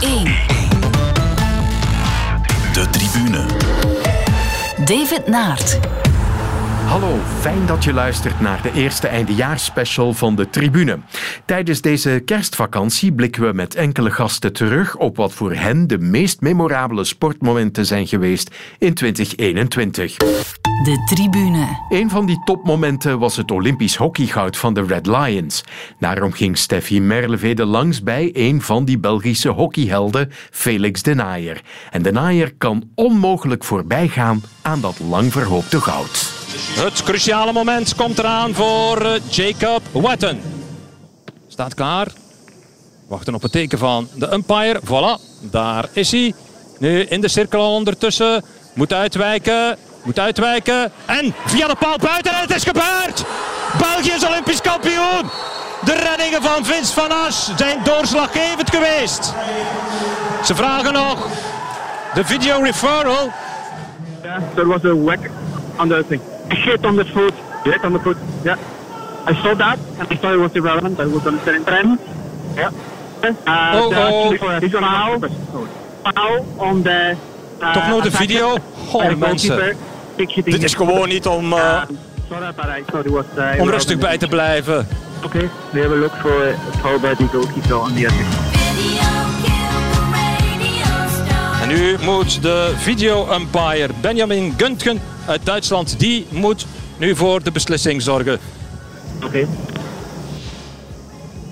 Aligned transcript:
1. 0.00 0.24
De 2.72 2.86
tribune. 2.90 3.46
David 4.84 5.26
Naert. 5.26 5.78
Hallo, 6.86 7.18
fijn 7.40 7.66
dat 7.66 7.84
je 7.84 7.92
luistert 7.92 8.40
naar 8.40 8.62
de 8.62 8.72
eerste 8.72 9.08
eindejaarsspecial 9.08 10.12
van 10.12 10.36
de 10.36 10.50
Tribune. 10.50 10.98
Tijdens 11.44 11.80
deze 11.80 12.22
kerstvakantie 12.24 13.12
blikken 13.12 13.42
we 13.42 13.52
met 13.52 13.74
enkele 13.74 14.10
gasten 14.10 14.52
terug 14.52 14.96
op 14.96 15.16
wat 15.16 15.32
voor 15.32 15.52
hen 15.52 15.86
de 15.86 15.98
meest 15.98 16.40
memorabele 16.40 17.04
sportmomenten 17.04 17.86
zijn 17.86 18.06
geweest 18.06 18.54
in 18.78 18.94
2021. 18.94 20.16
De 20.82 21.02
Tribune. 21.04 21.78
Een 21.88 22.10
van 22.10 22.26
die 22.26 22.40
topmomenten 22.44 23.18
was 23.18 23.36
het 23.36 23.50
Olympisch 23.50 23.96
hockeygoud 23.96 24.56
van 24.56 24.74
de 24.74 24.84
Red 24.84 25.06
Lions. 25.06 25.64
Daarom 25.98 26.32
ging 26.32 26.58
Steffi 26.58 27.00
Merlevede 27.00 27.64
langs 27.64 28.02
bij 28.02 28.30
een 28.32 28.62
van 28.62 28.84
die 28.84 28.98
Belgische 28.98 29.48
hockeyhelden, 29.48 30.32
Felix 30.50 31.02
de 31.02 31.14
Naaier. 31.14 31.60
En 31.90 32.02
de 32.02 32.12
Naaier 32.12 32.54
kan 32.54 32.90
onmogelijk 32.94 33.64
voorbij 33.64 34.08
gaan 34.08 34.42
aan 34.62 34.80
dat 34.80 34.98
lang 34.98 35.32
verhoopte 35.32 35.80
goud. 35.80 36.32
Het 36.84 37.02
cruciale 37.02 37.52
moment 37.52 37.94
komt 37.94 38.18
eraan 38.18 38.54
voor 38.54 39.00
eh, 39.00 39.20
Jacob 39.30 39.82
Wetton. 39.92 40.40
Staat 41.48 41.74
klaar. 41.74 42.08
Wachten 43.08 43.34
op 43.34 43.42
het 43.42 43.52
teken 43.52 43.78
van 43.78 44.08
de 44.14 44.32
umpire. 44.32 44.80
Voilà, 44.84 45.40
daar 45.40 45.88
is 45.92 46.10
hij. 46.10 46.34
Nu 46.78 47.00
in 47.00 47.20
de 47.20 47.28
cirkel 47.28 47.74
ondertussen. 47.74 48.44
Moet 48.74 48.92
uitwijken. 48.92 49.78
Moet 50.08 50.18
uitwijken. 50.18 50.92
En 51.06 51.34
via 51.46 51.66
de 51.66 51.74
paal 51.78 51.96
buiten. 51.98 52.32
En 52.32 52.40
het 52.40 52.54
is 52.54 52.62
gebeurd. 52.64 53.24
België 53.78 54.10
is 54.10 54.26
Olympisch 54.26 54.60
kampioen. 54.60 55.30
De 55.84 55.94
reddingen 55.94 56.42
van 56.42 56.64
Vince 56.64 56.92
van 56.92 57.26
As 57.26 57.52
zijn 57.56 57.78
doorslaggevend 57.84 58.70
geweest. 58.70 59.34
Ze 60.44 60.54
vragen 60.54 60.92
nog 60.92 61.26
de 62.14 62.24
video 62.24 62.62
referral. 62.62 63.30
Yeah, 64.22 64.42
there 64.54 64.66
was 64.66 64.84
a 64.84 64.94
whack 64.94 65.30
on 65.78 65.88
the 65.88 66.04
thing. 66.08 66.20
A 66.52 66.54
hit 66.54 66.84
on 66.86 66.96
the 66.96 67.04
foot. 67.04 67.32
Hit 67.62 67.84
on 67.84 67.92
the 67.92 68.00
foot. 68.02 68.16
Yeah. 68.42 68.56
I 69.30 69.34
saw 69.42 69.58
that 69.58 69.76
and 69.98 70.10
I 70.12 70.16
thought 70.16 70.34
it 70.34 70.40
was 70.40 70.50
irrelevant. 70.52 70.98
I 71.00 71.06
was 71.06 71.26
on 71.26 71.40
the 71.44 71.60
time. 71.64 71.98
Yeah. 72.56 72.70
Uh, 73.22 73.30
Oh, 73.74 73.92
oh. 73.96 74.70
Foul. 74.70 75.18
Foul 76.02 76.46
on 76.56 76.82
the. 76.82 77.14
Uh, 77.60 77.72
Toch 77.72 77.88
nog 77.88 78.02
de 78.02 78.08
attacker. 78.08 78.26
video? 78.26 78.56
Oh, 78.92 79.14
mensen. 79.14 79.76
Dit 80.26 80.62
is 80.62 80.74
gewoon 80.74 81.08
niet 81.08 81.26
om, 81.26 81.52
eh, 81.52 81.58
Uh, 81.58 81.82
sorry, 82.28 82.52
but 82.56 82.64
I 82.64 82.82
thought 82.86 83.06
it 83.06 83.12
was. 83.12 83.24
Uh, 83.54 83.60
om 83.60 83.70
rustig 83.70 83.98
bij 83.98 84.18
te 84.18 84.26
blijven. 84.26 84.88
Okay, 85.24 85.50
we 85.72 85.80
a 85.80 85.88
look 85.88 86.12
foul 86.80 86.98
by 87.00 87.14
the 87.14 87.26
goalkeeper 87.32 87.80
on 87.80 87.94
the 87.94 88.06
other. 88.06 88.26
En 91.62 91.68
nu 91.68 91.96
moet 92.04 92.42
de 92.42 92.74
video-umpire 92.76 93.88
Benjamin 94.00 94.54
Guntgen 94.56 95.00
uit 95.26 95.40
Duitsland, 95.44 95.98
die 96.00 96.26
moet 96.30 96.66
nu 96.96 97.16
voor 97.16 97.42
de 97.42 97.52
beslissing 97.52 98.02
zorgen. 98.02 98.38
Okay. 99.24 99.46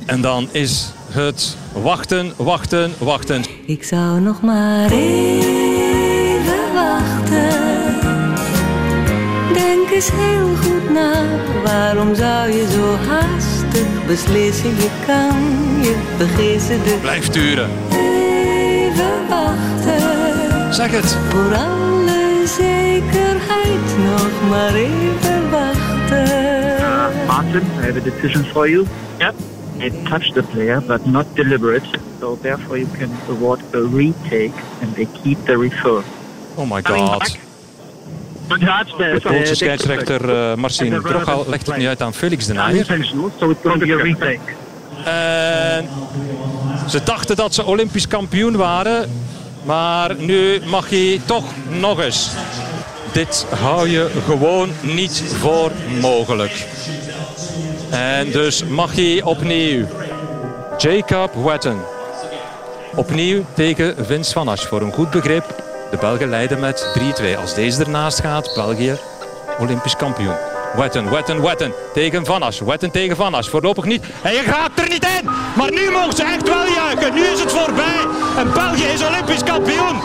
En 0.06 0.20
dan 0.20 0.48
is 0.52 0.92
het 1.10 1.56
wachten, 1.72 2.32
wachten, 2.36 2.92
wachten. 2.98 3.44
Ik 3.66 3.84
zou 3.84 4.20
nog 4.20 4.42
maar 4.42 4.90
even 4.90 6.74
wachten. 6.74 7.75
Denk 9.56 9.90
eens 9.90 10.10
heel 10.12 10.48
goed 10.62 10.90
na. 10.90 11.12
Waarom 11.64 12.14
zou 12.14 12.50
je 12.52 12.66
zo 12.72 13.08
haastig 13.08 14.06
beslissen? 14.06 14.68
Je 14.70 14.88
kan 15.06 15.36
je 15.82 15.94
vergissen. 16.16 16.82
Dus 16.84 17.00
Blijf 17.00 17.28
duren. 17.28 17.68
even 17.90 19.28
wachten. 19.28 20.74
Zeg 20.74 20.90
het. 20.90 21.16
Voor 21.28 21.54
alle 21.54 22.42
zekerheid 22.44 23.86
nog 24.04 24.48
maar 24.50 24.74
even 24.74 25.50
wachten. 25.50 26.84
Martin, 27.26 27.62
I 27.80 27.84
have 27.86 27.96
a 27.98 28.02
decision 28.02 28.44
for 28.44 28.68
you. 28.70 28.86
Yep. 29.18 29.34
It 29.78 29.92
touched 30.04 30.34
the 30.34 30.42
player, 30.42 30.82
but 30.86 31.06
not 31.06 31.26
deliberate. 31.34 31.86
So 32.20 32.38
therefore 32.42 32.78
you 32.78 32.88
can 32.98 33.10
award 33.28 33.60
a 33.74 33.78
retake 33.96 34.54
and 34.82 34.94
they 34.94 35.06
keep 35.22 35.38
the 35.46 35.56
refer. 35.58 36.02
Oh 36.56 36.66
my 36.66 36.80
god. 36.82 37.38
De 38.48 39.20
Poolse 39.22 39.54
scheidsrechter 39.54 40.50
eh, 40.50 40.56
Marcin 40.56 41.00
Brochal 41.02 41.44
legt 41.48 41.66
het 41.66 41.76
nu 41.76 41.86
uit 41.86 42.02
aan 42.02 42.14
Felix 42.14 42.46
de 42.46 42.52
Naaier. 42.52 42.86
En 45.04 45.88
ze 46.88 47.00
dachten 47.04 47.36
dat 47.36 47.54
ze 47.54 47.64
Olympisch 47.64 48.08
kampioen 48.08 48.56
waren. 48.56 49.10
Maar 49.64 50.14
nu 50.18 50.60
mag 50.66 50.90
hij 50.90 51.20
toch 51.24 51.44
nog 51.68 52.00
eens. 52.00 52.30
Dit 53.12 53.46
hou 53.60 53.88
je 53.88 54.10
gewoon 54.26 54.70
niet 54.80 55.22
voor 55.40 55.70
mogelijk. 56.00 56.66
En 57.90 58.30
dus 58.30 58.64
mag 58.64 58.94
hij 58.94 59.22
opnieuw. 59.22 59.86
Jacob 60.78 61.34
Wetton. 61.34 61.80
Opnieuw 62.94 63.44
tegen 63.54 64.06
Vince 64.06 64.32
van 64.32 64.48
Asch. 64.48 64.66
Voor 64.66 64.80
een 64.80 64.92
goed 64.92 65.10
begrip. 65.10 65.65
De 65.90 65.96
Belgen 66.00 66.28
leiden 66.28 66.60
met 66.60 66.86
3-2. 67.22 67.38
Als 67.40 67.54
deze 67.54 67.80
ernaast 67.84 68.20
gaat, 68.20 68.50
België 68.54 68.98
Olympisch 69.58 69.96
kampioen. 69.96 70.34
Wetten, 70.76 71.10
Wetten, 71.10 71.42
Wetten 71.42 71.74
tegen 71.94 72.24
Van 72.24 72.42
As. 72.42 72.60
Wetten 72.60 72.90
tegen 72.90 73.16
Van 73.16 73.34
As. 73.34 73.48
Voorlopig 73.48 73.84
niet. 73.84 74.04
En 74.22 74.32
je 74.32 74.42
gaat 74.42 74.70
er 74.74 74.88
niet 74.88 75.06
in. 75.20 75.30
Maar 75.56 75.70
nu 75.70 75.90
mogen 75.90 76.16
ze 76.16 76.22
echt 76.22 76.48
wel 76.48 76.66
juichen. 76.66 77.14
Nu 77.14 77.22
is 77.22 77.40
het 77.40 77.52
voorbij. 77.52 78.06
En 78.36 78.52
België 78.52 78.84
is 78.84 79.04
Olympisch 79.04 79.42
kampioen. 79.42 80.00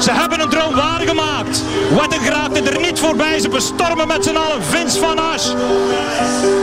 Ze 0.00 0.10
hebben 0.12 0.40
een 0.40 0.48
droom 0.48 0.74
waargemaakt. 0.74 1.62
Wetten 1.98 2.20
geraakte 2.20 2.62
er 2.70 2.80
niet 2.80 3.00
voorbij. 3.00 3.38
Ze 3.38 3.48
bestormen 3.48 4.08
met 4.08 4.24
z'n 4.24 4.36
allen 4.36 4.62
Vince 4.62 4.98
Van 4.98 5.18
As. 5.18 5.54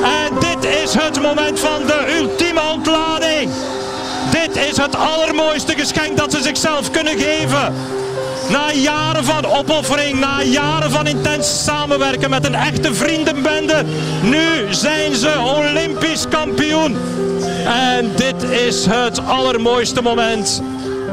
En 0.03 0.39
dit 0.39 0.71
is 0.83 0.93
het 0.93 1.21
moment 1.21 1.59
van 1.59 1.85
de 1.85 2.17
ultieme 2.19 2.61
ontlading. 2.73 3.51
Dit 4.31 4.55
is 4.69 4.77
het 4.77 4.95
allermooiste 4.95 5.73
geschenk 5.77 6.17
dat 6.17 6.31
ze 6.31 6.41
zichzelf 6.41 6.91
kunnen 6.91 7.19
geven. 7.19 7.73
Na 8.49 8.71
jaren 8.71 9.25
van 9.25 9.45
opoffering, 9.45 10.19
na 10.19 10.43
jaren 10.43 10.91
van 10.91 11.07
intens 11.07 11.63
samenwerken 11.63 12.29
met 12.29 12.45
een 12.45 12.55
echte 12.55 12.93
vriendenbende, 12.93 13.83
nu 14.23 14.73
zijn 14.73 15.15
ze 15.15 15.33
Olympisch 15.57 16.27
kampioen. 16.29 16.97
En 17.65 18.11
dit 18.15 18.43
is 18.43 18.85
het 18.85 19.25
allermooiste 19.25 20.01
moment 20.01 20.61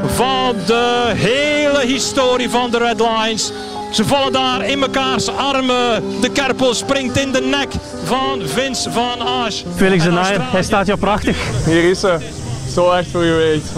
van 0.05 0.55
de 0.65 1.11
hele 1.15 1.85
historie 1.85 2.49
van 2.49 2.71
de 2.71 2.77
Red 2.77 2.99
Lions. 2.99 3.51
Ze 3.91 4.05
vallen 4.05 4.31
daar 4.31 4.65
in 4.65 4.79
mekaars 4.79 5.27
armen. 5.27 6.03
De 6.21 6.31
kerpel 6.31 6.73
springt 6.73 7.17
in 7.17 7.31
de 7.31 7.41
nek 7.41 7.69
van 8.03 8.41
Vince 8.45 8.91
van 8.91 9.21
Asch. 9.21 9.63
Felix 9.75 10.03
de 10.03 10.09
En 10.09 10.15
Naaier, 10.15 10.41
hij 10.51 10.63
staat 10.63 10.85
jou 10.85 10.99
prachtig. 10.99 11.37
Hier 11.65 11.89
is 11.89 11.99
ze. 11.99 12.45
Zo 12.77 12.91
echt 12.91 13.07
voor 13.07 13.21
geweest. 13.21 13.73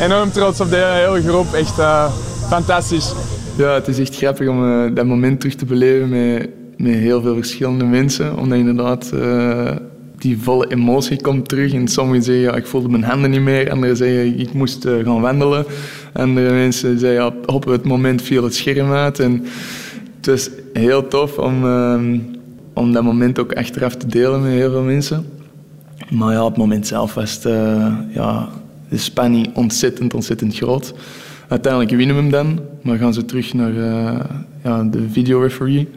Enorm 0.00 0.30
trots 0.30 0.60
op 0.60 0.70
de 0.70 0.76
hele 0.76 1.22
groep. 1.22 1.52
Echt 1.52 1.78
eh, 1.78 2.12
fantastisch. 2.48 3.14
Ja, 3.56 3.74
het 3.74 3.88
is 3.88 3.98
echt 3.98 4.16
grappig 4.16 4.48
om 4.48 4.64
eh, 4.64 4.94
dat 4.94 5.06
moment 5.06 5.40
terug 5.40 5.54
te 5.54 5.64
beleven 5.64 6.08
met, 6.08 6.48
met 6.76 6.94
heel 6.94 7.20
veel 7.22 7.34
verschillende 7.34 7.84
mensen. 7.84 8.36
Omdat 8.36 8.58
inderdaad 8.58 9.12
eh, 9.12 9.70
die 10.18 10.38
volle 10.38 10.66
emotie 10.66 11.20
komt 11.20 11.48
terug. 11.48 11.72
En 11.72 11.88
sommigen 11.88 12.22
zeggen, 12.22 12.44
ja, 12.44 12.54
ik 12.54 12.66
voelde 12.66 12.88
mijn 12.88 13.04
handen 13.04 13.30
niet 13.30 13.40
meer. 13.40 13.70
Anderen 13.70 13.96
zeggen, 13.96 14.38
ik 14.38 14.52
moest 14.52 14.86
gaan 15.04 15.20
wandelen. 15.20 15.64
Andere 16.12 16.52
mensen 16.52 16.98
zeggen, 16.98 17.18
ja, 17.18 17.32
op 17.46 17.64
het 17.64 17.84
moment 17.84 18.22
viel 18.22 18.44
het 18.44 18.54
scherm 18.54 18.92
uit. 18.92 19.18
En 19.18 19.44
het 20.16 20.26
was 20.26 20.50
heel 20.72 21.08
tof 21.08 21.38
om, 21.38 21.64
eh, 21.66 22.00
om 22.74 22.92
dat 22.92 23.02
moment 23.02 23.38
ook 23.38 23.52
achteraf 23.52 23.94
te 23.94 24.06
delen 24.06 24.42
met 24.42 24.50
heel 24.50 24.70
veel 24.70 24.82
mensen. 24.82 25.26
Maar 26.10 26.32
ja, 26.32 26.44
op 26.44 26.48
het 26.48 26.58
moment 26.58 26.86
zelf 26.86 27.14
was 27.14 27.44
eh, 27.44 27.94
ja, 28.14 28.48
de 28.88 28.96
spanning 28.96 29.54
ontzettend, 29.54 30.14
ontzettend 30.14 30.56
groot. 30.56 30.94
Uiteindelijk 31.48 31.92
winnen 31.92 32.16
we 32.16 32.22
hem 32.22 32.30
dan, 32.30 32.60
maar 32.82 32.98
gaan 32.98 33.14
ze 33.14 33.24
terug 33.24 33.54
naar 33.54 33.76
eh, 33.76 34.20
ja, 34.64 34.82
de 34.82 35.08
videoreferee. 35.10 35.88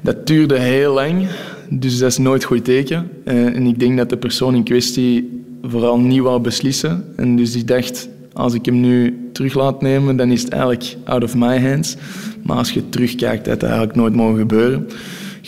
Dat 0.00 0.26
duurde 0.26 0.58
heel 0.58 0.92
lang, 0.94 1.26
dus 1.70 1.98
dat 1.98 2.10
is 2.10 2.18
nooit 2.18 2.44
goed 2.44 2.64
teken. 2.64 3.10
Eh, 3.24 3.56
en 3.56 3.66
ik 3.66 3.78
denk 3.78 3.96
dat 3.96 4.10
de 4.10 4.16
persoon 4.16 4.54
in 4.54 4.64
kwestie 4.64 5.42
vooral 5.62 5.98
niet 5.98 6.20
wou 6.20 6.40
beslissen. 6.40 7.04
En 7.16 7.36
dus 7.36 7.52
die 7.52 7.64
dacht, 7.64 8.08
als 8.32 8.54
ik 8.54 8.64
hem 8.64 8.80
nu 8.80 9.28
terug 9.32 9.54
laat 9.54 9.82
nemen, 9.82 10.16
dan 10.16 10.30
is 10.30 10.42
het 10.42 10.52
eigenlijk 10.52 10.96
out 11.04 11.22
of 11.22 11.36
my 11.36 11.60
hands. 11.60 11.96
Maar 12.42 12.56
als 12.56 12.70
je 12.70 12.88
terugkijkt, 12.88 13.46
had 13.46 13.60
dat 13.60 13.68
eigenlijk 13.68 13.98
nooit 13.98 14.14
mogen 14.14 14.38
gebeuren. 14.38 14.86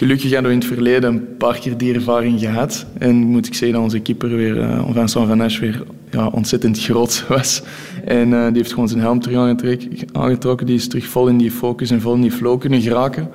Gelukkig 0.01 0.33
hadden 0.33 0.51
we 0.51 0.57
in 0.57 0.59
het 0.59 0.69
verleden 0.69 1.13
een 1.13 1.37
paar 1.37 1.59
keer 1.59 1.77
die 1.77 1.95
ervaring 1.95 2.41
gehad. 2.41 2.87
En 2.99 3.17
moet 3.17 3.47
ik 3.47 3.55
zeggen 3.55 3.73
dat 3.73 3.83
onze 3.83 4.01
keeper 4.01 4.37
weer, 4.37 4.57
uh, 4.57 4.85
Vincent 4.93 5.27
Van 5.27 5.41
Asch, 5.41 5.59
weer 5.59 5.83
ja, 6.11 6.27
ontzettend 6.27 6.81
groot 6.81 7.25
was. 7.29 7.63
En 8.05 8.29
uh, 8.29 8.47
die 8.47 8.57
heeft 8.57 8.73
gewoon 8.73 8.89
zijn 8.89 9.01
helm 9.01 9.21
terug 9.21 9.89
aangetrokken. 10.13 10.67
Die 10.67 10.77
is 10.77 10.89
terug 10.89 11.07
vol 11.07 11.29
in 11.29 11.39
die 11.39 11.51
focus 11.51 11.91
en 11.91 12.01
vol 12.01 12.15
in 12.15 12.21
die 12.21 12.33
flow 12.33 12.61
kunnen 12.61 12.81
geraken. 12.81 13.29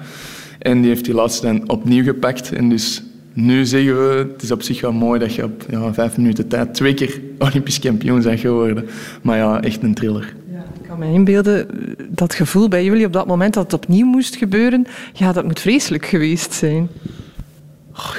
En 0.59 0.79
die 0.81 0.89
heeft 0.89 1.06
die 1.06 1.13
laatste 1.13 1.45
dan 1.45 1.69
opnieuw 1.69 2.03
gepakt. 2.03 2.51
En 2.51 2.69
dus 2.69 3.03
nu 3.33 3.65
zeggen 3.65 4.07
we, 4.07 4.15
het 4.31 4.41
is 4.41 4.51
op 4.51 4.62
zich 4.62 4.81
wel 4.81 4.94
mooi 4.94 5.19
dat 5.19 5.33
je 5.33 5.44
op 5.44 5.65
ja, 5.69 5.94
vijf 5.94 6.17
minuten 6.17 6.47
tijd 6.47 6.73
twee 6.73 6.94
keer 6.94 7.21
Olympisch 7.38 7.79
kampioen 7.79 8.21
bent 8.21 8.39
geworden. 8.39 8.85
Maar 9.21 9.38
ja, 9.38 9.62
echt 9.62 9.83
een 9.83 9.94
thriller. 9.94 10.33
Kan 10.95 11.07
me 11.07 11.13
inbeelden, 11.13 11.68
dat 12.09 12.33
gevoel 12.33 12.68
bij 12.68 12.86
jullie 12.86 13.06
op 13.06 13.13
dat 13.13 13.27
moment 13.27 13.53
dat 13.53 13.63
het 13.71 13.74
opnieuw 13.74 14.06
moest 14.06 14.36
gebeuren, 14.36 14.88
ja, 15.13 15.31
dat 15.31 15.44
moet 15.44 15.59
vreselijk 15.59 16.06
geweest 16.06 16.53
zijn. 16.53 16.89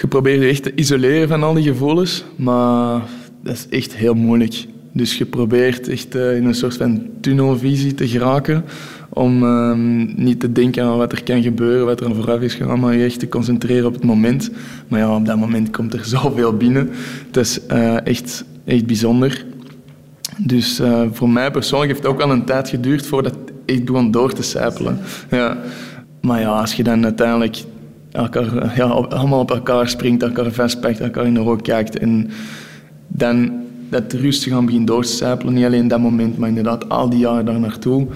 Je 0.00 0.06
probeert 0.08 0.42
je 0.42 0.48
echt 0.48 0.62
te 0.62 0.74
isoleren 0.74 1.28
van 1.28 1.42
al 1.42 1.54
die 1.54 1.62
gevoelens, 1.62 2.24
maar 2.36 3.02
dat 3.42 3.54
is 3.54 3.68
echt 3.68 3.94
heel 3.94 4.14
moeilijk. 4.14 4.66
Dus 4.92 5.18
je 5.18 5.24
probeert 5.24 5.88
echt 5.88 6.14
eh, 6.14 6.36
in 6.36 6.44
een 6.44 6.54
soort 6.54 6.76
van 6.76 7.02
tunnelvisie 7.20 7.94
te 7.94 8.08
geraken 8.08 8.64
om 9.08 9.42
ehm, 9.42 10.24
niet 10.24 10.40
te 10.40 10.52
denken 10.52 10.84
aan 10.84 10.96
wat 10.96 11.12
er 11.12 11.22
kan 11.22 11.42
gebeuren, 11.42 11.86
wat 11.86 12.00
er 12.00 12.14
vooraf 12.14 12.40
is 12.40 12.54
gegaan, 12.54 12.80
maar 12.80 12.96
je 12.96 13.04
echt 13.04 13.18
te 13.18 13.28
concentreren 13.28 13.86
op 13.86 13.94
het 13.94 14.04
moment. 14.04 14.50
Maar 14.88 15.00
ja, 15.00 15.16
op 15.16 15.26
dat 15.26 15.36
moment 15.36 15.70
komt 15.70 15.94
er 15.94 16.04
zoveel 16.16 16.56
binnen. 16.56 16.90
Het 17.26 17.36
is 17.36 17.66
eh, 17.66 18.06
echt, 18.06 18.44
echt 18.64 18.86
bijzonder. 18.86 19.44
Dus 20.36 20.80
uh, 20.80 21.02
voor 21.12 21.30
mij 21.30 21.50
persoonlijk 21.50 21.90
heeft 21.90 22.02
het 22.02 22.12
ook 22.12 22.18
wel 22.18 22.30
een 22.30 22.44
tijd 22.44 22.68
geduurd 22.68 23.06
voordat 23.06 23.34
ik 23.64 23.84
begon 23.84 24.10
door 24.10 24.32
te 24.32 24.42
sijpelen. 24.42 24.98
Ja. 25.30 25.56
Maar 26.20 26.40
ja, 26.40 26.48
als 26.48 26.74
je 26.74 26.82
dan 26.82 27.04
uiteindelijk 27.04 27.64
elkaar, 28.12 28.72
ja, 28.76 28.84
allemaal 28.84 29.40
op 29.40 29.50
elkaar 29.50 29.88
springt, 29.88 30.22
elkaar 30.22 30.50
vastpakt, 30.50 31.00
elkaar 31.00 31.26
in 31.26 31.34
de 31.34 31.40
ogen 31.40 31.62
kijkt 31.62 31.98
en 31.98 32.30
dan 33.08 33.52
dat 33.88 34.12
rustig 34.12 34.52
gaan 34.52 34.64
beginnen 34.64 34.86
door 34.86 35.02
te 35.02 35.12
sijpelen, 35.12 35.54
niet 35.54 35.64
alleen 35.64 35.88
dat 35.88 36.00
moment, 36.00 36.38
maar 36.38 36.48
inderdaad 36.48 36.88
al 36.88 37.08
die 37.08 37.18
jaren 37.18 37.44
daar 37.44 37.60
naartoe, 37.60 38.06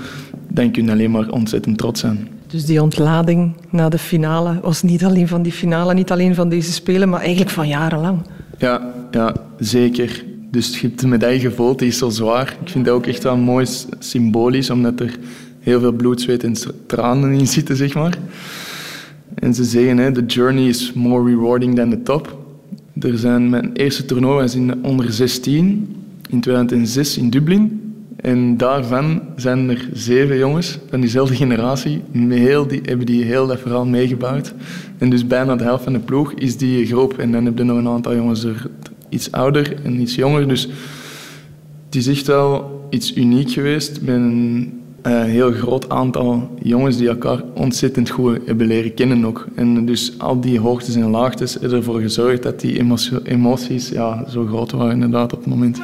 dan 0.49 0.71
kun 0.71 0.85
je 0.85 0.91
alleen 0.91 1.11
maar 1.11 1.29
ontzettend 1.31 1.79
trots 1.79 2.01
zijn. 2.01 2.29
Dus 2.47 2.65
die 2.65 2.83
ontlading 2.83 3.57
na 3.71 3.89
de 3.89 3.99
finale 3.99 4.61
was 4.63 4.83
niet 4.83 5.05
alleen 5.05 5.29
van 5.29 5.43
die 5.43 5.53
finale, 5.53 5.95
niet 5.95 6.11
alleen 6.11 6.35
van 6.35 6.49
deze 6.49 6.73
Spelen, 6.73 7.09
maar 7.09 7.21
eigenlijk 7.21 7.51
van 7.51 7.69
jarenlang. 7.69 8.19
Ja, 8.59 8.93
ja 9.11 9.35
zeker. 9.59 10.25
Dus 10.51 10.81
je 10.81 10.87
hebt 10.87 11.01
de 11.01 11.07
medaille 11.07 11.41
gevoeld, 11.41 11.79
die 11.79 11.89
is 11.89 11.99
zo 11.99 12.09
zwaar. 12.09 12.57
Ik 12.65 12.71
vind 12.71 12.85
dat 12.85 12.95
ook 12.95 13.07
echt 13.07 13.23
wel 13.23 13.37
mooi 13.37 13.67
symbolisch, 13.99 14.71
omdat 14.71 15.01
er 15.01 15.19
heel 15.61 15.81
veel 15.81 15.93
bloed, 15.93 16.21
zweet 16.21 16.45
en 16.45 16.55
tranen 16.87 17.33
in 17.33 17.47
zitten, 17.47 17.77
zeg 17.77 17.95
maar. 17.95 18.19
En 19.35 19.55
ze 19.55 19.65
zeggen, 19.65 19.99
hè, 19.99 20.13
the 20.13 20.25
journey 20.27 20.69
is 20.69 20.93
more 20.93 21.31
rewarding 21.31 21.75
than 21.75 21.91
the 21.91 22.03
top. 22.03 22.39
Er 23.01 23.19
zijn 23.19 23.51
mijn 23.51 23.73
eerste 23.73 24.05
toernooi 24.05 24.41
was 24.41 24.55
in 24.55 24.85
onder 24.85 25.13
16 25.13 25.97
in 26.29 26.41
2006 26.41 27.19
in 27.19 27.31
Dublin. 27.31 27.81
En 28.17 28.57
daarvan 28.57 29.23
zijn 29.37 29.71
er 29.71 29.89
zeven 29.93 30.39
jongens 30.39 30.79
van 30.91 31.01
diezelfde 31.01 31.35
generatie. 31.35 32.03
Heel 32.29 32.67
die, 32.67 32.81
hebben 32.85 33.07
die 33.07 33.25
heel 33.25 33.47
dat 33.47 33.61
verhaal 33.61 33.87
meegebouwd. 33.87 34.55
En 34.99 35.11
dus 35.11 35.27
bijna 35.27 35.57
de 35.57 35.65
helft 35.65 35.85
van 35.85 35.93
de 35.93 35.99
ploeg 35.99 36.33
is 36.33 36.57
die 36.57 36.87
groep. 36.87 37.19
En 37.19 37.33
dan 37.33 37.45
heb 37.45 37.59
je 37.59 37.65
nog 37.65 37.79
een 37.79 37.89
aantal 37.89 38.15
jongens 38.15 38.45
er 38.45 38.71
iets 39.11 39.33
ouder 39.33 39.85
en 39.85 40.01
iets 40.01 40.15
jonger. 40.15 40.49
Dus 40.49 40.69
het 41.87 41.95
is 41.97 42.07
echt 42.07 42.27
wel 42.27 42.87
iets 42.91 43.17
uniek 43.17 43.51
geweest. 43.51 44.01
Met 44.01 44.15
een 44.15 44.81
uh, 45.07 45.23
heel 45.23 45.53
groot 45.53 45.89
aantal 45.89 46.51
jongens 46.63 46.97
die 46.97 47.09
elkaar 47.09 47.43
ontzettend 47.55 48.11
goed 48.11 48.39
hebben 48.47 48.67
leren 48.67 48.95
kennen 48.95 49.25
ook. 49.25 49.47
En 49.55 49.87
dus 49.87 50.19
al 50.19 50.41
die 50.41 50.61
hoogtes 50.61 50.95
en 50.95 51.11
laagtes 51.11 51.55
hebben 51.55 51.79
ervoor 51.79 52.01
gezorgd 52.01 52.43
dat 52.43 52.61
die 52.61 52.79
emoties 53.25 53.89
ja, 53.89 54.25
zo 54.29 54.47
groot 54.47 54.71
waren 54.71 54.93
inderdaad 54.93 55.33
op 55.33 55.39
het 55.39 55.49
moment. 55.49 55.81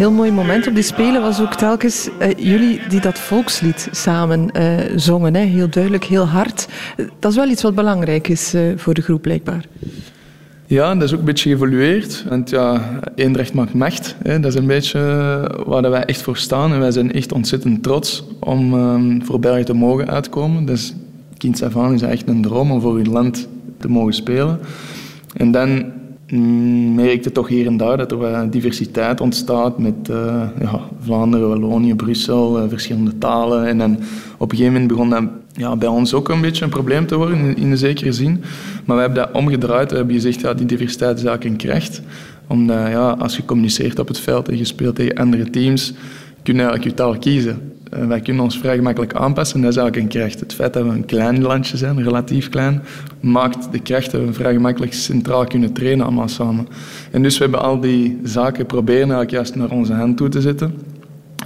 Heel 0.00 0.12
mooi 0.12 0.32
moment 0.32 0.66
op 0.66 0.74
die 0.74 0.82
Spelen 0.82 1.20
was 1.20 1.40
ook 1.40 1.54
telkens 1.54 2.08
uh, 2.20 2.28
jullie 2.36 2.80
die 2.88 3.00
dat 3.00 3.18
volkslied 3.18 3.88
samen 3.90 4.50
uh, 4.56 4.78
zongen. 4.96 5.34
Hè? 5.34 5.40
Heel 5.40 5.70
duidelijk, 5.70 6.04
heel 6.04 6.26
hard. 6.26 6.68
Dat 7.18 7.30
is 7.30 7.36
wel 7.36 7.48
iets 7.48 7.62
wat 7.62 7.74
belangrijk 7.74 8.28
is 8.28 8.54
uh, 8.54 8.62
voor 8.76 8.94
de 8.94 9.02
groep 9.02 9.22
blijkbaar. 9.22 9.64
Ja, 10.66 10.94
dat 10.94 11.02
is 11.02 11.12
ook 11.12 11.18
een 11.18 11.24
beetje 11.24 11.50
geëvolueerd. 11.50 12.24
Want 12.28 12.50
ja, 12.50 12.98
Eendracht 13.14 13.52
maakt 13.52 13.74
macht. 13.74 14.16
Hè. 14.22 14.40
Dat 14.40 14.52
is 14.52 14.58
een 14.58 14.66
beetje 14.66 15.00
waar 15.66 15.90
wij 15.90 16.04
echt 16.04 16.22
voor 16.22 16.36
staan. 16.36 16.72
En 16.72 16.78
wij 16.78 16.90
zijn 16.90 17.12
echt 17.12 17.32
ontzettend 17.32 17.82
trots 17.82 18.24
om 18.38 18.74
um, 18.74 19.24
voor 19.24 19.40
België 19.40 19.64
te 19.64 19.74
mogen 19.74 20.10
uitkomen. 20.10 20.64
Dus 20.64 20.94
kind 21.36 21.62
is 21.92 22.02
echt 22.02 22.28
een 22.28 22.42
droom 22.42 22.70
om 22.70 22.80
voor 22.80 22.94
uw 22.94 23.12
land 23.12 23.48
te 23.78 23.88
mogen 23.88 24.12
spelen. 24.14 24.60
En 25.36 25.50
dan 25.50 25.84
Mm, 26.30 26.94
merkte 26.94 27.32
toch 27.32 27.48
hier 27.48 27.66
en 27.66 27.76
daar 27.76 27.96
dat 27.96 28.10
er 28.10 28.18
wat 28.18 28.52
diversiteit 28.52 29.20
ontstaat 29.20 29.78
met 29.78 30.08
uh, 30.10 30.48
ja, 30.60 30.80
Vlaanderen, 31.00 31.48
Wallonië, 31.48 31.94
Brussel, 31.94 32.62
uh, 32.62 32.68
verschillende 32.68 33.18
talen. 33.18 33.66
En 33.66 33.78
dan 33.78 33.98
op 34.38 34.50
een 34.50 34.56
gegeven 34.56 34.72
moment 34.72 34.90
begon 34.90 35.10
dat 35.10 35.22
ja, 35.52 35.76
bij 35.76 35.88
ons 35.88 36.14
ook 36.14 36.28
een 36.28 36.40
beetje 36.40 36.64
een 36.64 36.70
probleem 36.70 37.06
te 37.06 37.16
worden, 37.16 37.38
in, 37.38 37.56
in 37.56 37.70
een 37.70 37.76
zekere 37.76 38.12
zin. 38.12 38.42
Maar 38.84 38.96
we 38.96 39.02
hebben 39.02 39.24
dat 39.24 39.32
omgedraaid. 39.32 39.90
We 39.90 39.96
hebben 39.96 40.14
gezegd, 40.14 40.40
ja, 40.40 40.54
die 40.54 40.66
diversiteit 40.66 41.18
is 41.18 41.24
eigenlijk 41.24 41.62
een 41.62 41.68
kracht. 41.68 42.02
Omdat 42.46 42.76
ja, 42.76 43.10
als 43.10 43.36
je 43.36 43.44
communiceert 43.44 43.98
op 43.98 44.08
het 44.08 44.18
veld 44.18 44.48
en 44.48 44.58
je 44.58 44.64
speelt 44.64 44.94
tegen 44.94 45.16
andere 45.16 45.50
teams, 45.50 45.92
kun 46.42 46.54
je 46.54 46.60
eigenlijk 46.60 46.90
je 46.90 46.94
taal 46.94 47.18
kiezen. 47.18 47.72
Eh, 47.90 48.06
wij 48.06 48.20
kunnen 48.20 48.42
ons 48.42 48.58
vrij 48.58 48.76
gemakkelijk 48.76 49.14
aanpassen. 49.14 49.60
Dat 49.60 49.70
is 49.70 49.76
eigenlijk 49.76 50.14
een 50.14 50.20
kracht. 50.20 50.40
Het 50.40 50.54
feit 50.54 50.72
dat 50.72 50.84
we 50.84 50.88
een 50.88 51.04
klein 51.04 51.42
landje 51.42 51.76
zijn, 51.76 52.02
relatief 52.02 52.48
klein, 52.48 52.82
maakt 53.20 53.72
de 53.72 53.80
kracht 53.80 54.10
dat 54.10 54.24
we 54.24 54.32
vrij 54.32 54.52
gemakkelijk 54.52 54.92
centraal 54.92 55.44
kunnen 55.44 55.72
trainen 55.72 56.04
allemaal 56.04 56.28
samen. 56.28 56.68
En 57.10 57.22
dus 57.22 57.38
we 57.38 57.42
hebben 57.42 57.62
al 57.62 57.80
die 57.80 58.20
zaken 58.22 58.66
proberen 58.66 59.00
eigenlijk 59.00 59.30
juist 59.30 59.54
naar 59.54 59.70
onze 59.70 59.92
hand 59.92 60.16
toe 60.16 60.28
te 60.28 60.40
zetten. 60.40 60.74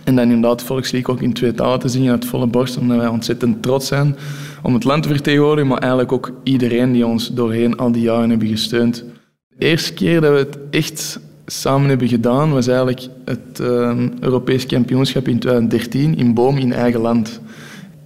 En 0.05 0.17
dan 0.17 0.25
inderdaad 0.25 0.62
Volkslied 0.62 1.06
ook 1.06 1.20
in 1.20 1.32
twee 1.32 1.55
talen 1.55 1.79
te 1.79 1.88
zien 1.88 2.11
uit 2.11 2.25
volle 2.25 2.47
borst, 2.47 2.76
omdat 2.76 2.97
wij 2.97 3.08
ontzettend 3.08 3.62
trots 3.62 3.87
zijn 3.87 4.17
om 4.62 4.75
het 4.75 4.85
land 4.85 5.02
te 5.02 5.08
vertegenwoordigen, 5.08 5.69
maar 5.69 5.79
eigenlijk 5.79 6.12
ook 6.12 6.32
iedereen 6.43 6.93
die 6.93 7.06
ons 7.06 7.29
doorheen 7.29 7.76
al 7.76 7.93
die 7.93 8.02
jaren 8.02 8.31
hebben 8.31 8.49
gesteund. 8.49 9.05
De 9.49 9.64
eerste 9.64 9.94
keer 9.94 10.20
dat 10.20 10.32
we 10.32 10.38
het 10.38 10.58
echt 10.70 11.20
samen 11.46 11.88
hebben 11.88 12.08
gedaan, 12.08 12.52
was 12.52 12.67
eigenlijk 12.67 13.08
het 13.25 13.61
uh, 13.61 13.93
Europees 14.20 14.67
kampioenschap 14.67 15.29
in 15.29 15.38
2013 15.38 16.17
in 16.17 16.35
Boom 16.35 16.56
in 16.56 16.73
eigen 16.73 17.00
land. 17.00 17.41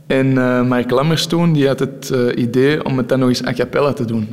En 0.07 0.27
uh, 0.27 0.63
Mark 0.63 0.91
Lammers 0.91 1.27
toen 1.27 1.53
die 1.53 1.67
had 1.67 1.79
het 1.79 2.11
uh, 2.13 2.37
idee 2.37 2.85
om 2.85 2.99
het 2.99 3.09
dan 3.09 3.19
nog 3.19 3.29
eens 3.29 3.47
a 3.47 3.53
cappella 3.53 3.93
te 3.93 4.05
doen. 4.05 4.29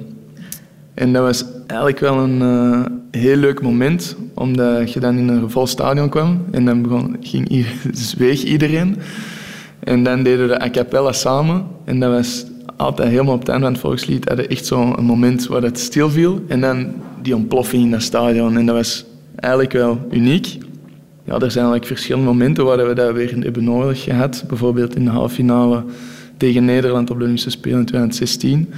En 0.94 1.14
dat 1.14 1.24
was 1.24 1.46
eigenlijk 1.68 2.00
wel 2.00 2.18
een 2.18 2.42
uh, 2.42 2.86
heel 3.12 3.36
leuk 3.36 3.62
moment, 3.62 4.16
omdat 4.34 4.94
je 4.94 5.00
dan 5.00 5.18
in 5.18 5.28
een 5.28 5.50
vol 5.50 5.68
stadion 5.68 6.10
kwam 6.10 6.46
en 6.52 6.66
dan 6.66 6.82
begon, 6.82 7.18
ging, 7.22 7.66
zweeg 7.92 8.44
iedereen. 8.44 8.98
En 9.80 10.04
dan 10.04 10.24
deden 10.24 10.48
we 10.48 10.54
de 10.54 10.62
a 10.62 10.70
cappella 10.70 11.12
samen 11.12 11.66
en 11.84 12.00
dat 12.00 12.12
was 12.12 12.46
altijd 12.76 13.10
helemaal 13.10 13.34
op 13.34 13.40
het 13.40 13.50
einde 13.50 13.64
van 13.64 13.74
het 13.74 13.82
volkslied 13.82 14.28
hadden 14.28 14.50
echt 14.50 14.66
zo'n 14.66 14.96
moment 15.06 15.48
waar 15.48 15.62
het 15.62 15.80
stil 15.80 16.10
viel. 16.10 16.44
En 16.48 16.62
dan 16.62 16.94
die 17.22 17.36
ontploffing 17.36 17.84
in 17.84 17.92
dat 17.92 18.02
stadion. 18.02 18.58
En 18.58 18.66
dat 18.66 18.76
was 18.76 19.06
eigenlijk 19.36 19.74
wel 19.74 20.08
uniek. 20.12 20.58
Ja, 21.24 21.34
er 21.34 21.52
zijn 21.52 21.66
eigenlijk 21.66 21.86
verschillende 21.86 22.28
momenten 22.28 22.66
waar 22.66 22.88
we 22.88 22.94
dat 22.94 23.14
weer 23.14 23.36
hebben 23.40 23.64
nodig 23.64 24.04
gehad. 24.04 24.44
Bijvoorbeeld 24.48 24.96
in 24.96 25.04
de 25.04 25.10
halve 25.10 25.36
finale 25.36 25.84
tegen 26.38 26.66
Nederland 26.66 27.10
op 27.10 27.18
de 27.18 27.24
Olympische 27.24 27.50
Spelen 27.50 27.80
in 27.80 27.86
2016 27.86 28.70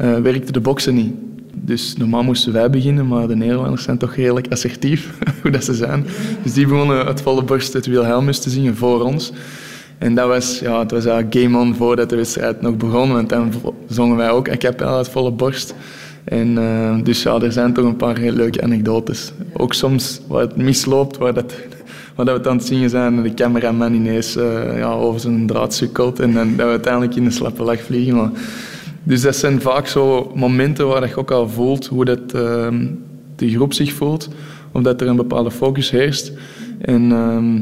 uh, 0.00 0.16
werkte 0.16 0.52
de 0.52 0.60
boksen 0.60 0.94
niet. 0.94 1.12
Dus 1.52 1.96
normaal 1.96 2.22
moesten 2.22 2.52
wij 2.52 2.70
beginnen, 2.70 3.06
maar 3.06 3.28
de 3.28 3.36
Nederlanders 3.36 3.82
zijn 3.82 3.98
toch 3.98 4.14
redelijk 4.14 4.52
assertief, 4.52 5.18
hoe 5.42 5.50
dat 5.50 5.64
ze 5.64 5.74
zijn. 5.74 6.06
Dus 6.42 6.52
die 6.52 6.66
begonnen 6.66 7.06
het 7.06 7.22
volle 7.22 7.42
borst 7.42 7.72
het 7.72 7.86
Wilhelmus 7.86 8.38
te 8.38 8.50
zingen 8.50 8.76
voor 8.76 9.02
ons. 9.02 9.32
En 10.04 10.14
dat 10.14 10.28
was, 10.28 10.58
ja, 10.58 10.78
het 10.78 10.90
was 10.90 11.04
game 11.30 11.58
on 11.58 11.74
voordat 11.74 12.10
de 12.10 12.16
wedstrijd 12.16 12.60
nog 12.60 12.76
begon. 12.76 13.12
Want 13.12 13.28
dan 13.28 13.52
zongen 13.88 14.16
wij 14.16 14.30
ook 14.30 14.48
Ik 14.48 14.62
heb 14.62 14.82
uit 14.82 15.08
volle 15.08 15.30
borst. 15.30 15.74
En, 16.24 16.48
uh, 16.48 16.96
dus 17.02 17.22
ja, 17.22 17.40
er 17.40 17.52
zijn 17.52 17.72
toch 17.72 17.84
een 17.84 17.96
paar 17.96 18.18
heel 18.18 18.32
leuke 18.32 18.62
anekdotes. 18.62 19.32
Ook 19.52 19.74
soms 19.74 20.20
waar 20.28 20.40
het 20.40 20.56
misloopt, 20.56 21.16
waar, 21.16 21.34
dat, 21.34 21.54
waar 22.16 22.26
dat 22.26 22.42
we 22.42 22.48
aan 22.48 22.56
het 22.56 22.66
zingen 22.66 22.90
zijn 22.90 23.16
en 23.16 23.22
de 23.22 23.34
cameraman 23.34 23.94
ineens 23.94 24.36
uh, 24.36 24.78
ja, 24.78 24.92
over 24.92 25.20
zijn 25.20 25.46
draad 25.46 25.74
sukkelt 25.74 26.20
en 26.20 26.32
dan, 26.32 26.56
dat 26.56 26.66
we 26.66 26.72
uiteindelijk 26.72 27.14
in 27.14 27.24
de 27.24 27.30
slappe 27.30 27.62
lach 27.62 27.80
vliegen. 27.80 28.16
Maar, 28.16 28.30
dus 29.02 29.22
dat 29.22 29.36
zijn 29.36 29.60
vaak 29.60 29.86
zo 29.86 30.32
momenten 30.34 30.86
waar 30.86 31.08
je 31.08 31.16
ook 31.16 31.30
al 31.30 31.48
voelt 31.48 31.86
hoe 31.86 32.04
dat, 32.04 32.34
uh, 32.34 32.68
de 33.36 33.50
groep 33.50 33.72
zich 33.72 33.92
voelt. 33.92 34.28
Omdat 34.72 35.00
er 35.00 35.08
een 35.08 35.16
bepaalde 35.16 35.50
focus 35.50 35.90
heerst. 35.90 36.32
En 36.80 37.12
ehm, 37.12 37.60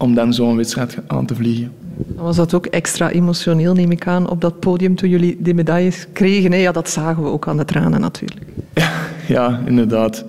om 0.00 0.14
dan 0.14 0.34
zo'n 0.34 0.56
wedstrijd 0.56 0.98
aan 1.06 1.26
te 1.26 1.34
vliegen. 1.34 1.72
Was 2.16 2.36
dat 2.36 2.54
ook 2.54 2.66
extra 2.66 3.10
emotioneel, 3.10 3.74
neem 3.74 3.90
ik 3.90 4.06
aan, 4.06 4.30
op 4.30 4.40
dat 4.40 4.60
podium 4.60 4.94
toen 4.94 5.08
jullie 5.08 5.36
die 5.40 5.54
medailles 5.54 6.06
kregen? 6.12 6.58
Ja, 6.58 6.72
dat 6.72 6.90
zagen 6.90 7.22
we 7.22 7.28
ook 7.28 7.48
aan 7.48 7.56
de 7.56 7.64
tranen 7.64 8.00
natuurlijk. 8.00 8.46
Ja, 8.74 8.90
ja 9.36 9.60
inderdaad. 9.66 10.24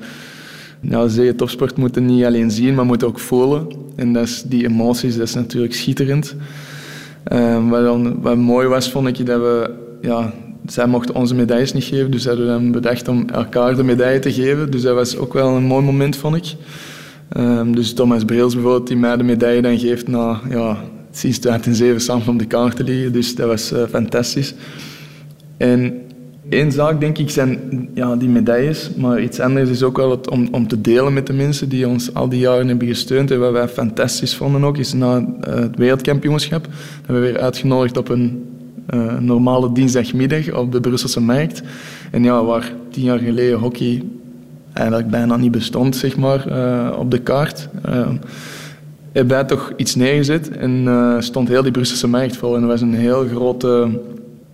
Ja, 0.81 1.07
je 1.13 1.35
topsport 1.35 1.77
moeten 1.77 2.05
niet 2.05 2.25
alleen 2.25 2.51
zien, 2.51 2.75
maar 2.75 2.85
moeten 2.85 3.07
ook 3.07 3.19
voelen. 3.19 3.67
En 3.95 4.13
dat 4.13 4.23
is, 4.23 4.43
die 4.45 4.67
emoties, 4.67 5.17
dat 5.17 5.27
is 5.27 5.33
natuurlijk 5.33 5.73
schitterend. 5.73 6.35
Uh, 7.31 7.69
wat, 7.69 7.83
dan, 7.83 8.21
wat 8.21 8.37
mooi 8.37 8.67
was, 8.67 8.91
vond 8.91 9.07
ik 9.07 9.25
dat 9.25 9.39
we 9.39 9.73
ja, 10.01 10.33
zij 10.65 10.87
mochten 10.87 11.15
onze 11.15 11.35
medailles 11.35 11.73
niet 11.73 11.83
geven, 11.83 12.11
dus 12.11 12.25
hadden 12.25 12.45
we 12.45 12.51
dan 12.51 12.71
bedacht 12.71 13.07
om 13.07 13.29
elkaar 13.29 13.75
de 13.75 13.83
medaille 13.83 14.19
te 14.19 14.33
geven. 14.33 14.71
Dus 14.71 14.81
dat 14.81 14.95
was 14.95 15.17
ook 15.17 15.33
wel 15.33 15.55
een 15.55 15.63
mooi 15.63 15.85
moment, 15.85 16.15
vond 16.15 16.35
ik. 16.35 16.55
Ehm, 17.31 17.71
dus 17.71 17.93
Thomas 17.93 18.25
Breels 18.25 18.53
bijvoorbeeld, 18.53 18.87
die 18.87 18.97
mij 18.97 19.17
de 19.17 19.23
medaille 19.23 19.61
dan 19.61 19.79
geeft 19.79 20.07
na 20.07 20.41
ja, 20.49 20.77
sinds 21.11 21.37
2007 21.37 22.01
samen 22.01 22.27
op 22.27 22.39
de 22.39 22.45
kaart 22.45 22.75
te 22.75 22.83
liggen. 22.83 23.13
Dus 23.13 23.35
dat 23.35 23.47
was 23.47 23.73
uh, 23.73 23.83
fantastisch. 23.89 24.53
En 25.57 26.01
één 26.49 26.71
zaak, 26.71 26.99
denk 26.99 27.17
ik, 27.17 27.29
zijn 27.29 27.59
ja, 27.93 28.15
die 28.15 28.29
medailles. 28.29 28.91
Maar 28.97 29.21
iets 29.21 29.39
anders 29.39 29.69
is 29.69 29.83
ook 29.83 29.97
wel 29.97 30.11
het, 30.11 30.29
om, 30.29 30.47
om 30.51 30.67
te 30.67 30.81
delen 30.81 31.13
met 31.13 31.27
de 31.27 31.33
mensen 31.33 31.69
die 31.69 31.87
ons 31.87 32.13
al 32.13 32.29
die 32.29 32.39
jaren 32.39 32.67
hebben 32.67 32.87
gesteund. 32.87 33.31
En 33.31 33.39
wat 33.39 33.51
wij 33.51 33.67
fantastisch 33.67 34.35
vonden 34.35 34.63
ook, 34.63 34.77
is 34.77 34.93
na 34.93 35.17
uh, 35.17 35.53
het 35.53 35.77
wereldkampioenschap 35.77 36.67
dat 37.05 37.15
we 37.15 37.21
weer 37.21 37.39
uitgenodigd 37.39 37.97
op 37.97 38.09
een 38.09 38.45
uh, 38.93 39.19
normale 39.19 39.71
dinsdagmiddag 39.71 40.53
op 40.53 40.71
de 40.71 40.79
Brusselse 40.79 41.21
markt. 41.21 41.61
En 42.11 42.23
ja, 42.23 42.43
waar 42.43 42.73
tien 42.89 43.03
jaar 43.03 43.19
geleden 43.19 43.59
hockey 43.59 44.03
eigenlijk 44.73 45.09
bijna 45.09 45.37
niet 45.37 45.51
bestond, 45.51 45.95
zeg 45.95 46.17
maar, 46.17 46.47
uh, 46.47 46.97
op 46.97 47.11
de 47.11 47.19
kaart. 47.19 47.69
Hebben 49.11 49.35
wij 49.35 49.43
toch 49.43 49.73
iets 49.75 49.95
neergezet 49.95 50.49
en 50.49 50.87
stond 51.19 51.47
heel 51.47 51.63
die 51.63 51.71
Brusselse 51.71 52.07
markt 52.07 52.37
vol. 52.37 52.55
En 52.55 52.61
dat 52.61 52.69
was 52.69 52.81
een 52.81 52.93
heel 52.93 53.27
grote 53.27 53.89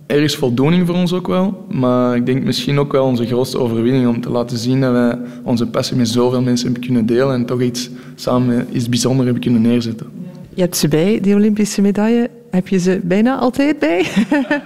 ergens 0.08 0.36
voldoening 0.36 0.86
voor 0.86 0.94
ons 0.94 1.12
ook 1.12 1.26
wel. 1.26 1.66
Maar 1.70 2.16
ik 2.16 2.26
denk 2.26 2.44
misschien 2.44 2.78
ook 2.78 2.92
wel 2.92 3.04
onze 3.04 3.26
grootste 3.26 3.58
overwinning 3.58 4.08
om 4.08 4.20
te 4.20 4.30
laten 4.30 4.58
zien 4.58 4.80
dat 4.80 4.92
wij 4.92 5.18
onze 5.42 5.66
passie 5.66 5.96
met 5.96 6.08
zoveel 6.08 6.42
mensen 6.42 6.66
hebben 6.66 6.84
kunnen 6.84 7.06
delen 7.06 7.34
en 7.34 7.46
toch 7.46 7.60
iets 7.60 7.90
samen 8.14 8.66
iets 8.72 8.88
bijzonders 8.88 9.24
hebben 9.24 9.42
kunnen 9.42 9.62
neerzetten. 9.62 10.06
Je 10.54 10.60
hebt 10.60 10.76
ze 10.76 10.88
bij, 10.88 11.18
die 11.22 11.34
Olympische 11.34 11.80
medaille. 11.80 12.30
Heb 12.50 12.68
je 12.68 12.78
ze 12.78 13.00
bijna 13.02 13.36
altijd 13.36 13.78
bij? 13.78 14.06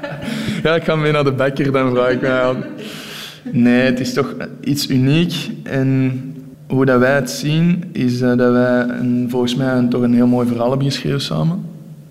ja, 0.63 0.75
ik 0.75 0.85
ga 0.85 0.97
mee 0.97 1.13
naar 1.13 1.25
de 1.25 1.33
bakker, 1.33 1.73
dan 1.73 1.91
vraag 1.91 2.11
ik 2.11 2.21
mij 2.21 2.55
Nee, 3.51 3.81
het 3.81 4.01
is 4.01 4.13
toch 4.13 4.35
iets 4.65 4.89
uniek. 4.89 5.51
En 5.63 6.21
hoe 6.67 6.85
dat 6.85 6.99
wij 6.99 7.15
het 7.15 7.31
zien, 7.31 7.85
is 7.93 8.19
dat 8.19 8.39
wij 8.39 8.89
een, 8.89 9.27
volgens 9.29 9.55
mij 9.55 9.77
een, 9.77 9.89
toch 9.89 10.03
een 10.03 10.15
heel 10.15 10.27
mooi 10.27 10.47
verhaal 10.49 10.69
hebben 10.69 10.87
geschreven 10.87 11.21
samen. 11.21 11.65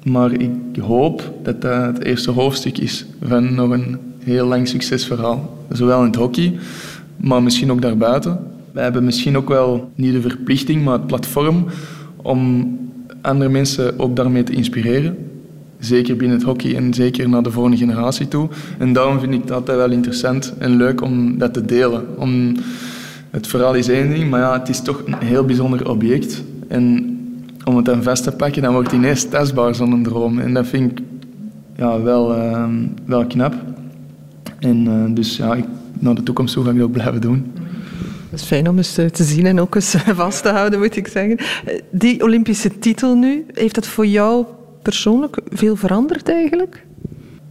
Maar 0.03 0.31
ik 0.31 0.51
hoop 0.79 1.33
dat 1.43 1.61
dat 1.61 1.85
het 1.85 2.03
eerste 2.03 2.31
hoofdstuk 2.31 2.77
is 2.77 3.05
van 3.23 3.55
nog 3.55 3.69
een 3.69 3.97
heel 4.23 4.47
lang 4.47 4.67
succesverhaal. 4.67 5.57
Zowel 5.69 5.99
in 5.99 6.05
het 6.05 6.15
hockey, 6.15 6.53
maar 7.17 7.43
misschien 7.43 7.71
ook 7.71 7.81
daarbuiten. 7.81 8.39
Wij 8.71 8.83
hebben 8.83 9.03
misschien 9.03 9.37
ook 9.37 9.49
wel 9.49 9.91
niet 9.95 10.13
de 10.13 10.21
verplichting, 10.21 10.83
maar 10.83 10.93
het 10.93 11.07
platform 11.07 11.65
om 12.15 12.69
andere 13.21 13.49
mensen 13.49 13.99
ook 13.99 14.15
daarmee 14.15 14.43
te 14.43 14.53
inspireren. 14.53 15.17
Zeker 15.81 16.15
binnen 16.15 16.37
het 16.37 16.45
hockey 16.45 16.75
en 16.75 16.93
zeker 16.93 17.29
naar 17.29 17.43
de 17.43 17.51
volgende 17.51 17.77
generatie 17.77 18.27
toe. 18.27 18.49
En 18.77 18.93
daarom 18.93 19.19
vind 19.19 19.33
ik 19.33 19.49
altijd 19.49 19.77
wel 19.77 19.91
interessant 19.91 20.53
en 20.57 20.75
leuk 20.75 21.01
om 21.01 21.37
dat 21.37 21.53
te 21.53 21.65
delen. 21.65 22.05
Om, 22.17 22.55
het 23.31 23.47
verhaal 23.47 23.73
is 23.73 23.87
één 23.87 24.09
ding, 24.09 24.29
maar 24.29 24.39
ja, 24.39 24.59
het 24.59 24.69
is 24.69 24.81
toch 24.81 25.01
een 25.05 25.15
heel 25.19 25.45
bijzonder 25.45 25.89
object. 25.89 26.43
En 26.67 27.17
om 27.63 27.75
het 27.75 27.85
dan 27.85 28.03
vast 28.03 28.23
te 28.23 28.31
pakken, 28.31 28.61
dan 28.61 28.73
wordt 28.73 28.91
het 28.91 28.99
ineens 28.99 29.23
testbaar, 29.23 29.75
zo'n 29.75 30.03
droom. 30.03 30.39
En 30.39 30.53
dat 30.53 30.67
vind 30.67 30.91
ik 30.91 31.05
ja, 31.75 32.01
wel, 32.01 32.35
uh, 32.35 32.65
wel 33.05 33.25
knap. 33.25 33.53
En 34.59 34.85
uh, 34.85 35.15
dus 35.15 35.37
ja, 35.37 35.53
ik, 35.53 35.65
naar 35.99 36.15
de 36.15 36.23
toekomst 36.23 36.53
toe 36.53 36.63
ga 36.63 36.69
ik 36.69 36.77
dat 36.77 36.85
ook 36.85 36.91
blijven 36.91 37.21
doen. 37.21 37.51
Dat 38.29 38.39
is 38.39 38.45
fijn 38.45 38.69
om 38.69 38.77
eens 38.77 38.93
te 38.93 39.23
zien 39.23 39.45
en 39.45 39.59
ook 39.59 39.75
eens 39.75 39.95
vast 40.13 40.43
te 40.43 40.49
houden, 40.49 40.79
moet 40.79 40.95
ik 40.95 41.07
zeggen. 41.07 41.37
Die 41.91 42.23
Olympische 42.23 42.79
titel 42.79 43.15
nu, 43.15 43.45
heeft 43.53 43.75
dat 43.75 43.87
voor 43.87 44.05
jou 44.05 44.45
persoonlijk 44.81 45.37
veel 45.49 45.75
veranderd 45.75 46.29
eigenlijk? 46.29 46.85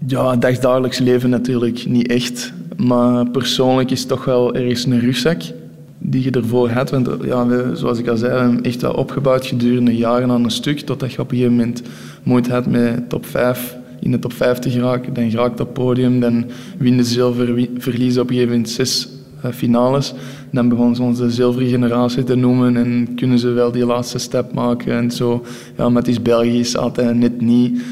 Ja, 0.07 0.31
het 0.31 0.41
dagdagelijks 0.41 0.99
leven 0.99 1.31
natuurlijk 1.31 1.87
niet 1.87 2.09
echt. 2.09 2.53
Maar 2.77 3.31
persoonlijk 3.31 3.91
is 3.91 3.99
het 3.99 4.09
toch 4.09 4.25
wel 4.25 4.55
ergens 4.55 4.85
een 4.85 5.01
rugzak 5.01 5.43
die 5.99 6.25
je 6.25 6.31
ervoor 6.31 6.71
had. 6.71 6.91
Want 6.91 7.09
ja, 7.23 7.75
zoals 7.75 7.99
ik 7.99 8.09
al 8.09 8.17
zei, 8.17 8.33
we 8.33 8.39
hebben 8.39 8.63
echt 8.63 8.83
wel 8.83 8.93
opgebouwd 8.93 9.47
gedurende 9.47 9.97
jaren 9.97 10.31
aan 10.31 10.45
een 10.45 10.51
stuk. 10.51 10.81
Totdat 10.81 11.13
je 11.13 11.21
op 11.21 11.31
een 11.31 11.37
gegeven 11.37 11.57
moment 11.57 11.83
moeite 12.23 12.53
had 12.53 12.67
met 12.67 13.09
top 13.09 13.27
5, 13.27 13.77
in 14.01 14.11
de 14.11 14.19
top 14.19 14.33
50 14.33 14.73
geraken. 14.73 15.15
Dan 15.15 15.31
geraakt 15.31 15.61
op 15.61 15.75
podium, 15.75 16.21
dan 16.21 16.45
winnen 16.79 17.05
zilver, 17.05 17.69
verliezen 17.79 18.23
op 18.23 18.29
een 18.29 18.35
gegeven 18.35 18.55
moment 18.55 18.71
zes 18.71 19.09
uh, 19.45 19.51
finales. 19.53 20.15
Dan 20.51 20.69
begonnen 20.69 20.97
ze 20.97 21.03
onze 21.03 21.31
zilveren 21.31 21.69
generatie 21.69 22.25
te 22.25 22.35
noemen 22.35 22.77
en 22.77 23.15
kunnen 23.15 23.39
ze 23.39 23.49
wel 23.49 23.73
die 23.73 23.87
laatste 23.87 24.19
stap 24.19 24.53
maken 24.53 24.93
en 24.93 25.11
zo. 25.11 25.45
Ja, 25.77 25.93
het 25.93 26.09
is 26.09 26.23
Belgisch 26.23 26.77
altijd 26.77 27.17
net 27.17 27.41
niet. 27.41 27.83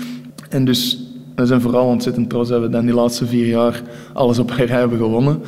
En 0.48 0.64
dus 0.64 1.02
we 1.34 1.46
zijn 1.46 1.60
vooral 1.60 1.86
ontzettend 1.86 2.28
trots 2.30 2.48
dat 2.48 2.60
we 2.60 2.68
dan 2.68 2.84
die 2.84 2.94
laatste 2.94 3.26
vier 3.26 3.46
jaar 3.46 3.82
alles 4.12 4.38
op 4.38 4.50
een 4.50 4.56
rij 4.56 4.78
hebben 4.78 4.98
gewonnen. 4.98 5.40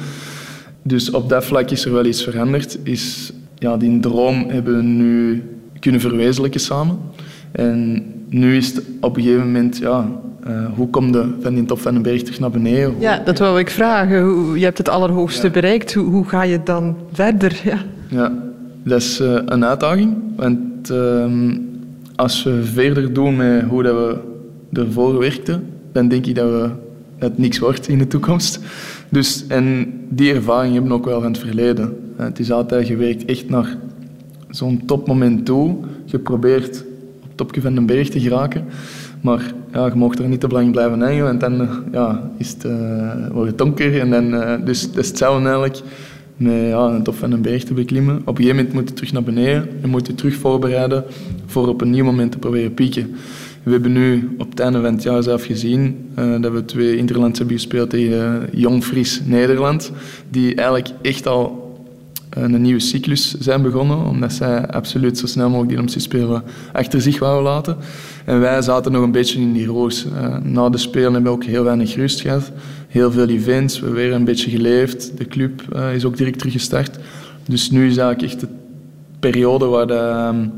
Dus 0.82 1.10
op 1.10 1.28
dat 1.28 1.44
vlak 1.44 1.70
is 1.70 1.84
er 1.84 1.92
wel 1.92 2.04
iets 2.04 2.22
veranderd. 2.22 2.78
Is, 2.82 3.32
ja, 3.54 3.76
die 3.76 4.00
droom 4.00 4.48
hebben 4.48 4.76
we 4.76 4.82
nu 4.82 5.42
kunnen 5.80 6.00
verwezenlijken 6.00 6.60
samen. 6.60 6.98
En 7.52 8.04
nu 8.28 8.56
is 8.56 8.74
het 8.74 8.82
op 9.00 9.16
een 9.16 9.22
gegeven 9.22 9.44
moment, 9.44 9.76
ja, 9.76 10.08
uh, 10.46 10.66
hoe 10.74 10.90
kom 10.90 11.12
je 11.12 11.34
van 11.40 11.54
die 11.54 11.64
top 11.64 11.80
van 11.80 11.94
een 11.94 12.02
berg 12.02 12.22
terug 12.22 12.40
naar 12.40 12.50
beneden? 12.50 12.94
Ja, 12.98 13.22
dat 13.24 13.38
wou 13.38 13.58
ik 13.58 13.70
vragen. 13.70 14.22
Hoe, 14.22 14.58
je 14.58 14.64
hebt 14.64 14.78
het 14.78 14.88
allerhoogste 14.88 15.46
ja. 15.46 15.52
bereikt. 15.52 15.94
Hoe, 15.94 16.04
hoe, 16.04 16.24
ga 16.24 16.42
je 16.42 16.62
dan 16.64 16.96
verder? 17.12 17.60
Ja, 17.64 17.78
ja 18.08 18.32
dat 18.82 19.00
is 19.00 19.20
uh, 19.20 19.38
een 19.44 19.64
uitdaging. 19.64 20.16
Want 20.36 20.90
uh, 20.90 21.24
als 22.16 22.42
we 22.42 22.64
verder 22.64 23.12
doen 23.12 23.36
met 23.36 23.62
hoe 23.62 23.82
dat 23.82 23.94
we 23.94 24.18
ervoor 24.80 25.18
werkten, 25.18 25.66
dan 25.92 26.08
denk 26.08 26.26
ik 26.26 26.34
dat, 26.34 26.50
we, 26.50 26.68
het 27.18 27.38
niks 27.38 27.58
wordt 27.58 27.88
in 27.88 27.98
de 27.98 28.06
toekomst. 28.06 28.60
Dus, 29.08 29.46
en 29.46 29.92
die 30.08 30.34
ervaring 30.34 30.72
hebben 30.72 30.90
we 30.90 30.96
ook 30.96 31.04
wel 31.04 31.20
van 31.20 31.32
het 31.32 31.40
verleden. 31.40 31.96
Het 32.16 32.38
is 32.38 32.52
altijd, 32.52 32.86
je 32.88 32.96
werkt 32.96 33.24
echt 33.24 33.48
naar 33.48 33.76
zo'n 34.50 34.82
topmoment 34.86 35.44
toe. 35.44 35.76
Je 36.04 36.18
probeert 36.18 36.84
op 37.22 37.28
het 37.28 37.36
topje 37.36 37.60
van 37.60 37.76
een 37.76 37.86
berg 37.86 38.08
te 38.08 38.20
geraken. 38.20 38.64
Maar 39.20 39.52
ja, 39.72 39.86
je 39.86 39.94
mag 39.94 40.14
er 40.14 40.28
niet 40.28 40.40
te 40.40 40.48
lang 40.48 40.70
blijven 40.70 41.00
hangen, 41.00 41.24
want 41.24 41.40
dan 41.40 41.68
ja, 41.92 42.30
is 42.38 42.48
het, 42.52 42.64
uh, 42.64 43.26
wordt 43.32 43.48
het 43.48 43.58
donker. 43.58 44.00
En 44.00 44.10
dan, 44.10 44.34
uh, 44.34 44.54
dus 44.64 44.86
dat 44.92 45.02
is 45.02 45.08
hetzelfde 45.08 45.44
eigenlijk 45.48 45.80
met 46.36 46.68
ja, 46.68 46.86
een 46.86 47.02
top 47.02 47.14
van 47.14 47.32
een 47.32 47.42
berg 47.42 47.64
te 47.64 47.74
beklimmen. 47.74 48.16
Op 48.16 48.28
een 48.28 48.44
gegeven 48.44 48.56
moment 48.56 48.74
moet 48.74 48.88
je 48.88 48.94
terug 48.94 49.12
naar 49.12 49.22
beneden 49.22 49.68
en 49.82 49.88
moet 49.88 50.06
je 50.06 50.14
terug 50.14 50.34
voorbereiden 50.34 51.04
voor 51.46 51.68
op 51.68 51.80
een 51.80 51.90
nieuw 51.90 52.04
moment 52.04 52.32
te 52.32 52.38
proberen 52.38 52.74
pieken. 52.74 53.14
We 53.62 53.70
hebben 53.70 53.92
nu 53.92 54.34
op 54.38 54.50
het 54.50 54.60
einde 54.60 54.80
van 54.80 54.92
het 54.94 55.02
jaar 55.02 55.22
zelf 55.22 55.44
gezien 55.44 56.10
dat 56.40 56.52
we 56.52 56.64
twee 56.64 56.96
interlands 56.96 57.38
hebben 57.38 57.56
gespeeld 57.56 57.90
tegen 57.90 58.48
Jong 58.52 58.84
Fries 58.84 59.22
Nederland, 59.24 59.92
die 60.30 60.54
eigenlijk 60.54 60.88
echt 61.02 61.26
al 61.26 61.59
een 62.30 62.60
nieuwe 62.60 62.80
cyclus 62.80 63.34
zijn 63.38 63.62
begonnen, 63.62 64.06
omdat 64.06 64.32
zij 64.32 64.66
absoluut 64.66 65.18
zo 65.18 65.26
snel 65.26 65.46
mogelijk 65.46 65.68
die 65.68 65.78
Olympische 65.78 66.08
Spelen 66.08 66.42
achter 66.72 67.00
zich 67.00 67.18
wouden 67.18 67.52
laten. 67.52 67.76
En 68.24 68.40
wij 68.40 68.62
zaten 68.62 68.92
nog 68.92 69.02
een 69.02 69.12
beetje 69.12 69.40
in 69.40 69.52
die 69.52 69.66
roos. 69.66 70.06
Uh, 70.06 70.36
na 70.42 70.68
de 70.68 70.78
Spelen 70.78 71.12
hebben 71.12 71.32
we 71.32 71.38
ook 71.38 71.44
heel 71.44 71.64
weinig 71.64 71.94
rust 71.94 72.20
gehad. 72.20 72.52
Heel 72.88 73.12
veel 73.12 73.28
events, 73.28 73.78
we 73.78 73.84
hebben 73.84 74.02
weer 74.02 74.12
een 74.12 74.24
beetje 74.24 74.50
geleefd. 74.50 75.12
De 75.18 75.26
club 75.26 75.62
uh, 75.76 75.94
is 75.94 76.04
ook 76.04 76.16
direct 76.16 76.38
teruggestart. 76.38 76.98
Dus 77.46 77.70
nu 77.70 77.86
is 77.86 77.96
eigenlijk 77.96 78.32
echt 78.32 78.40
de 78.40 78.48
periode 79.20 79.64
waar 79.64 79.86
de, 79.86 80.28
um, 80.34 80.52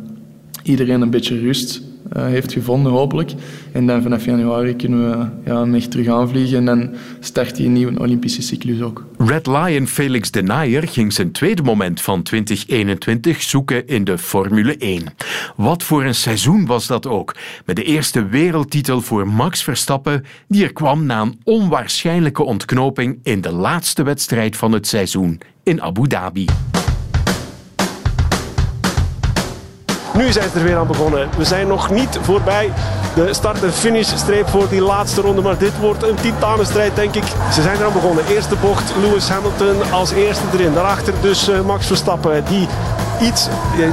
iedereen 0.62 1.00
een 1.00 1.11
beetje 1.11 1.38
rust 1.38 1.83
uh, 2.16 2.26
heeft 2.26 2.52
gevonden, 2.52 2.92
hopelijk. 2.92 3.32
En 3.73 3.87
dan 3.87 4.02
vanaf 4.02 4.25
januari 4.25 4.76
kunnen 4.76 5.11
we 5.11 5.26
ja, 5.50 5.88
terug 5.88 6.06
aanvliegen 6.06 6.59
en 6.59 6.64
dan 6.64 6.90
start 7.21 7.56
die 7.56 7.68
nieuwe 7.68 7.99
Olympische 8.00 8.42
cyclus 8.42 8.80
ook. 8.80 9.04
Red 9.18 9.47
Lion 9.47 9.87
Felix 9.87 10.30
de 10.30 10.42
Naaier 10.42 10.88
ging 10.88 11.12
zijn 11.12 11.32
tweede 11.32 11.62
moment 11.62 12.00
van 12.00 12.23
2021 12.23 13.42
zoeken 13.42 13.87
in 13.87 14.04
de 14.04 14.18
Formule 14.18 14.76
1. 14.76 15.04
Wat 15.56 15.82
voor 15.82 16.04
een 16.04 16.14
seizoen 16.14 16.66
was 16.66 16.87
dat 16.87 17.06
ook, 17.06 17.35
met 17.64 17.76
de 17.76 17.85
eerste 17.85 18.26
wereldtitel 18.26 19.00
voor 19.00 19.28
Max 19.28 19.62
Verstappen, 19.62 20.25
die 20.49 20.64
er 20.64 20.73
kwam 20.73 21.06
na 21.06 21.21
een 21.21 21.40
onwaarschijnlijke 21.44 22.42
ontknoping 22.42 23.18
in 23.23 23.40
de 23.40 23.52
laatste 23.52 24.02
wedstrijd 24.02 24.56
van 24.56 24.73
het 24.73 24.87
seizoen 24.87 25.40
in 25.62 25.82
Abu 25.82 26.06
Dhabi. 26.06 26.47
Nu 30.14 30.33
zijn 30.33 30.50
ze 30.50 30.59
er 30.59 30.64
weer 30.64 30.76
aan 30.76 30.87
begonnen. 30.87 31.28
We 31.37 31.45
zijn 31.45 31.66
nog 31.66 31.90
niet 31.90 32.19
voorbij 32.23 32.73
de 33.14 33.35
start- 33.35 33.62
en 33.62 33.73
finishstreep 33.73 34.49
voor 34.49 34.69
die 34.69 34.83
laatste 34.83 35.21
ronde. 35.21 35.42
Maar 35.42 35.59
dit 35.59 35.78
wordt 35.78 36.02
een 36.02 36.14
titanenstrijd, 36.14 36.97
denk 36.97 37.14
ik. 37.14 37.25
Ze 37.52 37.62
zijn 37.62 37.76
eraan 37.76 37.92
begonnen. 37.92 38.25
Eerste 38.26 38.54
bocht, 38.61 38.92
Lewis 39.00 39.28
Hamilton 39.28 39.92
als 39.92 40.12
eerste 40.12 40.45
erin. 40.52 40.75
Daarachter 40.75 41.14
dus 41.21 41.50
Max 41.66 41.87
Verstappen, 41.87 42.45
die 42.49 42.69
iets, 43.23 43.49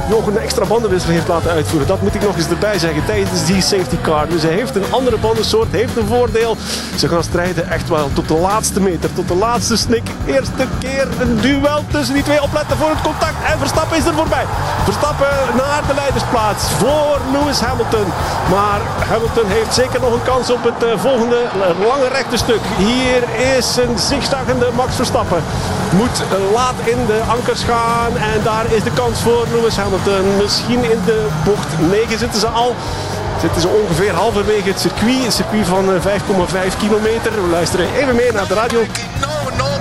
nog 0.08 0.26
een 0.26 0.38
extra 0.38 0.64
bandenwissel 0.64 1.10
heeft 1.10 1.28
laten 1.28 1.50
uitvoeren. 1.50 1.88
Dat 1.88 2.02
moet 2.02 2.14
ik 2.14 2.22
nog 2.22 2.36
eens 2.36 2.48
erbij 2.48 2.78
zeggen 2.78 3.04
tijdens 3.04 3.46
die 3.46 3.62
safety 3.62 3.96
car. 4.02 4.28
Dus 4.28 4.42
hij 4.42 4.52
heeft 4.52 4.76
een 4.76 4.90
andere 4.90 5.16
bandensoort, 5.18 5.68
heeft 5.70 5.96
een 5.96 6.06
voordeel. 6.06 6.56
Ze 6.96 7.08
gaan 7.08 7.22
strijden 7.22 7.70
echt 7.70 7.88
wel 7.88 8.10
tot 8.12 8.28
de 8.28 8.34
laatste 8.34 8.80
meter, 8.80 9.12
tot 9.12 9.28
de 9.28 9.34
laatste 9.34 9.76
snik. 9.76 10.02
Eerste 10.26 10.66
keer 10.78 11.08
een 11.20 11.40
duel 11.40 11.84
tussen 11.90 12.14
die 12.14 12.22
twee. 12.22 12.42
Opletten 12.42 12.76
voor 12.76 12.90
het 12.90 13.00
contact. 13.00 13.34
En 13.52 13.58
Verstappen 13.58 13.96
is 13.96 14.04
er 14.04 14.14
voorbij. 14.14 14.44
Verstappen 14.84 15.28
naar 15.56 15.82
de 15.86 15.94
leidersplaats 15.94 16.62
voor 16.64 17.20
Lewis 17.32 17.60
Hamilton. 17.60 18.06
Maar 18.50 18.80
Hamilton 19.08 19.46
heeft 19.46 19.74
zeker 19.74 20.00
nog 20.00 20.12
een 20.12 20.22
kans 20.22 20.50
op 20.50 20.64
het 20.64 20.82
eh, 20.82 20.98
volgende 20.98 21.40
lange 21.88 22.08
rechte 22.08 22.36
stuk. 22.36 22.60
Hier 22.76 23.22
is 23.56 23.76
een 23.76 23.98
zigzaggende 23.98 24.68
Max 24.76 24.94
Verstappen. 24.94 25.42
Moet 25.96 26.22
laat 26.54 26.74
in 26.84 27.06
de 27.06 27.20
ankers 27.26 27.62
gaan. 27.62 28.16
En 28.16 28.42
daar 28.42 28.72
is 28.72 28.82
de 28.82 28.92
kans 28.92 29.20
voor 29.20 29.46
Lewis 29.52 29.76
Hamilton. 29.76 30.36
Misschien 30.36 30.84
in 30.84 31.00
de 31.04 31.26
bocht 31.44 31.68
9 31.90 32.18
zitten 32.18 32.40
ze 32.40 32.46
al. 32.46 32.74
Zitten 33.40 33.60
ze 33.60 33.68
ongeveer 33.68 34.14
halverwege 34.14 34.68
het 34.68 34.80
circuit. 34.80 35.24
Een 35.24 35.32
circuit 35.32 35.66
van 35.66 35.84
5,5 35.84 36.54
eh, 36.54 36.78
kilometer. 36.78 37.32
We 37.32 37.48
luisteren 37.50 37.94
even 37.94 38.14
mee 38.14 38.32
naar 38.32 38.48
de 38.48 38.54
radio. 38.54 38.80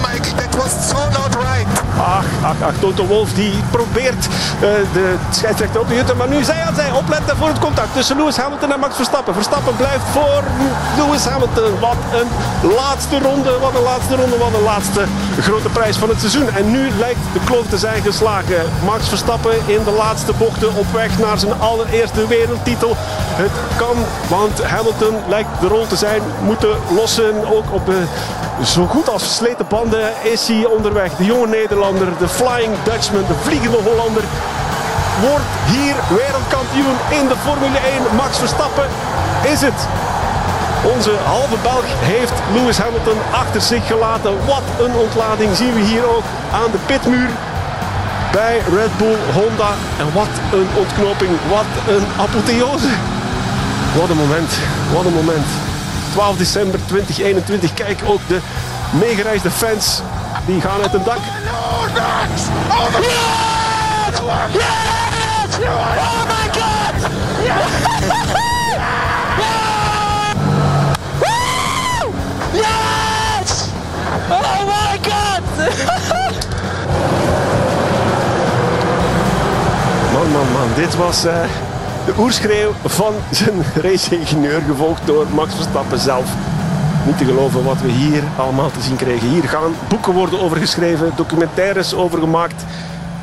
That 0.10 0.56
was 0.56 0.90
so 0.90 0.98
not 1.10 1.36
right. 1.36 1.68
Ach, 1.98 2.26
ach, 2.44 2.62
ach, 2.62 2.74
Toto 2.80 3.06
Wolf 3.06 3.34
die 3.34 3.54
probeert 3.72 4.26
uh, 4.26 4.62
de 4.94 5.16
scheidsrechter 5.30 5.80
op 5.80 5.88
te 5.88 5.96
jutten. 5.96 6.18
Maar 6.18 6.28
nu 6.28 6.44
zij 6.44 6.62
aan 6.62 6.76
zij 6.76 6.92
opletten 6.92 7.38
voor 7.38 7.48
het 7.48 7.60
contact 7.60 7.94
tussen 7.94 8.18
Lewis 8.18 8.38
Hamilton 8.38 8.74
en 8.74 8.80
Max 8.80 8.96
Verstappen. 8.96 9.34
Verstappen 9.34 9.76
blijft 9.76 10.04
voor 10.12 10.44
Lewis 10.98 11.26
Hamilton. 11.26 11.80
Wat 11.80 11.98
een 12.20 12.30
laatste 12.76 13.20
ronde, 13.20 13.60
wat 13.60 13.76
een 13.76 13.84
laatste 13.84 14.16
ronde, 14.16 14.38
wat 14.38 14.54
een 14.54 14.64
laatste 14.64 15.04
grote 15.40 15.70
prijs 15.70 15.98
van 15.98 16.10
het 16.10 16.20
seizoen. 16.20 16.50
En 16.50 16.72
nu 16.72 16.90
lijkt 17.00 17.20
de 17.34 17.40
kloof 17.46 17.68
te 17.68 17.78
zijn 17.78 18.02
geslagen. 18.02 18.62
Max 18.86 19.08
Verstappen 19.08 19.56
in 19.66 19.84
de 19.84 19.96
laatste 19.98 20.34
bochten 20.38 20.76
op 20.76 20.92
weg 20.92 21.20
naar 21.20 21.40
zijn 21.40 21.60
allereerste 21.60 22.28
wereldtitel. 22.28 22.96
Het 23.44 23.52
kan, 23.78 23.98
want 24.28 24.64
Hamilton 24.64 25.16
lijkt 25.28 25.50
de 25.60 25.68
rol 25.68 25.88
te 25.88 25.96
zijn 25.96 26.22
moeten 26.42 26.76
lossen. 26.96 27.48
Ook 27.52 27.66
op 27.72 27.86
de 27.86 28.04
zo 28.66 28.86
goed 28.86 29.10
als 29.10 29.24
versleten 29.24 29.68
banden 29.68 30.12
is 30.22 30.48
hij 30.48 30.66
onderweg. 30.66 31.16
De 31.16 31.26
jonge 31.26 31.48
Nederlander, 31.48 32.08
de 32.18 32.28
Flying 32.28 32.74
Dutchman, 32.84 33.26
de 33.28 33.34
vliegende 33.44 33.78
Hollander. 33.78 34.24
Wordt 35.22 35.52
hier 35.66 35.96
wereldkampioen 36.18 36.98
in 37.20 37.28
de 37.28 37.36
Formule 37.46 37.78
1. 37.78 38.16
Max 38.16 38.38
Verstappen 38.38 38.88
is 39.54 39.62
het. 39.62 39.80
Onze 40.96 41.14
halve 41.26 41.58
Belg 41.62 41.86
heeft 42.14 42.34
Lewis 42.54 42.78
Hamilton 42.78 43.20
achter 43.32 43.62
zich 43.62 43.88
gelaten. 43.88 44.46
Wat 44.46 44.66
een 44.80 44.96
ontlading 44.96 45.56
zien 45.56 45.74
we 45.74 45.80
hier 45.80 46.06
ook 46.16 46.28
aan 46.52 46.72
de 46.72 46.82
pitmuur 46.86 47.30
bij 48.32 48.56
Red 48.76 48.98
Bull 48.98 49.18
Honda. 49.34 49.72
En 50.02 50.14
wat 50.14 50.34
een 50.58 50.70
ontknoping, 50.82 51.32
wat 51.56 51.70
een 51.96 52.06
apotheose. 52.26 52.92
Wat 54.00 54.10
een 54.10 54.22
moment, 54.26 54.52
wat 54.94 55.06
een 55.06 55.20
moment. 55.22 55.69
12 56.12 56.38
december 56.38 56.80
2021. 56.86 57.74
Kijk 57.74 58.02
ook 58.06 58.20
de 58.28 58.40
meegereisde 58.92 59.52
fans. 59.52 60.02
Die 60.46 60.62
gaan 60.62 60.82
uit 60.82 60.92
het 60.92 61.06
dak. 61.06 61.18
Oh! 61.18 61.80
Yes! 72.54 73.70
Oh 74.30 74.66
my 74.66 75.00
god! 75.10 75.58
Man, 80.14 80.32
man, 80.32 80.52
man. 80.52 80.70
Dit 80.76 80.96
was... 80.96 81.26
Uh, 81.26 81.34
de 82.06 82.14
oerschreeuw 82.20 82.72
van 82.86 83.14
zijn 83.32 83.64
raceingenieur, 83.82 84.62
gevolgd 84.68 85.02
door 85.06 85.26
Max 85.34 85.56
Verstappen 85.56 86.00
zelf. 86.00 86.30
Niet 87.06 87.18
te 87.18 87.26
geloven 87.26 87.64
wat 87.64 87.82
we 87.82 87.90
hier 87.90 88.24
allemaal 88.38 88.72
te 88.72 88.82
zien 88.82 88.96
kregen. 88.96 89.30
Hier 89.30 89.44
gaan 89.44 89.76
boeken 89.88 90.14
worden 90.14 90.42
over 90.42 90.58
geschreven, 90.58 91.12
documentaires 91.16 91.94
over 91.94 92.20
gemaakt. 92.20 92.64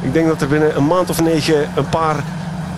Ik 0.01 0.13
denk 0.13 0.27
dat 0.27 0.41
er 0.41 0.49
binnen 0.49 0.77
een 0.77 0.87
maand 0.87 1.11
of 1.11 1.21
negen 1.21 1.71
een 1.75 1.89
paar 1.89 2.17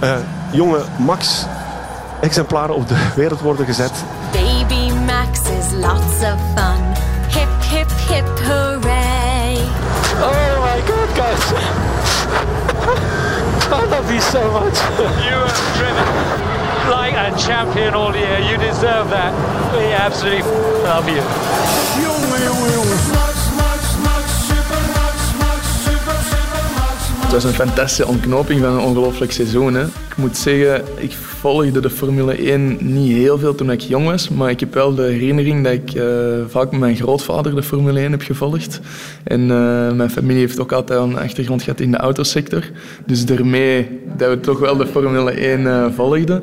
uh, 0.02 0.16
jonge 0.50 0.82
Max-exemplaren 0.96 2.74
op 2.74 2.88
de 2.88 2.96
wereld 3.14 3.40
worden 3.40 3.66
gezet. 3.66 3.92
Baby 4.32 4.92
Max 4.92 5.40
is 5.40 5.72
lots 5.72 6.22
of 6.22 6.38
fun. 6.54 6.82
Hip, 7.28 7.48
hip, 7.70 7.90
hip, 8.08 8.40
hooray. 8.46 9.56
Oh 10.20 10.62
my 10.62 10.82
god, 10.86 11.08
guys. 11.14 11.52
I 13.70 13.84
love 13.84 14.10
you 14.10 14.20
so 14.20 14.50
much. 14.52 14.78
you 15.24 15.36
have 15.36 15.76
driven 15.76 16.06
like 16.90 17.12
a 17.12 17.36
champion 17.38 17.92
all 17.94 18.16
year. 18.16 18.38
You 18.38 18.56
deserve 18.56 19.10
that. 19.10 19.34
We 19.76 19.92
absolutely 19.92 20.42
love 20.84 21.06
you. 21.08 21.22
Het 27.28 27.42
was 27.42 27.52
een 27.52 27.66
fantastische 27.66 28.06
ontknoping 28.06 28.60
van 28.60 28.72
een 28.72 28.84
ongelooflijk 28.84 29.32
seizoen. 29.32 29.74
Hè. 29.74 29.84
Ik 29.84 30.16
moet 30.16 30.36
zeggen, 30.36 30.84
ik 30.96 31.12
volgde 31.12 31.80
de 31.80 31.90
Formule 31.90 32.32
1 32.32 32.78
niet 32.80 33.16
heel 33.16 33.38
veel 33.38 33.54
toen 33.54 33.70
ik 33.70 33.80
jong 33.80 34.06
was, 34.06 34.28
maar 34.28 34.50
ik 34.50 34.60
heb 34.60 34.74
wel 34.74 34.94
de 34.94 35.02
herinnering 35.02 35.64
dat 35.64 35.72
ik 35.72 35.94
uh, 35.94 36.04
vaak 36.46 36.70
met 36.70 36.80
mijn 36.80 36.96
grootvader 36.96 37.54
de 37.54 37.62
Formule 37.62 38.00
1 38.00 38.10
heb 38.10 38.22
gevolgd. 38.22 38.80
En 39.24 39.40
uh, 39.40 39.92
mijn 39.92 40.10
familie 40.10 40.40
heeft 40.40 40.60
ook 40.60 40.72
altijd 40.72 41.00
een 41.00 41.18
achtergrond 41.18 41.62
gehad 41.62 41.80
in 41.80 41.90
de 41.90 41.96
autosector. 41.96 42.62
Dus 43.06 43.26
daarmee 43.26 44.00
dat 44.16 44.30
we 44.30 44.40
toch 44.40 44.58
wel 44.58 44.76
de 44.76 44.86
Formule 44.86 45.30
1 45.30 45.60
uh, 45.60 45.84
eh, 45.84 45.92
volgden. 45.94 46.42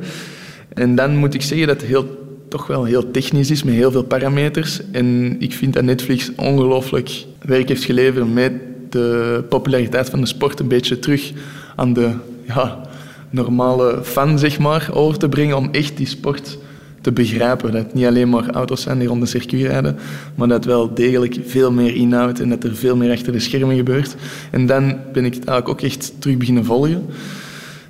En 0.74 0.96
dan 0.96 1.16
moet 1.16 1.34
ik 1.34 1.42
zeggen 1.42 1.68
dat 1.68 1.82
het 1.82 1.90
heel, 1.90 2.06
toch 2.50 2.68
wel 2.68 2.84
heel 2.84 3.12
technisch 3.12 3.52
is, 3.52 3.64
met 3.64 3.74
heel 3.74 3.92
veel 3.92 4.04
parameters. 4.04 4.82
En 4.92 5.36
ik 5.40 5.54
vind 5.54 5.74
dat 5.74 5.84
Netflix 5.84 6.32
ongelooflijk 6.36 7.26
werk 7.42 7.68
heeft 7.68 7.84
geleverd 7.84 8.34
met 8.34 8.52
de 8.96 9.44
populariteit 9.50 10.10
van 10.10 10.22
de 10.22 10.28
sport 10.28 10.60
een 10.60 10.68
beetje 10.68 11.00
terug 11.00 11.32
aan 11.76 11.94
de 11.94 12.12
ja, 12.48 12.82
normale 13.30 14.00
fan 14.04 14.40
zeg 14.40 14.60
maar, 14.60 14.90
over 14.94 15.20
te 15.20 15.30
brengen 15.30 15.58
om 15.58 15.70
echt 15.72 15.98
die 15.98 16.08
sport 16.08 16.58
te 17.02 17.12
begrijpen. 17.12 17.72
Dat 17.72 17.84
het 17.84 17.94
niet 17.94 18.06
alleen 18.06 18.30
maar 18.30 18.50
auto's 18.50 18.82
zijn 18.82 19.00
die 19.00 19.08
rond 19.08 19.22
de 19.22 19.28
circuit 19.28 19.62
rijden, 19.62 19.98
maar 20.36 20.48
dat 20.48 20.66
wel 20.66 20.94
degelijk 20.94 21.38
veel 21.46 21.72
meer 21.72 21.96
inhoudt 21.96 22.40
en 22.40 22.50
dat 22.50 22.64
er 22.64 22.76
veel 22.76 22.96
meer 22.96 23.12
achter 23.12 23.32
de 23.32 23.40
schermen 23.40 23.76
gebeurt. 23.76 24.16
En 24.52 24.66
dan 24.66 24.98
ben 25.14 25.26
ik 25.26 25.34
het 25.34 25.46
eigenlijk 25.46 25.70
ook 25.70 25.82
echt 25.82 26.14
terug 26.20 26.38
beginnen 26.38 26.66
volgen 26.66 27.06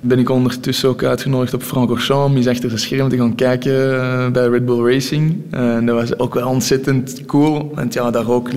ben 0.00 0.18
ik 0.18 0.30
ondertussen 0.30 0.88
ook 0.88 1.02
uitgenodigd 1.02 1.54
op 1.54 1.62
Francorchamps 1.62 2.30
om 2.30 2.36
eens 2.36 2.46
achter 2.46 2.70
de 2.70 2.76
scherm 2.76 3.08
te 3.08 3.16
gaan 3.16 3.34
kijken 3.34 4.00
eh, 4.00 4.30
bij 4.30 4.48
Red 4.48 4.66
Bull 4.66 4.92
Racing. 4.92 5.36
En 5.50 5.86
dat 5.86 5.96
was 5.96 6.18
ook 6.18 6.34
wel 6.34 6.48
ontzettend 6.48 7.26
cool. 7.26 7.72
Want 7.74 7.94
ja, 7.94 8.10
daar 8.10 8.30
ook 8.30 8.50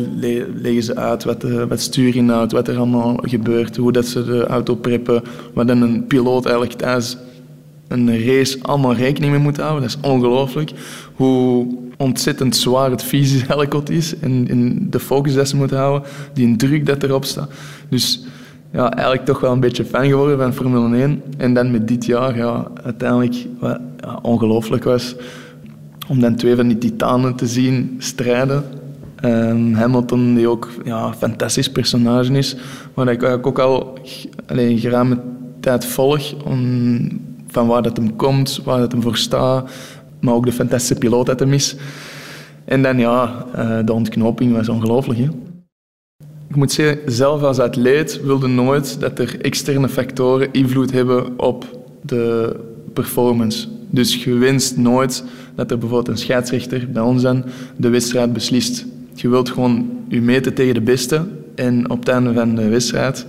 leggen 0.62 0.84
ze 0.84 0.95
uit 0.95 1.23
wat, 1.23 1.41
de, 1.41 1.67
wat 1.67 1.82
stuurinhoud, 1.82 2.52
wat 2.52 2.67
er 2.67 2.78
allemaal 2.78 3.19
gebeurt, 3.21 3.78
hoe 3.78 3.91
dat 3.91 4.06
ze 4.06 4.25
de 4.25 4.45
auto 4.45 4.75
preppen, 4.75 5.23
wat 5.54 5.67
dan 5.67 5.82
een 5.82 6.08
piloot 6.08 6.45
eigenlijk 6.45 6.78
thuis 6.78 7.17
een 7.89 8.25
race 8.25 8.58
allemaal 8.62 8.95
rekening 8.95 9.32
mee 9.32 9.41
moet 9.41 9.58
houden. 9.58 9.82
Dat 9.82 9.89
is 9.89 10.10
ongelooflijk. 10.10 10.71
Hoe 11.13 11.67
ontzettend 11.97 12.56
zwaar 12.56 12.91
het 12.91 13.04
fysisch 13.04 13.45
eigenlijk 13.47 13.89
is 13.89 14.19
en, 14.19 14.47
en 14.49 14.88
de 14.89 14.99
focus 14.99 15.34
dat 15.34 15.49
ze 15.49 15.56
moeten 15.56 15.78
houden, 15.78 16.10
die 16.34 16.56
druk 16.56 16.86
dat 16.86 17.04
erop 17.04 17.25
staat. 17.25 17.52
Dus 17.89 18.23
ja, 18.71 18.91
eigenlijk 18.91 19.25
toch 19.25 19.39
wel 19.39 19.51
een 19.51 19.60
beetje 19.60 19.86
fan 19.86 20.08
geworden 20.08 20.38
van 20.38 20.53
Formule 20.53 20.97
1. 20.97 21.23
En 21.38 21.53
dan 21.53 21.71
met 21.71 21.88
dit 21.88 22.05
jaar, 22.05 22.38
ja, 22.38 22.67
uiteindelijk 22.84 23.36
wat 23.60 23.79
ongelooflijk 24.21 24.84
was 24.84 25.15
om 26.08 26.19
dan 26.19 26.36
twee 26.36 26.55
van 26.55 26.67
die 26.67 26.77
titanen 26.77 27.36
te 27.36 27.47
zien 27.47 27.95
strijden. 27.97 28.63
Um, 29.25 29.73
Hamilton, 29.73 30.36
die 30.36 30.47
ook 30.47 30.69
ja, 30.84 31.05
een 31.05 31.13
fantastisch 31.13 31.71
personage 31.71 32.34
is, 32.34 32.55
maar 32.93 33.05
dat 33.05 33.13
ik 33.13 33.45
ook 33.47 33.60
al 33.60 33.97
alleen, 34.45 34.79
geruime 34.79 35.19
tijd 35.60 35.86
volg 35.86 36.34
om, 36.45 37.21
van 37.47 37.67
waar 37.67 37.82
dat 37.82 37.97
hem 37.97 38.15
komt, 38.15 38.62
waar 38.63 38.79
dat 38.79 38.91
hem 38.91 39.01
voor 39.01 39.17
staat, 39.17 39.71
maar 40.19 40.34
ook 40.34 40.45
de 40.45 40.51
fantastische 40.51 40.95
piloot 40.95 41.25
dat 41.25 41.39
hem 41.39 41.53
is. 41.53 41.75
En 42.65 42.82
dan 42.82 42.97
ja, 42.97 43.45
uh, 43.55 43.77
de 43.86 43.93
ontknoping 43.93 44.53
was 44.53 44.69
ongelooflijk. 44.69 45.19
Ik 46.50 46.56
moet 46.56 46.72
zeggen, 46.72 47.00
zelf 47.12 47.42
als 47.42 47.60
atleet 47.60 48.22
wilde 48.24 48.48
nooit 48.48 49.00
dat 49.00 49.20
er 49.20 49.42
externe 49.42 49.90
factoren 49.90 50.52
invloed 50.52 50.92
hebben 50.92 51.40
op 51.40 51.66
de 52.02 52.56
performance. 52.94 53.68
Dus 53.90 54.24
je 54.24 54.34
wenst 54.34 54.78
nooit 54.78 55.24
dat 55.56 55.72
er 55.72 55.78
bijvoorbeeld 55.78 56.08
een 56.08 56.24
scheidsrechter 56.24 56.90
bij 56.92 57.02
ons 57.02 57.22
dan 57.22 57.44
de 57.76 57.90
wedstrijd 57.90 58.34
beslist. 58.34 58.86
Je 59.14 59.30
wilt 59.30 59.50
gewoon 59.50 59.90
je 60.08 60.22
meten 60.22 60.54
tegen 60.54 60.74
de 60.74 60.82
beste 60.82 61.28
en 61.56 61.90
op 61.90 62.00
het 62.00 62.08
einde 62.08 62.34
van 62.34 62.56
de 62.56 62.70
wedstrijd 62.70 63.26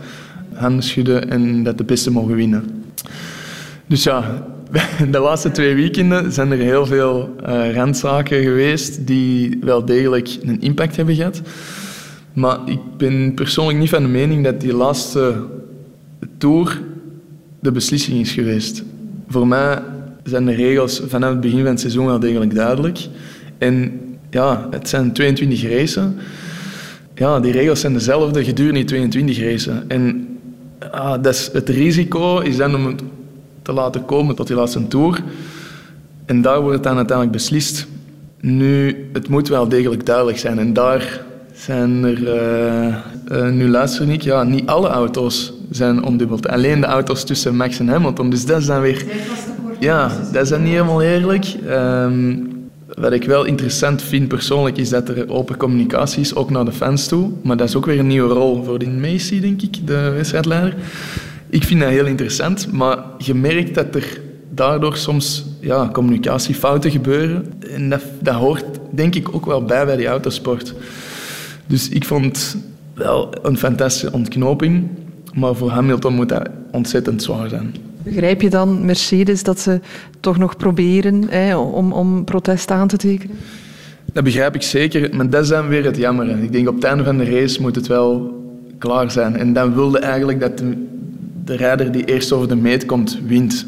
handen 0.54 0.82
schudden 0.82 1.30
en 1.30 1.62
dat 1.62 1.78
de 1.78 1.84
beste 1.84 2.10
mogen 2.10 2.34
winnen. 2.34 2.64
Dus 3.86 4.02
ja, 4.02 4.44
de 5.10 5.18
laatste 5.18 5.50
twee 5.50 5.74
weekenden 5.74 6.32
zijn 6.32 6.50
er 6.50 6.58
heel 6.58 6.86
veel 6.86 7.34
uh, 7.46 7.74
randzaken 7.74 8.42
geweest 8.42 9.06
die 9.06 9.58
wel 9.60 9.84
degelijk 9.84 10.38
een 10.42 10.60
impact 10.60 10.96
hebben 10.96 11.14
gehad. 11.14 11.40
Maar 12.32 12.58
ik 12.64 12.78
ben 12.96 13.34
persoonlijk 13.34 13.78
niet 13.78 13.88
van 13.88 14.02
de 14.02 14.08
mening 14.08 14.44
dat 14.44 14.60
die 14.60 14.74
laatste 14.74 15.34
tour 16.38 16.80
de 17.60 17.72
beslissing 17.72 18.20
is 18.20 18.32
geweest. 18.32 18.82
Voor 19.28 19.46
mij 19.46 19.82
zijn 20.24 20.44
de 20.44 20.54
regels 20.54 21.02
vanaf 21.06 21.30
het 21.30 21.40
begin 21.40 21.58
van 21.58 21.66
het 21.66 21.80
seizoen 21.80 22.06
wel 22.06 22.18
degelijk 22.18 22.54
duidelijk. 22.54 22.98
En 23.58 24.00
ja, 24.30 24.68
het 24.70 24.88
zijn 24.88 25.12
22 25.12 25.62
racen. 25.62 26.16
Ja, 27.14 27.40
die 27.40 27.52
regels 27.52 27.80
zijn 27.80 27.92
dezelfde 27.92 28.44
gedurende 28.44 28.78
die 28.78 28.88
22 28.88 29.38
racen. 29.38 29.84
En 29.88 30.28
ah, 30.90 31.22
dat 31.22 31.34
is, 31.34 31.50
het 31.52 31.68
risico 31.68 32.38
is 32.38 32.56
dan 32.56 32.74
om 32.74 32.86
het 32.86 33.02
te 33.62 33.72
laten 33.72 34.04
komen 34.04 34.34
tot 34.34 34.46
die 34.46 34.56
laatste 34.56 34.88
tour. 34.88 35.22
En 36.24 36.42
daar 36.42 36.60
wordt 36.60 36.74
het 36.74 36.84
dan 36.84 36.96
uiteindelijk 36.96 37.36
beslist. 37.36 37.86
Nu, 38.40 38.96
het 39.12 39.28
moet 39.28 39.48
wel 39.48 39.68
degelijk 39.68 40.06
duidelijk 40.06 40.38
zijn. 40.38 40.58
En 40.58 40.72
daar 40.72 41.24
zijn 41.64 42.04
er, 42.04 42.22
uh, 42.22 42.96
uh, 43.32 43.48
nu 43.48 43.68
luister 43.68 44.10
ik, 44.10 44.22
ja, 44.22 44.42
niet 44.42 44.66
alle 44.66 44.88
auto's 44.88 45.52
zijn 45.70 46.04
omdubbeld. 46.04 46.48
Alleen 46.48 46.80
de 46.80 46.86
auto's 46.86 47.24
tussen 47.24 47.56
Max 47.56 47.78
en 47.78 47.88
Hamilton. 47.88 48.30
Dus 48.30 48.46
dat 48.46 48.60
is 48.60 48.66
dan 48.66 48.80
weer... 48.80 49.04
Ja, 49.78 50.10
dat 50.32 50.42
is 50.42 50.48
dan 50.48 50.62
niet 50.62 50.72
helemaal 50.72 51.02
eerlijk. 51.02 51.46
Um, 51.68 52.48
wat 52.94 53.12
ik 53.12 53.24
wel 53.24 53.44
interessant 53.44 54.02
vind 54.02 54.28
persoonlijk 54.28 54.76
is 54.76 54.88
dat 54.88 55.08
er 55.08 55.30
open 55.30 55.56
communicatie 55.56 56.20
is, 56.20 56.34
ook 56.34 56.50
naar 56.50 56.64
de 56.64 56.72
fans 56.72 57.06
toe. 57.06 57.30
Maar 57.42 57.56
dat 57.56 57.68
is 57.68 57.76
ook 57.76 57.86
weer 57.86 57.98
een 57.98 58.06
nieuwe 58.06 58.34
rol 58.34 58.64
voor 58.64 58.78
die 58.78 58.88
Macy, 58.88 59.40
denk 59.40 59.62
ik, 59.62 59.86
de 59.86 60.10
wedstrijdleider. 60.14 60.74
Ik 61.50 61.64
vind 61.64 61.80
dat 61.80 61.88
heel 61.88 62.06
interessant, 62.06 62.72
maar 62.72 62.98
je 63.18 63.34
merkt 63.34 63.74
dat 63.74 63.94
er 63.94 64.20
daardoor 64.54 64.96
soms 64.96 65.44
ja, 65.60 65.88
communicatiefouten 65.92 66.90
gebeuren. 66.90 67.52
En 67.74 67.90
dat, 67.90 68.02
dat 68.20 68.34
hoort 68.34 68.64
denk 68.90 69.14
ik 69.14 69.34
ook 69.34 69.46
wel 69.46 69.64
bij 69.64 69.86
bij 69.86 69.96
die 69.96 70.06
autosport. 70.06 70.74
Dus 71.70 71.88
ik 71.88 72.04
vond 72.04 72.56
wel 72.94 73.34
een 73.42 73.56
fantastische 73.56 74.12
ontknoping. 74.12 74.88
Maar 75.34 75.54
voor 75.54 75.70
Hamilton 75.70 76.14
moet 76.14 76.28
dat 76.28 76.48
ontzettend 76.70 77.22
zwaar 77.22 77.48
zijn. 77.48 77.74
Begrijp 78.02 78.42
je 78.42 78.50
dan 78.50 78.84
Mercedes 78.84 79.42
dat 79.42 79.60
ze 79.60 79.80
toch 80.20 80.38
nog 80.38 80.56
proberen 80.56 81.24
hè, 81.28 81.56
om, 81.56 81.92
om 81.92 82.24
protest 82.24 82.70
aan 82.70 82.88
te 82.88 82.96
tekenen? 82.96 83.36
Dat 84.12 84.24
begrijp 84.24 84.54
ik 84.54 84.62
zeker, 84.62 85.16
maar 85.16 85.30
dat 85.30 85.42
is 85.42 85.48
dan 85.48 85.68
weer 85.68 85.84
het 85.84 85.96
jammer. 85.96 86.42
Ik 86.42 86.52
denk 86.52 86.68
op 86.68 86.74
het 86.74 86.84
einde 86.84 87.04
van 87.04 87.18
de 87.18 87.24
race 87.24 87.60
moet 87.60 87.74
het 87.74 87.86
wel 87.86 88.38
klaar 88.78 89.10
zijn. 89.10 89.36
En 89.36 89.52
dan 89.52 89.74
wilde 89.74 89.98
eigenlijk 89.98 90.40
dat 90.40 90.58
de, 90.58 90.86
de 91.44 91.56
rijder 91.56 91.92
die 91.92 92.04
eerst 92.04 92.32
over 92.32 92.48
de 92.48 92.56
meet 92.56 92.86
komt, 92.86 93.18
wint. 93.26 93.66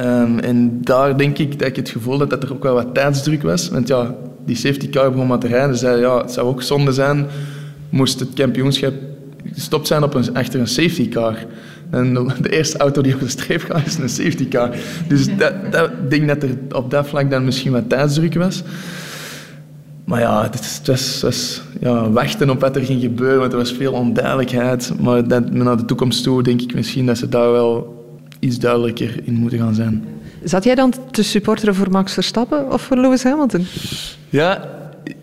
Um, 0.00 0.38
en 0.38 0.78
daar 0.82 1.18
denk 1.18 1.38
ik 1.38 1.58
dat 1.58 1.68
ik 1.68 1.76
het 1.76 1.88
gevoel 1.88 2.18
had 2.18 2.30
dat 2.30 2.42
er 2.42 2.52
ook 2.52 2.62
wel 2.62 2.74
wat 2.74 2.94
tijdsdruk 2.94 3.42
was. 3.42 3.68
Want 3.68 3.88
ja, 3.88 4.14
die 4.44 4.56
safety 4.56 4.88
car 4.88 5.10
begon 5.10 5.26
maar 5.26 5.38
te 5.38 5.46
rijden. 5.46 5.76
Zei, 5.76 6.00
ja, 6.00 6.18
het 6.18 6.32
zou 6.32 6.46
ook 6.46 6.62
zonde 6.62 6.92
zijn 6.92 7.26
moest 7.88 8.20
het 8.20 8.28
kampioenschap 8.34 8.92
gestopt 9.52 9.86
zijn 9.86 10.02
op 10.02 10.14
een, 10.14 10.34
achter 10.34 10.60
een 10.60 10.68
safety 10.68 11.08
car. 11.08 11.36
En 11.90 12.14
de 12.40 12.50
eerste 12.50 12.78
auto 12.78 13.02
die 13.02 13.14
op 13.14 13.20
de 13.20 13.28
streep 13.28 13.62
gaat 13.62 13.86
is 13.86 13.98
een 13.98 14.08
safety 14.08 14.48
car. 14.48 14.70
Dus 15.08 15.36
dat, 15.36 15.54
dat, 15.70 15.90
denk 16.08 16.28
dat 16.28 16.42
er 16.42 16.50
op 16.72 16.90
dat 16.90 17.06
vlak 17.06 17.30
dan 17.30 17.44
misschien 17.44 17.72
wat 17.72 17.88
tijdsdruk 17.88 18.34
was. 18.34 18.62
Maar 20.04 20.20
ja, 20.20 20.42
het 20.42 20.80
was, 20.84 21.20
was 21.22 21.62
ja, 21.80 22.10
wachten 22.10 22.50
op 22.50 22.60
wat 22.60 22.76
er 22.76 22.84
ging 22.84 23.00
gebeuren, 23.00 23.38
want 23.38 23.52
er 23.52 23.58
was 23.58 23.72
veel 23.72 23.92
onduidelijkheid. 23.92 24.92
Maar 25.00 25.28
dat, 25.28 25.50
naar 25.50 25.76
de 25.76 25.84
toekomst 25.84 26.22
toe 26.22 26.42
denk 26.42 26.60
ik 26.60 26.74
misschien 26.74 27.06
dat 27.06 27.18
ze 27.18 27.28
daar 27.28 27.52
wel 27.52 28.04
iets 28.38 28.58
duidelijker 28.58 29.20
in 29.24 29.34
moeten 29.34 29.58
gaan 29.58 29.74
zijn. 29.74 30.04
Zat 30.44 30.64
jij 30.64 30.74
dan 30.74 30.92
te 31.10 31.22
supporteren 31.22 31.74
voor 31.74 31.90
Max 31.90 32.12
Verstappen 32.12 32.72
of 32.72 32.82
voor 32.82 32.96
Lewis 32.96 33.22
Hamilton? 33.22 33.66
Ja, 34.30 34.68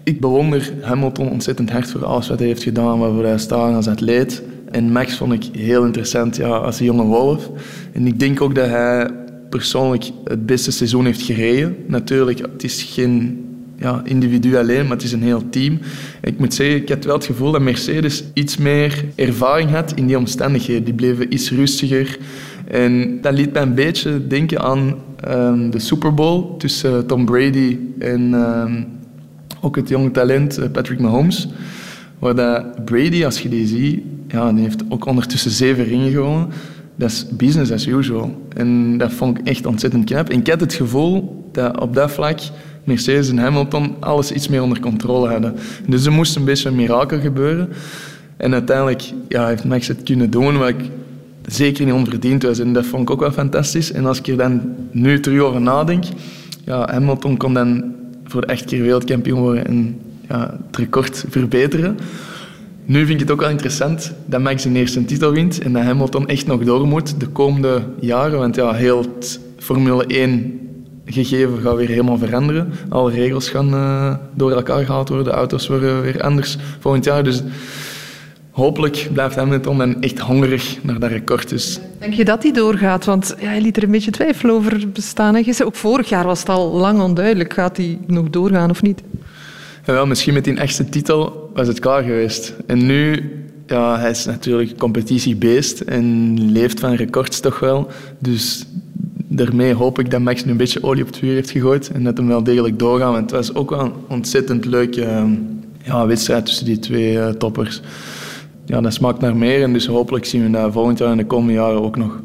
ik 0.03 0.19
bewonder 0.19 0.73
Hamilton 0.81 1.29
ontzettend 1.29 1.71
hard 1.71 1.89
voor 1.89 2.05
alles 2.05 2.27
wat 2.27 2.39
hij 2.39 2.47
heeft 2.47 2.63
gedaan, 2.63 2.99
waarvoor 2.99 3.25
hij 3.25 3.37
staat 3.37 3.75
als 3.75 3.87
atleet. 3.87 4.41
En 4.71 4.91
Max 4.91 5.17
vond 5.17 5.33
ik 5.33 5.43
heel 5.57 5.85
interessant 5.85 6.35
ja, 6.35 6.47
als 6.47 6.77
jonge 6.77 7.03
wolf. 7.03 7.49
En 7.93 8.07
ik 8.07 8.19
denk 8.19 8.41
ook 8.41 8.55
dat 8.55 8.67
hij 8.67 9.09
persoonlijk 9.49 10.11
het 10.23 10.45
beste 10.45 10.71
seizoen 10.71 11.05
heeft 11.05 11.21
gereden. 11.21 11.75
Natuurlijk, 11.87 12.39
het 12.39 12.63
is 12.63 12.83
geen 12.83 13.45
ja, 13.77 14.01
individu 14.05 14.55
alleen, 14.55 14.83
maar 14.83 14.95
het 14.95 15.05
is 15.05 15.11
een 15.11 15.23
heel 15.23 15.49
team. 15.49 15.79
Ik 16.21 16.39
moet 16.39 16.53
zeggen, 16.53 16.75
ik 16.75 16.89
had 16.89 17.05
wel 17.05 17.15
het 17.15 17.25
gevoel 17.25 17.51
dat 17.51 17.61
Mercedes 17.61 18.23
iets 18.33 18.57
meer 18.57 19.05
ervaring 19.15 19.69
had 19.69 19.93
in 19.95 20.07
die 20.07 20.17
omstandigheden. 20.17 20.83
Die 20.83 20.93
bleven 20.93 21.33
iets 21.33 21.51
rustiger. 21.51 22.17
En 22.71 23.21
dat 23.21 23.33
liet 23.33 23.53
mij 23.53 23.61
een 23.61 23.73
beetje 23.73 24.27
denken 24.27 24.61
aan 24.61 24.95
um, 25.29 25.69
de 25.69 25.79
Super 25.79 26.13
Bowl 26.13 26.57
tussen 26.57 27.05
Tom 27.05 27.25
Brady 27.25 27.77
en 27.99 28.33
um, 28.33 28.87
ook 29.61 29.75
het 29.75 29.89
jonge 29.89 30.11
talent 30.11 30.57
eh, 30.57 30.69
Patrick 30.71 30.99
Mahomes. 30.99 31.47
Waar 32.19 32.35
dat 32.35 32.85
Brady, 32.85 33.25
als 33.25 33.41
je 33.41 33.49
die 33.49 33.67
ziet, 33.67 34.01
ja, 34.27 34.51
die 34.51 34.63
heeft 34.63 34.83
ook 34.89 35.05
ondertussen 35.05 35.51
zeven 35.51 35.83
ringen 35.83 36.11
gewonnen. 36.11 36.47
Dat 36.95 37.09
is 37.09 37.25
business 37.31 37.71
as 37.71 37.87
usual. 37.87 38.41
En 38.55 38.97
dat 38.97 39.11
vond 39.11 39.37
ik 39.39 39.47
echt 39.47 39.65
ontzettend 39.65 40.05
knap. 40.05 40.29
En 40.29 40.39
ik 40.39 40.47
had 40.47 40.59
het 40.59 40.73
gevoel 40.73 41.43
dat 41.51 41.79
op 41.79 41.93
dat 41.93 42.11
vlak 42.11 42.39
Mercedes 42.83 43.29
en 43.29 43.37
Hamilton 43.37 43.95
alles 43.99 44.31
iets 44.31 44.47
meer 44.47 44.61
onder 44.63 44.79
controle 44.79 45.29
hadden. 45.29 45.55
Dus 45.87 46.05
er 46.05 46.11
moest 46.11 46.35
een 46.35 46.45
beetje 46.45 46.69
een 46.69 46.75
mirakel 46.75 47.19
gebeuren. 47.19 47.69
En 48.37 48.53
uiteindelijk 48.53 49.13
ja, 49.27 49.47
heeft 49.47 49.63
Max 49.63 49.87
het 49.87 50.03
kunnen 50.03 50.29
doen 50.29 50.57
wat 50.57 50.69
ik 50.69 50.89
zeker 51.45 51.85
niet 51.85 51.93
onverdiend 51.93 52.43
was. 52.43 52.59
En 52.59 52.73
dat 52.73 52.85
vond 52.85 53.01
ik 53.01 53.09
ook 53.09 53.19
wel 53.19 53.31
fantastisch. 53.31 53.91
En 53.91 54.05
als 54.05 54.19
ik 54.19 54.27
er 54.27 54.37
dan 54.37 54.61
nu 54.91 55.19
terug 55.19 55.41
over 55.41 55.61
nadenk, 55.61 56.03
ja, 56.65 56.91
Hamilton 56.91 57.37
kon 57.37 57.53
dan 57.53 57.95
voor 58.25 58.43
echt 58.43 58.65
keer 58.65 58.81
wereldkampioen 58.81 59.39
worden 59.39 59.65
en 59.67 59.99
ja, 60.29 60.57
het 60.67 60.77
record 60.77 61.25
verbeteren. 61.29 61.97
Nu 62.85 62.97
vind 63.05 63.09
ik 63.09 63.19
het 63.19 63.31
ook 63.31 63.39
wel 63.39 63.49
interessant 63.49 64.13
dat 64.25 64.41
Max 64.41 64.65
een 64.65 64.75
eerste 64.75 65.05
titel 65.05 65.31
wint 65.31 65.61
en 65.61 65.73
dat 65.73 65.83
Hamilton 65.83 66.27
echt 66.27 66.47
nog 66.47 66.63
door 66.63 66.87
moet 66.87 67.19
de 67.19 67.27
komende 67.27 67.81
jaren. 67.99 68.39
Want 68.39 68.55
ja, 68.55 68.73
heel 68.73 68.97
het 68.97 69.39
Formule 69.57 70.05
1 70.05 70.59
gegeven 71.05 71.59
gaat 71.61 71.75
weer 71.75 71.87
helemaal 71.87 72.17
veranderen. 72.17 72.71
Alle 72.89 73.11
regels 73.11 73.49
gaan 73.49 73.73
uh, 73.73 74.15
door 74.35 74.51
elkaar 74.51 74.85
gehaald 74.85 75.09
worden, 75.09 75.27
de 75.27 75.33
auto's 75.33 75.67
worden 75.67 76.01
weer 76.01 76.21
anders 76.21 76.57
volgend 76.79 77.05
jaar. 77.05 77.23
Dus 77.23 77.43
hopelijk 78.51 79.09
blijft 79.13 79.35
Hamilton 79.35 79.77
dan 79.77 80.01
echt 80.01 80.19
hongerig 80.19 80.77
naar 80.81 80.99
dat 80.99 81.09
record. 81.09 81.49
Dus. 81.49 81.79
Denk 81.99 82.13
je 82.13 82.25
dat 82.25 82.43
hij 82.43 82.51
doorgaat? 82.51 83.05
Want 83.05 83.35
ja, 83.39 83.47
hij 83.47 83.61
liet 83.61 83.77
er 83.77 83.83
een 83.83 83.91
beetje 83.91 84.11
twijfel 84.11 84.49
over 84.49 84.89
bestaan. 84.93 85.35
Hè? 85.35 85.65
Ook 85.65 85.75
vorig 85.75 86.09
jaar 86.09 86.25
was 86.25 86.39
het 86.39 86.49
al 86.49 86.71
lang 86.71 87.01
onduidelijk. 87.01 87.53
Gaat 87.53 87.77
hij 87.77 87.99
nog 88.07 88.29
doorgaan 88.29 88.69
of 88.69 88.81
niet? 88.81 89.01
Ja, 89.85 89.93
wel, 89.93 90.05
misschien 90.07 90.33
met 90.33 90.43
die 90.43 90.57
echte 90.57 90.89
titel 90.89 91.51
was 91.53 91.67
het 91.67 91.79
klaar 91.79 92.03
geweest. 92.03 92.53
En 92.67 92.85
nu, 92.85 93.31
ja, 93.67 93.99
hij 93.99 94.09
is 94.09 94.25
natuurlijk 94.25 94.77
competitiebeest 94.77 95.79
en 95.79 96.35
leeft 96.51 96.79
van 96.79 96.93
records 96.93 97.39
toch 97.39 97.59
wel. 97.59 97.87
Dus 98.19 98.65
daarmee 99.27 99.73
hoop 99.73 99.99
ik 99.99 100.11
dat 100.11 100.21
Max 100.21 100.45
nu 100.45 100.51
een 100.51 100.57
beetje 100.57 100.83
olie 100.83 101.01
op 101.01 101.07
het 101.07 101.17
vuur 101.17 101.33
heeft 101.33 101.51
gegooid 101.51 101.91
en 101.91 102.03
dat 102.03 102.17
hem 102.17 102.27
wel 102.27 102.43
degelijk 102.43 102.79
doorgaat. 102.79 103.11
Want 103.11 103.21
het 103.21 103.31
was 103.31 103.55
ook 103.55 103.69
wel 103.69 103.79
een 103.79 103.93
ontzettend 104.07 104.65
leuke 104.65 105.05
ehm, 105.05 105.31
ja, 105.83 106.07
wedstrijd 106.07 106.45
tussen 106.45 106.65
die 106.65 106.79
twee 106.79 107.13
uh, 107.13 107.29
toppers 107.29 107.81
ja, 108.71 108.81
dat 108.81 108.93
smaakt 108.93 109.19
naar 109.19 109.35
meer. 109.35 109.61
En 109.61 109.73
dus 109.73 109.85
hopelijk 109.85 110.25
zien 110.25 110.43
we 110.43 110.49
dat 110.49 110.73
volgend 110.73 110.97
jaar 110.97 111.11
en 111.11 111.17
de 111.17 111.25
komende 111.25 111.53
jaren 111.53 111.81
ook 111.81 111.97
nog. 111.97 112.19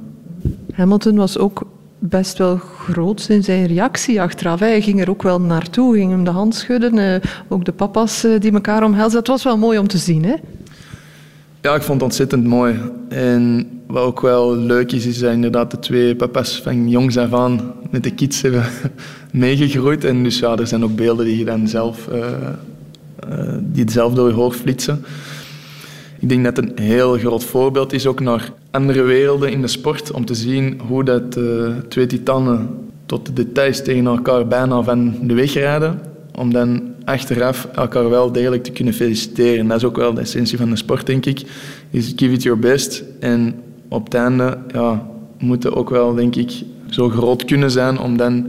Hamilton 0.73 1.17
was 1.17 1.39
ook 1.39 1.67
best 1.99 2.39
wel 2.39 2.57
groot 2.57 3.27
in 3.29 3.45
zijn 3.45 3.67
reactie 3.67 4.21
achteraf. 4.21 4.61
Hij 4.61 4.83
ging 4.83 5.01
er 5.01 5.11
ook 5.11 5.23
wel 5.23 5.41
naartoe, 5.41 5.95
ging 5.95 6.11
hem 6.11 6.25
de 6.25 6.31
hand 6.31 6.55
schudden. 6.55 6.97
Uh, 6.97 7.15
ook 7.49 7.65
de 7.65 7.73
papa's 7.73 8.25
uh, 8.25 8.41
die 8.41 8.53
elkaar 8.53 8.85
omhelzen. 8.85 9.19
Het 9.19 9.29
was 9.29 9.45
wel 9.45 9.59
mooi 9.59 9.79
om 9.79 9.89
te 9.89 9.99
zien, 9.99 10.25
hè? 10.25 10.35
Ja, 11.61 11.75
ik 11.75 11.83
vond 11.83 12.01
het 12.01 12.03
ontzettend 12.03 12.45
mooi. 12.45 12.75
En 13.09 13.69
wat 13.87 14.03
ook 14.03 14.21
wel 14.21 14.57
leuk 14.57 14.93
is, 14.93 15.07
is 15.07 15.19
dat 15.19 15.33
inderdaad 15.33 15.71
de 15.71 15.79
twee 15.79 16.17
papa's 16.17 16.61
van 16.63 16.89
jongs 16.89 17.17
af 17.17 17.33
aan 17.33 17.73
met 17.91 18.03
de 18.03 18.15
kids 18.15 18.43
hebben 18.43 18.65
meegegroeid. 19.33 20.05
En 20.05 20.23
dus 20.23 20.39
ja, 20.39 20.57
er 20.57 20.67
zijn 20.67 20.85
ook 20.85 20.97
beelden 20.97 21.25
die 21.25 21.39
je 21.39 21.45
dan 21.45 21.69
zelf, 21.69 22.09
uh, 22.13 22.27
die 23.61 23.83
het 23.83 23.93
zelf 23.93 24.15
door 24.15 24.29
je 24.29 24.35
hoofd 24.35 24.59
flitsen. 24.59 25.05
Ik 26.19 26.29
denk 26.29 26.45
dat 26.45 26.57
het 26.57 26.79
een 26.79 26.85
heel 26.85 27.19
groot 27.19 27.45
voorbeeld 27.45 27.93
is 27.93 28.07
ook 28.07 28.21
naar 28.21 28.53
andere 28.71 29.03
werelden 29.03 29.51
in 29.51 29.61
de 29.61 29.67
sport. 29.67 30.11
Om 30.11 30.25
te 30.25 30.35
zien 30.35 30.81
hoe 30.87 31.05
dat 31.05 31.37
uh, 31.37 31.69
twee 31.89 32.07
titanen 32.07 32.69
tot 33.07 33.27
de 33.27 33.33
details 33.33 33.83
tegen 33.83 34.07
elkaar 34.07 34.47
bijna 34.47 34.83
van 34.83 35.15
de 35.23 35.35
weg 35.35 35.53
rijden. 35.53 36.01
Om 36.35 36.53
dan 36.53 36.83
achteraf 37.05 37.69
elkaar 37.75 38.11
wel 38.11 38.33
degelijk 38.33 38.65
te 38.65 38.73
kunnen 38.73 38.95
feliciteren. 38.95 39.67
Dat 39.67 39.77
is 39.77 39.85
ook 39.85 39.97
wel 39.97 40.15
de 40.15 40.21
essentie 40.21 40.59
van 40.59 40.71
de 40.71 40.77
sport, 40.77 41.07
denk 41.07 41.27
ik. 41.27 41.43
Is 41.91 42.13
give 42.17 42.33
it 42.33 42.43
your 42.43 42.59
best. 42.59 43.05
En 43.21 43.55
op 43.89 44.05
het 44.05 44.15
einde 44.15 44.59
ja, 44.73 45.07
moeten 45.39 45.75
ook 45.75 45.91
wel, 45.91 46.15
denk 46.15 46.37
ik, 46.37 46.53
zo 46.91 47.09
groot 47.09 47.45
kunnen 47.45 47.71
zijn 47.71 47.99
om 47.99 48.17
dan 48.17 48.47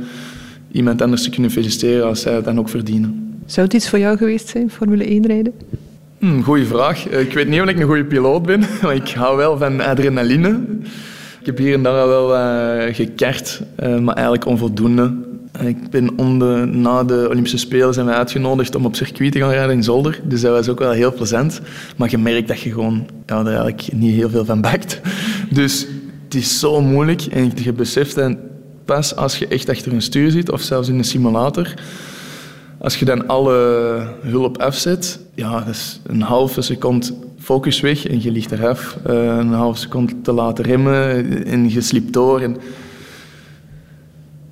iemand 0.72 1.02
anders 1.02 1.24
te 1.24 1.30
kunnen 1.30 1.52
feliciteren 1.52 2.08
als 2.08 2.22
zij 2.22 2.34
het 2.34 2.46
dan 2.46 2.60
ook 2.60 2.70
verdienen. 2.70 3.40
Zou 3.46 3.66
het 3.66 3.76
iets 3.76 3.90
voor 3.90 4.00
jou 4.00 4.18
geweest 4.18 4.48
zijn, 4.48 4.70
Formule 4.70 5.06
1 5.06 5.26
rijden? 5.26 5.54
Hmm, 6.20 6.44
goeie 6.44 6.66
vraag. 6.66 7.08
Eh, 7.08 7.20
ik 7.20 7.34
weet 7.34 7.48
niet 7.48 7.62
of 7.62 7.68
ik 7.68 7.80
een 7.80 7.86
goede 7.86 8.06
piloot 8.06 8.46
ben, 8.46 8.64
ik 9.02 9.10
hou 9.10 9.38
wel 9.38 9.58
van 9.58 9.82
adrenaline. 9.82 10.60
Ik 11.40 11.46
heb 11.46 11.58
hier 11.58 11.74
en 11.74 11.84
daar 11.84 12.08
wel 12.08 12.30
uh, 12.30 14.00
maar 14.00 14.16
eigenlijk 14.16 14.46
onvoldoende. 14.46 15.14
Ik 15.60 15.90
ben 15.90 16.18
onder, 16.18 16.68
na 16.68 17.04
de 17.04 17.28
Olympische 17.30 17.58
Spelen 17.58 17.94
zijn 17.94 18.06
we 18.06 18.12
uitgenodigd 18.12 18.76
om 18.76 18.86
op 18.86 18.96
circuit 18.96 19.32
te 19.32 19.40
gaan 19.40 19.50
rijden 19.50 19.76
in 19.76 19.84
Zolder. 19.84 20.20
Dus 20.24 20.42
dat 20.42 20.52
was 20.52 20.70
ook 20.70 20.80
wel 20.80 20.92
heel 20.92 21.14
plezant. 21.14 21.62
Maar 21.98 22.10
je 22.10 22.18
merkt 22.18 22.48
dat 22.48 22.60
je 22.60 22.72
gewoon 22.72 23.08
ja, 23.26 23.40
er 23.40 23.46
eigenlijk 23.46 23.90
niet 23.94 24.16
heel 24.16 24.30
veel 24.30 24.46
van 24.46 24.62
bakt. 24.62 25.02
Dus 25.50 25.88
het 26.24 26.36
is 26.36 26.60
zo 26.60 26.82
moeilijk 26.82 27.22
en 27.22 27.52
je 27.56 27.74
beseft 27.74 28.16
dan 28.16 28.38
pas 28.86 29.16
als 29.16 29.38
je 29.38 29.48
echt 29.48 29.70
achter 29.70 29.94
een 29.94 30.02
stuur 30.02 30.32
zit 30.32 30.52
of 30.52 30.62
zelfs 30.62 30.90
in 30.90 30.98
een 30.98 31.04
simulator. 31.04 31.74
Als 32.78 33.00
je 33.00 33.06
dan 33.06 33.28
alle 33.28 34.08
hulp 34.22 34.58
afzet, 34.58 35.20
ja, 35.36 35.60
dat 35.60 35.68
is 35.68 36.00
een 36.06 36.22
halve 36.22 36.62
seconde 36.62 37.06
focus 37.40 37.80
weg 37.80 38.08
en 38.08 38.22
je 38.22 38.32
ligt 38.32 38.52
eraf. 38.52 38.98
Uh, 39.08 39.14
een 39.38 39.54
halve 39.54 39.80
seconde 39.80 40.22
te 40.22 40.32
laten 40.32 40.66
remmen 40.66 41.46
en 41.46 41.70
je 41.70 41.82
slipt 41.82 42.14
door. 42.14 42.42
En 42.42 42.58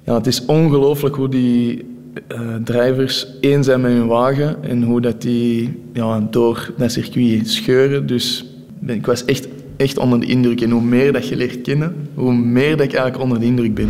ja, 0.03 0.13
het 0.13 0.27
is 0.27 0.45
ongelooflijk 0.45 1.15
hoe 1.15 1.29
die 1.29 1.85
uh, 2.27 2.55
drivers 2.63 3.27
één 3.41 3.63
zijn 3.63 3.81
met 3.81 3.91
hun 3.91 4.07
wagen 4.07 4.63
en 4.63 4.83
hoe 4.83 5.01
dat 5.01 5.21
die 5.21 5.81
ja, 5.93 6.27
door 6.29 6.73
dat 6.77 6.91
circuit 6.91 7.49
scheuren. 7.49 8.07
Dus 8.07 8.45
ik 8.85 9.05
was 9.05 9.25
echt, 9.25 9.47
echt 9.77 9.97
onder 9.97 10.19
de 10.19 10.25
indruk. 10.25 10.61
En 10.61 10.71
hoe 10.71 10.81
meer 10.81 11.13
dat 11.13 11.27
je 11.27 11.35
leert 11.35 11.61
kennen, 11.61 11.95
hoe 12.13 12.33
meer 12.33 12.77
dat 12.77 12.85
ik 12.85 12.93
eigenlijk 12.93 13.23
onder 13.23 13.39
de 13.39 13.45
indruk 13.45 13.73
ben. 13.73 13.89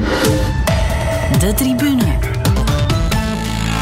De 1.39 1.54
tribune. 1.56 2.14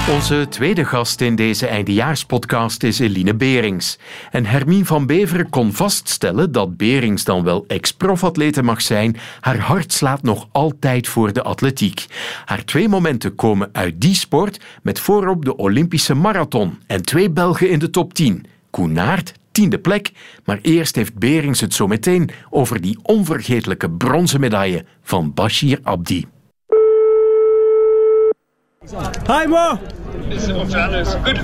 Onze 0.10 0.48
tweede 0.50 0.86
gast 0.86 1.22
in 1.22 1.36
deze 1.36 1.68
eindejaarspodcast 1.68 2.84
is 2.84 3.00
Eline 3.00 3.34
Berings. 3.34 3.98
En 4.32 4.46
Hermine 4.46 4.86
van 4.86 5.06
Beveren 5.06 5.50
kon 5.50 5.74
vaststellen 5.74 6.52
dat 6.52 6.78
Berings 6.78 7.24
dan 7.24 7.44
wel 7.44 7.66
ex-profatlete 7.68 8.64
mag 8.64 8.82
zijn, 8.82 9.18
haar 9.40 9.58
hart 9.58 9.94
slaat 9.94 10.22
nog 10.22 10.48
altijd 10.52 11.08
voor 11.08 11.34
de 11.34 11.44
atletiek. 11.44 12.06
Haar 12.46 12.66
twee 12.66 12.90
momenten 12.90 13.36
komen 13.36 13.70
uit 13.72 14.02
die 14.02 14.16
sport, 14.16 14.60
met 14.82 15.00
voorop 15.00 15.46
de 15.46 15.56
Olympische 15.56 16.14
marathon 16.14 16.80
en 16.88 17.02
twee 17.02 17.30
Belgen 17.30 17.70
in 17.70 17.80
de 17.80 17.90
top 17.90 18.14
10. 18.14 18.46
Koenaert, 18.70 19.34
tiende 19.52 19.80
plek, 19.80 20.12
maar 20.46 20.60
eerst 20.62 20.96
heeft 20.96 21.18
Berings 21.18 21.62
het 21.62 21.74
zo 21.74 21.88
meteen 21.88 22.30
over 22.50 22.82
die 22.82 23.00
onvergetelijke 23.02 23.90
bronzen 23.90 24.40
medaille 24.40 24.86
van 25.04 25.34
Bashir 25.34 25.80
Abdi. 25.84 26.26
Hi 28.94 29.48
Mo! 29.48 29.80
Good. 30.30 31.38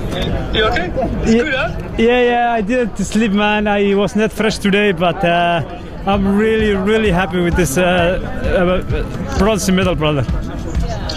You 0.54 0.64
okay? 0.66 0.92
It's 1.22 1.32
Yeah. 1.32 1.42
good, 1.42 1.54
huh? 1.54 1.94
Yeah, 1.98 2.20
yeah, 2.22 2.52
I 2.52 2.60
didn't 2.60 2.96
sleep, 2.98 3.32
man. 3.32 3.66
I 3.66 3.94
was 3.94 4.14
not 4.14 4.30
fresh 4.30 4.58
today, 4.58 4.92
but 4.92 5.24
uh, 5.24 5.62
I'm 6.06 6.36
really, 6.38 6.74
really 6.74 7.10
happy 7.10 7.40
with 7.40 7.56
this 7.56 7.76
uh, 7.76 7.82
uh, 7.82 9.38
bronze 9.38 9.68
medal, 9.72 9.96
brother. 9.96 10.22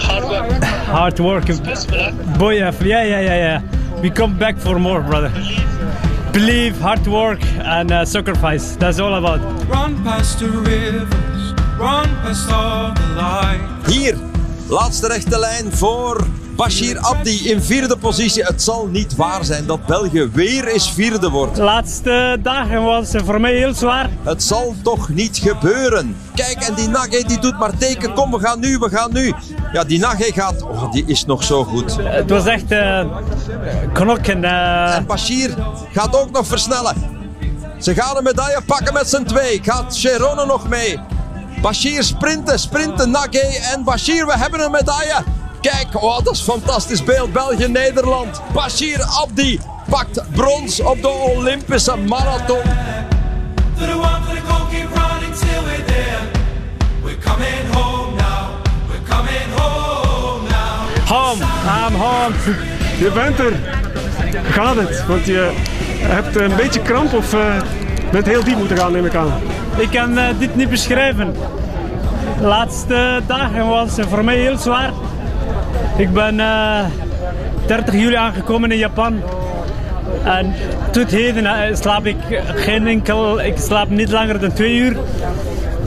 Hard 0.08 0.24
work. 0.24 0.64
Hard 0.64 1.20
work. 1.20 1.46
Possible, 1.46 1.98
huh? 2.00 2.38
Boy, 2.40 2.58
yeah, 2.58 2.72
yeah, 2.82 3.04
yeah, 3.04 3.22
yeah, 3.22 3.38
yeah. 3.38 4.02
We 4.02 4.10
come 4.10 4.36
back 4.38 4.58
for 4.58 4.80
more, 4.80 5.02
brother. 5.02 5.30
Believe, 5.30 6.34
Believe 6.34 6.78
hard 6.82 7.06
work, 7.06 7.44
and 7.60 7.92
uh, 7.92 8.06
sacrifice. 8.06 8.76
That's 8.76 9.00
all 9.00 9.14
about. 9.14 9.40
Run 9.70 10.04
past 10.04 10.40
the 10.40 10.48
rivers, 10.50 11.54
run 11.80 12.10
past 12.26 12.50
all 12.52 12.92
the 12.96 13.08
light. 13.22 13.84
Hier, 13.88 14.16
laatste 14.68 15.08
rechte 15.08 15.40
lijn 15.40 15.74
voor 15.74 16.28
Bashir 16.56 17.00
Abdi 17.00 17.50
in 17.50 17.62
vierde 17.62 17.98
positie. 17.98 18.44
Het 18.44 18.62
zal 18.62 18.88
niet 18.92 19.16
waar 19.16 19.46
zijn 19.46 19.66
dat 19.66 19.86
België 19.86 20.30
weer 20.34 20.68
eens 20.68 20.92
vierde 20.92 21.30
wordt. 21.30 21.56
De 21.56 21.64
laatste 21.64 22.40
dagen 22.44 22.84
was 22.84 23.12
voor 23.26 23.42
mij 23.42 23.56
heel 23.56 23.74
zwaar. 23.74 24.10
Het 24.24 24.44
zal 24.44 24.76
toch 24.84 25.10
niet 25.10 25.38
gebeuren. 25.38 26.18
Kijk, 26.36 26.58
en 26.62 26.74
die 26.74 26.88
Nage 26.88 27.24
die 27.28 27.40
doet 27.40 27.60
maar 27.60 27.78
teken. 27.78 28.14
Kom, 28.14 28.32
we 28.32 28.40
gaan 28.40 28.60
nu, 28.60 28.78
we 28.78 28.90
gaan 28.90 29.14
nu. 29.14 29.34
Ja, 29.74 29.84
die 29.84 30.00
Nage 30.00 30.32
gaat... 30.34 30.62
Oh, 30.62 30.92
die 30.92 31.04
is 31.06 31.26
nog 31.26 31.44
zo 31.44 31.64
goed. 31.64 31.96
Het 32.00 32.30
was 32.30 32.46
echt 32.46 32.72
uh, 32.72 33.06
knokken. 33.94 34.44
Uh... 34.44 34.96
En 34.96 35.06
Bashir 35.06 35.56
gaat 35.92 36.16
ook 36.22 36.32
nog 36.32 36.48
versnellen. 36.48 36.96
Ze 37.80 37.94
gaan 37.94 38.18
een 38.18 38.24
medaille 38.24 38.62
pakken 38.66 38.94
met 38.94 39.10
z'n 39.10 39.24
twee. 39.24 39.60
Gaat 39.64 39.98
Cherone 39.98 40.46
nog 40.46 40.70
mee? 40.70 41.00
Bashir 41.64 42.04
sprinten, 42.04 42.60
sprinten, 42.60 43.12
Nage 43.12 43.62
en 43.74 43.84
Bashir, 43.84 44.26
we 44.26 44.38
hebben 44.38 44.60
een 44.60 44.72
medaille. 44.72 45.24
Kijk, 45.62 46.04
oh, 46.04 46.24
dat 46.24 46.34
is 46.34 46.40
een 46.40 46.46
fantastisch 46.46 47.04
beeld. 47.04 47.34
België-Nederland. 47.34 48.42
Bashir 48.54 49.04
Abdi 49.04 49.60
pakt 49.90 50.22
brons 50.32 50.80
op 50.80 51.02
de 51.02 51.08
Olympische 51.08 51.96
marathon. 51.98 52.62
Home, 61.06 61.44
I'm 61.88 61.96
home. 61.96 62.36
Je 63.00 63.12
bent 63.14 63.40
er. 63.40 63.54
Gaat 64.52 64.76
het? 64.76 65.06
Want 65.08 65.26
je 65.26 65.52
hebt 66.00 66.36
een 66.36 66.56
beetje 66.56 66.82
kramp 66.82 67.14
of 67.14 67.34
uh, 67.34 67.56
bent 68.14 68.26
heel 68.26 68.44
diep 68.44 68.58
moeten 68.58 68.78
gaan, 68.78 68.92
neem 68.92 69.06
ik 69.06 69.16
aan. 69.16 69.32
Ik 69.78 69.90
kan 69.90 70.18
uh, 70.18 70.24
dit 70.40 70.56
niet 70.56 70.70
beschrijven. 70.70 71.34
De 72.40 72.48
laatste 72.48 73.22
dagen 73.28 73.68
was 73.68 73.96
voor 74.00 74.24
mij 74.24 74.38
heel 74.38 74.58
zwaar. 74.58 74.92
Ik 75.98 76.14
ben 76.14 76.36
uh, 76.40 76.86
30 77.66 77.94
juli 77.94 78.16
aangekomen 78.16 78.72
in 78.72 78.78
Japan. 78.78 79.22
En 80.24 80.54
tot 80.92 81.12
heden 81.12 81.44
uh, 81.44 81.76
slaap 81.76 82.06
ik 82.06 82.16
geen 82.56 82.88
enkel, 82.88 83.42
ik 83.42 83.58
slaap 83.58 83.90
niet 83.90 84.12
langer 84.12 84.40
dan 84.40 84.54
twee 84.54 84.76
uur. 84.76 84.98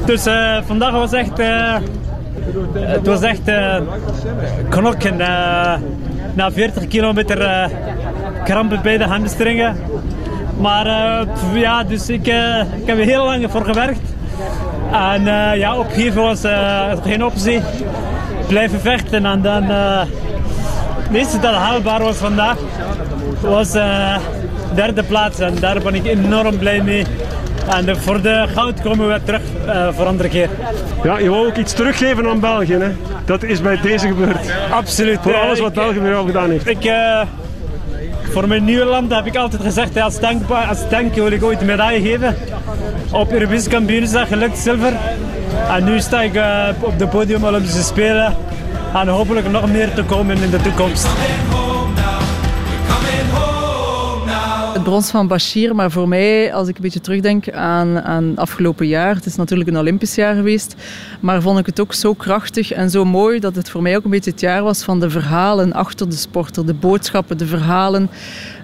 Dus 0.05 0.23
vandaag 0.67 0.93
was 0.93 1.13
echt, 1.13 1.39
het 2.73 3.07
was 3.07 3.21
echt 3.21 3.51
knokken. 4.69 5.17
na 6.35 6.51
40 6.53 6.89
kilometer 6.89 7.71
krampen 8.45 8.83
bij 8.83 8.99
de 8.99 9.05
hamstringen. 9.05 9.77
Maar 10.59 10.87
ja, 11.55 11.85
dus 11.85 12.09
ik, 12.09 12.27
ik 12.27 12.87
heb 12.87 12.99
er 12.99 13.05
heel 13.05 13.25
lang 13.25 13.51
voor 13.51 13.65
gewerkt. 13.65 14.01
En 14.93 15.25
ja, 15.59 15.79
opgeven 15.79 16.23
was 16.23 16.41
geen 17.05 17.25
optie 17.25 17.61
blijven 18.47 18.81
vechten 18.81 19.27
en 19.27 19.43
dan 19.43 19.71
uh, 19.71 20.01
wist 21.11 21.33
dat 21.33 21.43
het 21.43 21.55
haalbaar 21.55 22.03
was 22.03 22.17
vandaag. 22.17 22.57
Het 23.41 23.51
was 23.51 23.75
uh, 23.75 24.17
derde 24.75 25.03
plaats 25.03 25.39
en 25.39 25.55
daar 25.61 25.81
ben 25.81 25.95
ik 25.95 26.07
enorm 26.07 26.59
blij 26.59 26.83
mee. 26.83 27.05
En 27.69 27.97
voor 27.97 28.23
de 28.23 28.45
goud 28.55 28.81
komen 28.81 29.09
we 29.09 29.21
terug 29.25 29.41
uh, 29.67 29.89
voor 29.93 30.07
andere 30.07 30.29
keer. 30.29 30.49
Ja, 31.03 31.19
je 31.19 31.31
wou 31.31 31.47
ook 31.47 31.57
iets 31.57 31.73
teruggeven 31.73 32.29
aan 32.29 32.41
België, 32.41 32.75
hè? 32.75 32.93
Dat 33.25 33.43
is 33.43 33.61
bij 33.61 33.81
deze 33.81 34.07
gebeurd. 34.07 34.53
Absoluut. 34.71 35.19
Voor 35.23 35.35
alles 35.35 35.61
wat 35.61 35.73
België 35.73 36.01
jou 36.01 36.27
gedaan 36.27 36.51
heeft. 36.51 36.69
Ik, 36.69 36.93
voor 38.31 38.49
mijn 38.49 38.65
nieuwe 38.65 38.85
land 38.85 39.15
heb 39.15 39.27
ik 39.27 39.37
altijd 39.37 39.63
gezegd, 39.63 40.01
als, 40.01 40.21
dank, 40.21 40.51
als 40.51 40.79
wil 41.15 41.31
ik 41.31 41.43
ooit 41.43 41.61
een 41.61 41.67
medaille 41.67 42.01
geven. 42.01 42.37
Op 43.13 43.33
Europees 43.33 43.69
kampioenschap 43.69 44.27
gelukt 44.27 44.59
zilver. 44.59 44.93
En 45.71 45.85
nu 45.85 46.01
sta 46.01 46.23
ik 46.23 46.35
uh, 46.35 46.69
op 46.81 46.99
de 46.99 47.07
podium 47.07 47.45
Olympische 47.45 47.83
Spelen. 47.83 48.37
En 48.95 49.09
hopelijk 49.09 49.51
nog 49.51 49.71
meer 49.71 49.95
te 49.95 50.05
komen 50.05 50.43
in 50.43 50.51
de 50.51 50.61
toekomst. 50.61 51.07
Brons 54.87 55.11
van 55.11 55.27
Bashir, 55.27 55.75
maar 55.75 55.91
voor 55.91 56.09
mij, 56.09 56.55
als 56.55 56.69
ik 56.69 56.77
een 56.77 56.83
beetje 56.83 57.01
terugdenk 57.01 57.51
aan, 57.51 58.01
aan 58.01 58.37
afgelopen 58.37 58.87
jaar, 58.87 59.15
het 59.15 59.27
is 59.27 59.37
natuurlijk 59.37 59.69
een 59.71 59.79
Olympisch 59.79 60.15
jaar 60.15 60.35
geweest, 60.35 60.75
maar 61.21 61.43
vond 61.43 61.59
ik 61.59 61.67
het 61.67 61.81
ook 61.81 61.95
zo 61.95 62.15
krachtig 62.15 62.73
en 62.73 62.91
zo 62.91 63.05
mooi 63.05 63.39
dat 63.39 63.57
het 63.57 63.71
voor 63.71 63.83
mij 63.83 63.97
ook 63.97 64.05
een 64.05 64.11
beetje 64.11 64.31
het 64.31 64.41
jaar 64.41 64.63
was 64.63 64.83
van 64.83 65.01
de 65.01 65.11
verhalen 65.11 65.73
achter 65.73 66.11
de 66.11 66.17
sporter, 66.17 66.67
de 66.67 66.75
boodschappen, 66.75 67.39
de 67.39 67.47
verhalen, 67.47 68.11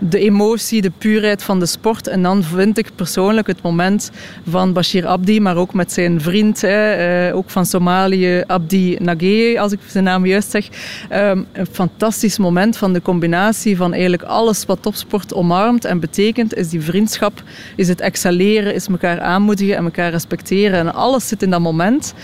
de 0.00 0.18
emotie, 0.18 0.82
de 0.82 0.92
puurheid 0.98 1.42
van 1.42 1.58
de 1.58 1.66
sport. 1.66 2.06
En 2.06 2.22
dan 2.22 2.42
vind 2.42 2.78
ik 2.78 2.90
persoonlijk 2.94 3.46
het 3.46 3.62
moment 3.62 4.10
van 4.48 4.72
Bashir 4.72 5.06
Abdi, 5.06 5.40
maar 5.40 5.56
ook 5.56 5.74
met 5.74 5.92
zijn 5.92 6.20
vriend, 6.20 6.60
hè, 6.60 7.34
ook 7.34 7.50
van 7.50 7.66
Somalië, 7.66 8.44
Abdi 8.46 8.96
Nageye, 9.00 9.60
als 9.60 9.72
ik 9.72 9.80
zijn 9.86 10.04
naam 10.04 10.26
juist 10.26 10.50
zeg. 10.50 10.68
Um, 11.12 11.46
een 11.52 11.66
fantastisch 11.66 12.38
moment 12.38 12.76
van 12.76 12.92
de 12.92 13.02
combinatie 13.02 13.76
van 13.76 13.92
eigenlijk 13.92 14.22
alles 14.22 14.66
wat 14.66 14.82
topsport 14.82 15.34
omarmt 15.34 15.84
en 15.84 15.94
betekent, 15.94 16.10
is 16.18 16.68
die 16.68 16.80
vriendschap, 16.80 17.42
is 17.76 17.88
het 17.88 18.00
excelleren, 18.00 18.74
is 18.74 18.86
elkaar 18.86 19.20
aanmoedigen 19.20 19.76
en 19.76 19.84
elkaar 19.84 20.10
respecteren. 20.10 20.78
En 20.78 20.94
alles 20.94 21.28
zit 21.28 21.42
in 21.42 21.50
dat 21.50 21.60
moment. 21.60 22.14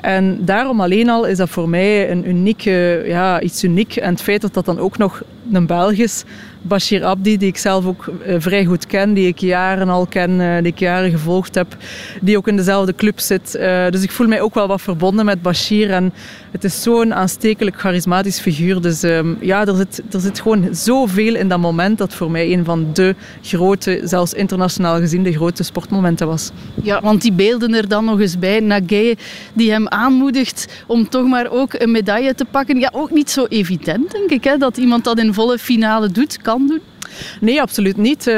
En 0.00 0.44
daarom 0.44 0.80
alleen 0.80 1.08
al 1.08 1.26
is 1.26 1.36
dat 1.36 1.48
voor 1.48 1.68
mij 1.68 2.10
een 2.10 2.28
unieke, 2.28 3.02
ja, 3.06 3.40
iets 3.40 3.64
uniek. 3.64 3.96
En 3.96 4.10
het 4.10 4.22
feit 4.22 4.40
dat 4.40 4.54
dat 4.54 4.64
dan 4.64 4.78
ook 4.78 4.98
nog 4.98 5.22
een 5.52 5.66
Belg 5.66 5.92
is, 5.92 6.24
Bashir 6.62 7.04
Abdi, 7.04 7.36
die 7.36 7.48
ik 7.48 7.56
zelf 7.56 7.86
ook 7.86 8.12
uh, 8.26 8.34
vrij 8.38 8.64
goed 8.64 8.86
ken, 8.86 9.14
die 9.14 9.26
ik 9.26 9.38
jaren 9.38 9.88
al 9.88 10.06
ken, 10.06 10.30
uh, 10.30 10.56
die 10.56 10.72
ik 10.72 10.78
jaren 10.78 11.10
gevolgd 11.10 11.54
heb, 11.54 11.76
die 12.20 12.36
ook 12.36 12.48
in 12.48 12.56
dezelfde 12.56 12.94
club 12.94 13.20
zit. 13.20 13.56
Uh, 13.60 13.88
dus 13.90 14.02
ik 14.02 14.10
voel 14.10 14.26
mij 14.26 14.40
ook 14.40 14.54
wel 14.54 14.66
wat 14.66 14.82
verbonden 14.82 15.24
met 15.24 15.42
Bashir. 15.42 15.90
En 15.90 16.12
het 16.50 16.64
is 16.64 16.82
zo'n 16.82 17.14
aanstekelijk 17.14 17.80
charismatisch 17.80 18.40
figuur. 18.40 18.80
Dus 18.80 19.02
um, 19.02 19.36
ja, 19.40 19.66
er 19.66 19.76
zit, 19.76 20.02
er 20.10 20.20
zit 20.20 20.40
gewoon 20.40 20.68
zoveel 20.74 21.34
in 21.34 21.48
dat 21.48 21.58
moment 21.58 21.98
dat 21.98 22.14
voor 22.14 22.30
mij 22.30 22.52
een 22.52 22.64
van 22.64 22.86
de 22.92 23.14
grote, 23.42 24.00
zelfs 24.04 24.32
internationaal 24.32 24.98
gezien, 24.98 25.22
de 25.22 25.32
grote 25.32 25.62
sportmomenten 25.62 26.26
was. 26.26 26.50
Ja, 26.82 27.00
want 27.00 27.22
die 27.22 27.32
beelden 27.32 27.74
er 27.74 27.88
dan 27.88 28.04
nog 28.04 28.20
eens 28.20 28.38
bij. 28.38 28.60
Nagay 28.60 29.16
die 29.52 29.70
hem 29.70 29.88
aanmoedigt 29.88 30.84
om 30.86 31.08
toch 31.08 31.26
maar 31.26 31.50
ook 31.50 31.74
een 31.74 31.90
medaille 31.90 32.34
te 32.34 32.44
pakken. 32.44 32.78
Ja, 32.78 32.90
ook 32.92 33.10
niet 33.10 33.30
zo 33.30 33.46
evident, 33.48 34.10
denk 34.10 34.30
ik, 34.30 34.44
hè, 34.44 34.56
dat 34.56 34.76
iemand 34.76 35.04
dat 35.04 35.18
in 35.18 35.34
volle 35.34 35.58
finale 35.58 36.08
doet, 36.08 36.42
kan 36.52 36.68
du 36.68 36.78
Nee, 37.40 37.60
absoluut 37.60 37.96
niet. 37.96 38.26
Uh, 38.26 38.34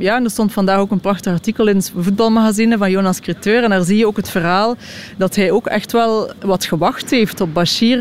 ja, 0.00 0.22
er 0.22 0.30
stond 0.30 0.52
vandaag 0.52 0.78
ook 0.78 0.90
een 0.90 1.00
prachtig 1.00 1.32
artikel 1.32 1.66
in 1.66 1.76
het 1.76 1.92
voetbalmagazine 1.96 2.78
van 2.78 2.90
Jonas 2.90 3.20
Creteur. 3.20 3.62
En 3.62 3.70
daar 3.70 3.84
zie 3.84 3.96
je 3.96 4.06
ook 4.06 4.16
het 4.16 4.30
verhaal 4.30 4.76
dat 5.16 5.36
hij 5.36 5.50
ook 5.50 5.66
echt 5.66 5.92
wel 5.92 6.30
wat 6.40 6.64
gewacht 6.64 7.10
heeft 7.10 7.40
op 7.40 7.54
Bashir. 7.54 7.98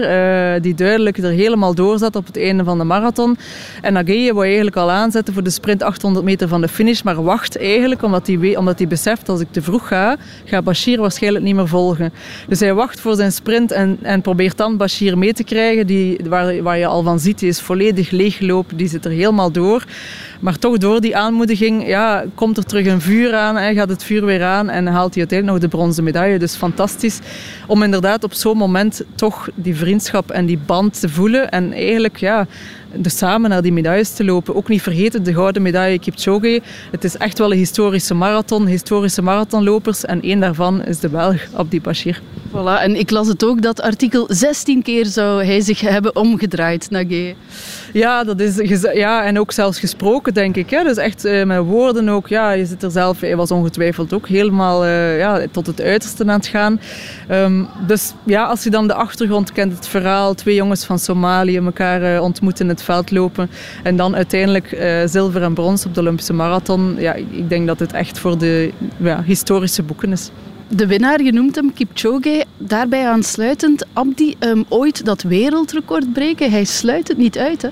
Uh, 0.56 0.62
die 0.62 0.76
duidelijk 0.76 1.18
er 1.18 1.32
helemaal 1.32 1.76
door 1.76 1.98
zat 1.98 2.16
op 2.16 2.26
het 2.26 2.38
einde 2.38 2.64
van 2.64 2.78
de 2.78 2.84
marathon. 2.84 3.38
En 3.82 3.98
Ageye 3.98 4.34
wou 4.34 4.46
eigenlijk 4.46 4.76
al 4.76 4.92
aanzetten 4.92 5.34
voor 5.34 5.44
de 5.44 5.50
sprint 5.50 5.84
800 5.84 6.26
meter 6.26 6.48
van 6.48 6.62
de 6.62 6.68
finish. 6.68 7.02
Maar 7.02 7.24
wacht 7.24 7.58
eigenlijk, 7.58 8.04
omdat 8.04 8.28
hij, 8.28 8.58
omdat 8.58 8.78
hij 8.78 8.88
beseft 8.88 9.30
als 9.30 9.40
ik 9.40 9.48
te 9.52 9.62
vroeg 9.62 9.88
ga, 9.88 10.18
gaat 10.46 10.64
Bashir 10.64 11.02
waarschijnlijk 11.02 11.46
niet 11.46 11.56
meer 11.56 11.68
volgen. 11.68 12.14
Dus 12.48 12.60
hij 12.60 12.74
wacht 12.74 13.00
voor 13.00 13.16
zijn 13.16 13.32
sprint 13.32 13.72
en, 13.72 13.98
en 14.02 14.22
probeert 14.22 14.58
dan 14.58 14.78
Bashir 14.78 15.18
mee 15.18 15.34
te 15.34 15.44
krijgen. 15.44 15.88
Die, 15.88 16.20
waar, 16.30 16.64
waar 16.64 16.78
je 16.78 16.86
al 16.86 17.04
van 17.04 17.20
ziet, 17.20 17.40
die 17.40 17.50
is 17.50 17.62
volledig 17.62 18.12
leeggelopen. 18.12 18.78
Die 18.78 18.88
zit 18.88 19.06
er 19.06 19.12
helemaal 19.12 19.52
door. 19.52 19.86
Maar 20.40 20.58
toch 20.60 20.78
door 20.78 21.02
die 21.02 21.18
aanmoediging 21.18 21.88
ja, 21.88 22.26
komt 22.36 22.58
er 22.58 22.64
terug 22.64 22.86
een 22.86 23.02
vuur 23.02 23.36
aan. 23.36 23.58
En 23.58 23.76
gaat 23.76 23.90
het 23.90 24.04
vuur 24.04 24.26
weer 24.26 24.44
aan 24.44 24.70
en 24.70 24.88
haalt 24.88 25.14
hij 25.14 25.20
uiteindelijk 25.20 25.62
nog 25.62 25.70
de 25.70 25.78
bronzen 25.78 26.04
medaille. 26.04 26.40
Dus 26.40 26.56
fantastisch 26.56 27.20
om 27.68 27.84
inderdaad 27.84 28.24
op 28.24 28.34
zo'n 28.34 28.58
moment 28.58 29.02
toch 29.16 29.50
die 29.56 29.76
vriendschap 29.76 30.32
en 30.32 30.46
die 30.46 30.60
band 30.66 31.00
te 31.00 31.10
voelen. 31.10 31.52
En 31.52 31.74
eigenlijk 31.74 32.18
ja, 32.18 32.48
dus 32.96 33.18
samen 33.18 33.50
naar 33.50 33.62
die 33.62 33.74
medailles 33.74 34.14
te 34.14 34.24
lopen. 34.24 34.56
Ook 34.56 34.68
niet 34.68 34.82
vergeten 34.82 35.24
de 35.24 35.34
gouden 35.34 35.62
medaille 35.62 36.00
Kipchoge. 36.00 36.62
Het 36.92 37.04
is 37.04 37.18
echt 37.18 37.38
wel 37.38 37.52
een 37.52 37.58
historische 37.58 38.14
marathon, 38.14 38.66
historische 38.66 39.22
marathonlopers. 39.22 40.06
En 40.06 40.22
één 40.22 40.40
daarvan 40.40 40.84
is 40.86 41.00
de 41.00 41.10
Belg, 41.10 41.48
Abdi 41.54 41.82
Bashir. 41.82 42.22
Voilà, 42.52 42.82
en 42.82 42.96
ik 42.96 43.10
las 43.10 43.28
het 43.28 43.44
ook, 43.44 43.62
dat 43.62 43.82
artikel 43.82 44.26
16 44.30 44.82
keer 44.82 45.06
zou 45.06 45.44
hij 45.44 45.62
zich 45.62 45.80
hebben 45.82 46.16
omgedraaid, 46.16 46.90
Nagé. 46.90 47.34
Ja, 47.94 48.24
dat 48.24 48.40
is, 48.40 48.82
ja, 48.94 49.24
en 49.24 49.40
ook 49.40 49.52
zelfs 49.52 49.80
gesproken, 49.80 50.34
denk 50.34 50.56
ik. 50.56 50.70
Hè. 50.70 50.84
Dus 50.84 50.98
echt 50.98 51.26
uh, 51.26 51.44
met 51.44 51.60
woorden 51.66 52.10
ook. 52.10 52.28
Ja, 52.28 52.52
je 52.52 52.66
zit 52.66 52.84
er 52.84 52.92
zelf, 52.92 53.20
hij 53.20 53.36
was 53.36 53.52
ongetwijfeld 53.52 54.14
ook 54.14 54.28
helemaal 54.28 54.86
uh, 54.86 55.18
ja, 55.18 55.46
tot 55.52 55.68
het 55.68 55.82
uiterste 55.82 56.24
aan 56.24 56.30
het 56.30 56.48
gaan. 56.48 56.80
Um, 57.32 57.68
dus 57.88 58.14
ja, 58.26 58.46
als 58.46 58.64
je 58.64 58.70
dan 58.70 58.88
de 58.88 58.94
achtergrond 58.94 59.52
kent, 59.52 59.76
het 59.76 59.88
verhaal, 59.88 60.34
twee 60.34 60.56
jongens 60.56 60.86
van 60.86 61.00
Somalië 61.00 61.58
elkaar 61.58 62.14
uh, 62.14 62.22
ontmoeten 62.22 62.64
in 62.66 62.72
veld 62.82 63.12
lopen 63.12 63.50
en 63.84 63.96
dan 63.96 64.16
uiteindelijk 64.16 64.78
zilver 65.06 65.42
en 65.42 65.54
brons 65.54 65.86
op 65.86 65.94
de 65.94 66.00
Olympische 66.00 66.34
Marathon. 66.34 66.96
Ja, 67.00 67.14
ik 67.14 67.50
denk 67.50 67.68
dat 67.68 67.80
het 67.80 67.94
echt 67.94 68.20
voor 68.20 68.38
de 68.38 68.72
ja, 68.98 69.24
historische 69.24 69.84
boeken 69.84 70.12
is 70.12 70.32
de 70.76 70.88
winnaar, 70.88 71.22
je 71.22 71.32
noemt 71.32 71.56
hem 71.56 71.74
Kipchoge, 71.74 72.46
daarbij 72.58 73.08
aansluitend 73.08 73.86
Abdi 73.94 74.36
um, 74.40 74.66
ooit 74.70 75.06
dat 75.06 75.22
wereldrecord 75.22 76.14
breken. 76.14 76.52
Hij 76.52 76.64
sluit 76.64 77.08
het 77.08 77.18
niet 77.18 77.38
uit, 77.38 77.62
hè? 77.62 77.70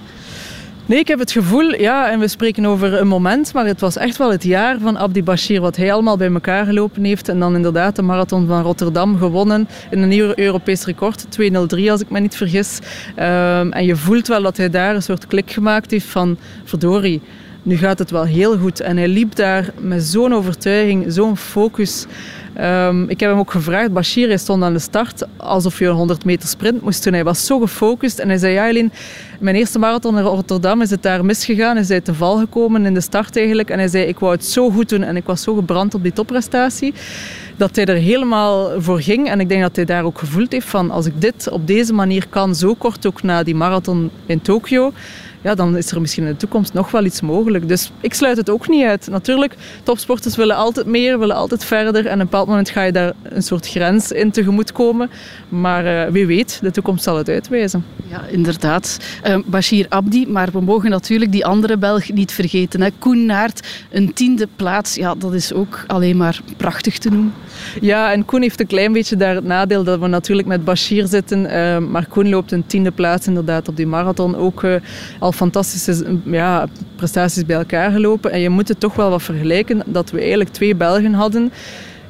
Nee, 0.89 0.99
ik 0.99 1.07
heb 1.07 1.19
het 1.19 1.31
gevoel, 1.31 1.73
ja, 1.73 2.11
en 2.11 2.19
we 2.19 2.27
spreken 2.27 2.65
over 2.65 2.93
een 2.93 3.07
moment, 3.07 3.53
maar 3.53 3.65
het 3.65 3.79
was 3.79 3.97
echt 3.97 4.17
wel 4.17 4.31
het 4.31 4.43
jaar 4.43 4.79
van 4.79 4.97
Abdi 4.97 5.23
Bashir, 5.23 5.61
wat 5.61 5.75
hij 5.75 5.93
allemaal 5.93 6.17
bij 6.17 6.31
elkaar 6.31 6.65
gelopen 6.65 7.03
heeft. 7.03 7.29
En 7.29 7.39
dan 7.39 7.55
inderdaad 7.55 7.95
de 7.95 8.01
marathon 8.01 8.47
van 8.47 8.61
Rotterdam 8.61 9.17
gewonnen 9.17 9.67
in 9.91 10.01
een 10.01 10.09
nieuw 10.09 10.31
Europees 10.35 10.85
record, 10.85 11.25
2.03 11.25 11.89
als 11.89 12.01
ik 12.01 12.09
me 12.09 12.19
niet 12.19 12.35
vergis. 12.35 12.79
Um, 13.15 13.71
en 13.71 13.85
je 13.85 13.95
voelt 13.95 14.27
wel 14.27 14.41
dat 14.41 14.57
hij 14.57 14.69
daar 14.69 14.95
een 14.95 15.03
soort 15.03 15.27
klik 15.27 15.51
gemaakt 15.51 15.91
heeft 15.91 16.05
van, 16.05 16.37
verdorie, 16.63 17.21
nu 17.63 17.77
gaat 17.77 17.99
het 17.99 18.11
wel 18.11 18.23
heel 18.23 18.57
goed. 18.57 18.79
En 18.79 18.97
hij 18.97 19.07
liep 19.07 19.35
daar 19.35 19.69
met 19.79 20.03
zo'n 20.03 20.33
overtuiging, 20.33 21.05
zo'n 21.07 21.37
focus. 21.37 22.05
Um, 22.61 23.09
ik 23.09 23.19
heb 23.19 23.29
hem 23.29 23.39
ook 23.39 23.51
gevraagd, 23.51 23.93
Bashir, 23.93 24.27
hij 24.27 24.37
stond 24.37 24.63
aan 24.63 24.73
de 24.73 24.79
start 24.79 25.23
alsof 25.37 25.79
je 25.79 25.85
een 25.85 25.95
100 25.95 26.25
meter 26.25 26.49
sprint 26.49 26.81
moest 26.81 27.03
doen. 27.03 27.13
Hij 27.13 27.23
was 27.23 27.45
zo 27.45 27.59
gefocust 27.59 28.19
en 28.19 28.27
hij 28.27 28.37
zei, 28.37 28.53
ja 28.53 28.61
Eileen, 28.61 28.91
mijn 29.39 29.55
eerste 29.55 29.79
marathon 29.79 30.17
in 30.17 30.23
Rotterdam 30.23 30.81
is 30.81 30.89
het 30.89 31.03
daar 31.03 31.25
misgegaan. 31.25 31.77
Is 31.77 31.89
hij 31.89 32.01
te 32.01 32.13
val 32.13 32.37
gekomen 32.37 32.85
in 32.85 32.93
de 32.93 33.01
start 33.01 33.37
eigenlijk. 33.37 33.69
En 33.69 33.77
hij 33.77 33.87
zei, 33.87 34.05
ik 34.05 34.19
wou 34.19 34.31
het 34.31 34.45
zo 34.45 34.69
goed 34.69 34.89
doen 34.89 35.03
en 35.03 35.15
ik 35.15 35.25
was 35.25 35.41
zo 35.41 35.55
gebrand 35.55 35.93
op 35.93 36.03
die 36.03 36.13
topprestatie 36.13 36.93
dat 37.57 37.75
hij 37.75 37.85
er 37.85 37.95
helemaal 37.95 38.81
voor 38.81 39.01
ging. 39.01 39.29
En 39.29 39.39
ik 39.39 39.49
denk 39.49 39.61
dat 39.61 39.75
hij 39.75 39.85
daar 39.85 40.03
ook 40.03 40.17
gevoeld 40.17 40.51
heeft 40.51 40.67
van 40.69 40.91
als 40.91 41.05
ik 41.05 41.21
dit 41.21 41.49
op 41.49 41.67
deze 41.67 41.93
manier 41.93 42.27
kan, 42.29 42.55
zo 42.55 42.73
kort 42.73 43.07
ook 43.07 43.23
na 43.23 43.43
die 43.43 43.55
marathon 43.55 44.11
in 44.25 44.41
Tokio, 44.41 44.93
ja, 45.41 45.55
dan 45.55 45.77
is 45.77 45.91
er 45.91 46.01
misschien 46.01 46.23
in 46.23 46.31
de 46.31 46.37
toekomst 46.37 46.73
nog 46.73 46.91
wel 46.91 47.05
iets 47.05 47.21
mogelijk. 47.21 47.67
Dus 47.67 47.91
ik 48.01 48.13
sluit 48.13 48.37
het 48.37 48.49
ook 48.49 48.67
niet 48.67 48.85
uit. 48.85 49.07
Natuurlijk, 49.09 49.55
topsporters 49.83 50.35
willen 50.35 50.55
altijd 50.55 50.85
meer, 50.85 51.19
willen 51.19 51.35
altijd 51.35 51.65
verder. 51.65 52.05
En 52.05 52.13
op 52.13 52.19
een 52.19 52.25
bepaald 52.25 52.47
moment 52.47 52.69
ga 52.69 52.83
je 52.83 52.91
daar 52.91 53.13
een 53.23 53.43
soort 53.43 53.67
grens 53.67 54.11
in 54.11 54.31
tegemoet 54.31 54.71
komen. 54.71 55.09
Maar 55.49 55.85
uh, 55.85 56.11
wie 56.13 56.27
weet, 56.27 56.59
de 56.61 56.71
toekomst 56.71 57.03
zal 57.03 57.17
het 57.17 57.29
uitwijzen. 57.29 57.85
Ja, 58.07 58.21
inderdaad. 58.27 58.99
Uh, 59.27 59.37
Bashir 59.45 59.85
Abdi, 59.89 60.27
maar 60.27 60.49
we 60.51 60.61
mogen 60.61 60.89
natuurlijk 60.89 61.31
die 61.31 61.45
andere 61.45 61.77
Belg 61.77 62.11
niet 62.11 62.31
vergeten. 62.31 62.81
Hè. 62.81 62.89
Koen 62.99 63.25
Naert, 63.25 63.67
een 63.91 64.13
tiende 64.13 64.47
plaats. 64.55 64.95
Ja, 64.95 65.15
dat 65.15 65.33
is 65.33 65.53
ook 65.53 65.83
alleen 65.87 66.17
maar 66.17 66.41
prachtig 66.57 66.97
te 66.97 67.09
noemen. 67.09 67.33
Ja, 67.81 68.11
en 68.11 68.25
Koen 68.25 68.41
heeft 68.41 68.59
een 68.59 68.67
klein 68.67 68.93
beetje 68.93 69.15
daar 69.15 69.35
het 69.35 69.43
nadeel 69.43 69.83
dat 69.83 69.99
we 69.99 70.07
natuurlijk 70.07 70.47
met 70.47 70.65
Bashir 70.65 71.07
zitten. 71.07 71.45
Uh, 71.45 71.77
maar 71.77 72.07
Koen 72.07 72.29
loopt 72.29 72.51
een 72.51 72.65
tiende 72.65 72.91
plaats 72.91 73.27
inderdaad 73.27 73.67
op 73.67 73.75
die 73.75 73.87
marathon. 73.87 74.35
Ook 74.35 74.65
al 75.19 75.31
fantastische 75.31 76.17
ja, 76.25 76.67
prestaties 76.95 77.45
bij 77.45 77.57
elkaar 77.57 77.91
gelopen. 77.91 78.31
En 78.31 78.39
je 78.39 78.49
moet 78.49 78.67
het 78.67 78.79
toch 78.79 78.95
wel 78.95 79.09
wat 79.09 79.23
vergelijken 79.23 79.83
dat 79.85 80.11
we 80.11 80.19
eigenlijk 80.19 80.49
twee 80.49 80.75
Belgen 80.75 81.13
hadden. 81.13 81.51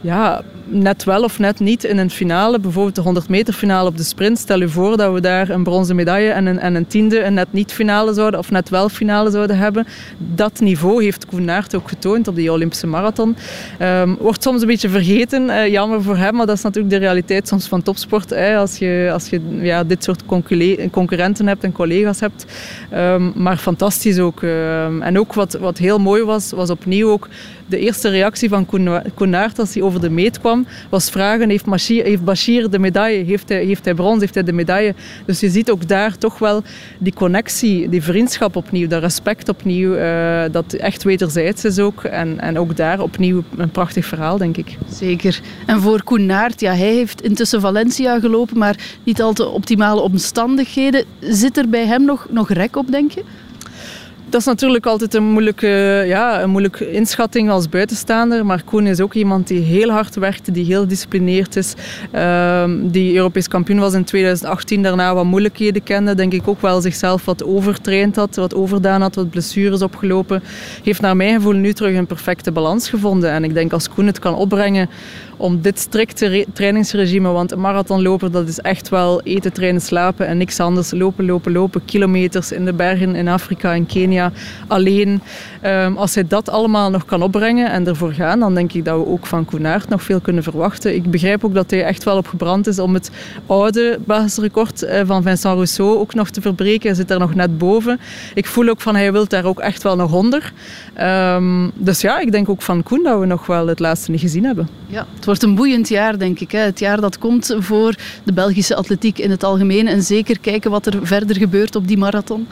Ja, 0.01 0.41
net 0.65 1.03
wel 1.03 1.23
of 1.23 1.39
net 1.39 1.59
niet 1.59 1.83
in 1.83 1.97
een 1.97 2.09
finale, 2.09 2.59
bijvoorbeeld 2.59 2.95
de 2.95 3.01
100 3.01 3.29
meter 3.29 3.53
finale 3.53 3.89
op 3.89 3.97
de 3.97 4.03
sprint. 4.03 4.37
Stel 4.37 4.59
je 4.59 4.69
voor 4.69 4.97
dat 4.97 5.13
we 5.13 5.21
daar 5.21 5.49
een 5.49 5.63
bronzen 5.63 5.95
medaille 5.95 6.31
en 6.31 6.45
een, 6.45 6.59
en 6.59 6.75
een 6.75 6.87
tiende 6.87 7.23
een 7.23 7.33
net 7.33 7.53
niet 7.53 7.73
finale 7.73 8.13
zouden 8.13 8.39
of 8.39 8.51
net 8.51 8.69
wel 8.69 8.89
finale 8.89 9.31
zouden 9.31 9.57
hebben. 9.57 9.87
Dat 10.17 10.59
niveau 10.59 11.03
heeft 11.03 11.25
Koen 11.25 11.51
ook 11.75 11.87
getoond 11.87 12.27
op 12.27 12.35
die 12.35 12.51
Olympische 12.51 12.87
marathon. 12.87 13.35
Um, 13.81 14.17
wordt 14.19 14.43
soms 14.43 14.61
een 14.61 14.67
beetje 14.67 14.89
vergeten, 14.89 15.43
uh, 15.49 15.67
jammer 15.67 16.03
voor 16.03 16.17
hem, 16.17 16.35
maar 16.35 16.45
dat 16.45 16.57
is 16.57 16.63
natuurlijk 16.63 16.93
de 16.93 16.99
realiteit 16.99 17.47
soms 17.47 17.67
van 17.67 17.81
topsport. 17.81 18.29
Hè, 18.29 18.57
als 18.57 18.77
je, 18.77 19.09
als 19.13 19.29
je 19.29 19.41
ja, 19.61 19.83
dit 19.83 20.03
soort 20.03 20.25
concurrenten 20.91 21.47
hebt 21.47 21.63
en 21.63 21.71
collega's 21.71 22.19
hebt. 22.19 22.45
Um, 22.93 23.31
maar 23.35 23.57
fantastisch 23.57 24.19
ook. 24.19 24.41
Um, 24.41 25.01
en 25.01 25.19
ook 25.19 25.33
wat, 25.33 25.53
wat 25.53 25.77
heel 25.77 25.99
mooi 25.99 26.23
was, 26.23 26.51
was 26.51 26.69
opnieuw 26.69 27.09
ook 27.09 27.27
de 27.69 27.79
eerste 27.79 28.09
reactie 28.09 28.49
van 28.49 28.65
Koen 29.15 29.29
Naert 29.29 29.59
als 29.59 29.73
hij 29.73 29.83
over 29.83 30.01
de 30.01 30.09
meet 30.09 30.39
kwam 30.39 30.65
was 30.89 31.09
vragen, 31.09 31.49
heeft, 31.49 31.65
Bashir, 31.65 32.03
heeft 32.03 32.23
Bashir 32.23 32.69
de 32.69 32.79
medaille? 32.79 33.23
Heeft 33.23 33.49
hij, 33.49 33.63
heeft 33.63 33.85
hij 33.85 33.93
brons? 33.93 34.19
Heeft 34.19 34.33
hij 34.33 34.43
de 34.43 34.53
medaille? 34.53 34.93
Dus 35.25 35.39
je 35.39 35.49
ziet 35.49 35.71
ook 35.71 35.87
daar 35.87 36.17
toch 36.17 36.39
wel 36.39 36.63
die 36.97 37.13
connectie, 37.13 37.89
die 37.89 38.03
vriendschap 38.03 38.55
opnieuw, 38.55 38.87
dat 38.87 39.01
respect 39.01 39.49
opnieuw, 39.49 39.95
uh, 39.95 40.43
dat 40.51 40.73
echt 40.73 41.03
wederzijds 41.03 41.65
is 41.65 41.79
ook. 41.79 42.03
En, 42.03 42.39
en 42.39 42.59
ook 42.59 42.75
daar 42.75 43.01
opnieuw 43.01 43.43
een 43.57 43.69
prachtig 43.69 44.05
verhaal, 44.05 44.37
denk 44.37 44.57
ik. 44.57 44.77
Zeker. 44.91 45.39
En 45.65 45.81
voor 45.81 46.03
Koen 46.03 46.25
Naert, 46.25 46.59
ja, 46.59 46.73
hij 46.73 46.93
heeft 46.93 47.21
intussen 47.21 47.61
Valencia 47.61 48.19
gelopen, 48.19 48.57
maar 48.57 48.75
niet 49.03 49.21
al 49.21 49.33
te 49.33 49.47
optimale 49.47 50.01
omstandigheden. 50.01 51.05
Zit 51.19 51.57
er 51.57 51.69
bij 51.69 51.85
hem 51.85 52.05
nog, 52.05 52.27
nog 52.29 52.49
rek 52.49 52.75
op, 52.75 52.91
denk 52.91 53.11
je? 53.11 53.23
Dat 54.29 54.39
is 54.39 54.45
natuurlijk 54.45 54.85
altijd 54.85 55.13
een 55.13 55.23
moeilijke, 55.23 56.03
ja, 56.07 56.41
een 56.41 56.49
moeilijke 56.49 56.91
inschatting 56.91 57.49
als 57.49 57.69
buitenstaander. 57.69 58.45
Maar 58.45 58.63
Koen 58.63 58.87
is 58.87 59.01
ook 59.01 59.13
iemand 59.13 59.47
die 59.47 59.59
heel 59.59 59.89
hard 59.89 60.15
werkte, 60.15 60.51
die 60.51 60.65
heel 60.65 60.87
disciplineerd 60.87 61.55
is. 61.55 61.73
Uh, 62.15 62.63
die 62.81 63.15
Europees 63.15 63.47
kampioen 63.47 63.79
was 63.79 63.93
in 63.93 64.03
2018, 64.03 64.83
daarna 64.83 65.13
wat 65.13 65.25
moeilijkheden 65.25 65.83
kende. 65.83 66.15
Denk 66.15 66.33
ik 66.33 66.47
ook 66.47 66.61
wel 66.61 66.81
zichzelf 66.81 67.25
wat 67.25 67.43
overtraind 67.43 68.15
had, 68.15 68.35
wat 68.35 68.55
overdaan 68.55 69.01
had, 69.01 69.15
wat 69.15 69.29
blessures 69.29 69.81
opgelopen. 69.81 70.43
Heeft 70.83 71.01
naar 71.01 71.15
mijn 71.15 71.35
gevoel 71.35 71.53
nu 71.53 71.73
terug 71.73 71.95
een 71.95 72.07
perfecte 72.07 72.51
balans 72.51 72.89
gevonden. 72.89 73.31
En 73.31 73.43
ik 73.43 73.53
denk 73.53 73.73
als 73.73 73.89
Koen 73.89 74.05
het 74.05 74.19
kan 74.19 74.35
opbrengen 74.35 74.89
om 75.39 75.61
dit 75.61 75.79
strikte 75.79 76.45
trainingsregime, 76.53 77.29
want 77.29 77.51
een 77.51 77.59
marathonloper 77.59 78.31
dat 78.31 78.47
is 78.47 78.59
echt 78.59 78.89
wel 78.89 79.21
eten, 79.21 79.53
trainen, 79.53 79.81
slapen 79.81 80.27
en 80.27 80.37
niks 80.37 80.59
anders. 80.59 80.91
Lopen, 80.91 81.25
lopen, 81.25 81.51
lopen, 81.51 81.85
kilometers 81.85 82.51
in 82.51 82.65
de 82.65 82.73
bergen 82.73 83.15
in 83.15 83.27
Afrika 83.27 83.73
en 83.73 83.85
Kenia 83.85 84.31
alleen. 84.67 85.21
Um, 85.65 85.97
als 85.97 86.15
hij 86.15 86.27
dat 86.27 86.49
allemaal 86.49 86.89
nog 86.89 87.05
kan 87.05 87.21
opbrengen 87.21 87.71
en 87.71 87.87
ervoor 87.87 88.11
gaan, 88.11 88.39
dan 88.39 88.55
denk 88.55 88.73
ik 88.73 88.85
dat 88.85 88.97
we 88.97 89.05
ook 89.05 89.25
van 89.25 89.45
Koenaert 89.45 89.89
nog 89.89 90.03
veel 90.03 90.19
kunnen 90.19 90.43
verwachten. 90.43 90.95
Ik 90.95 91.11
begrijp 91.11 91.43
ook 91.43 91.53
dat 91.53 91.71
hij 91.71 91.83
echt 91.83 92.03
wel 92.03 92.17
op 92.17 92.27
gebrand 92.27 92.67
is 92.67 92.79
om 92.79 92.93
het 92.93 93.11
oude 93.45 93.99
basisrecord 94.05 94.83
eh, 94.83 95.01
van 95.05 95.23
Vincent 95.23 95.53
Rousseau 95.53 95.97
ook 95.97 96.13
nog 96.13 96.29
te 96.29 96.41
verbreken. 96.41 96.87
Hij 96.87 96.95
zit 96.95 97.07
daar 97.07 97.19
nog 97.19 97.35
net 97.35 97.57
boven. 97.57 97.99
Ik 98.33 98.45
voel 98.45 98.69
ook 98.69 98.81
van 98.81 98.95
hij 98.95 99.11
wil 99.11 99.27
daar 99.27 99.45
ook 99.45 99.59
echt 99.59 99.83
wel 99.83 99.95
nog 99.95 100.13
onder. 100.13 100.53
Um, 101.01 101.71
dus 101.75 102.01
ja, 102.01 102.19
ik 102.19 102.31
denk 102.31 102.49
ook 102.49 102.61
van 102.61 102.83
Koen 102.83 103.03
dat 103.03 103.19
we 103.19 103.25
nog 103.25 103.45
wel 103.45 103.67
het 103.67 103.79
laatste 103.79 104.11
niet 104.11 104.19
gezien 104.19 104.43
hebben. 104.43 104.69
Ja, 104.87 105.05
wordt 105.29 105.43
een 105.43 105.55
boeiend 105.55 105.89
jaar, 105.89 106.17
denk 106.17 106.39
ik. 106.39 106.51
Hè. 106.51 106.59
Het 106.59 106.79
jaar 106.79 107.01
dat 107.01 107.17
komt 107.17 107.55
voor 107.59 107.95
de 108.23 108.33
Belgische 108.33 108.75
atletiek 108.75 109.17
in 109.17 109.31
het 109.31 109.43
algemeen. 109.43 109.87
En 109.87 110.01
zeker 110.01 110.39
kijken 110.39 110.71
wat 110.71 110.85
er 110.85 110.99
verder 111.01 111.35
gebeurt 111.35 111.75
op 111.75 111.87
die 111.87 111.97
marathon. 111.97 112.47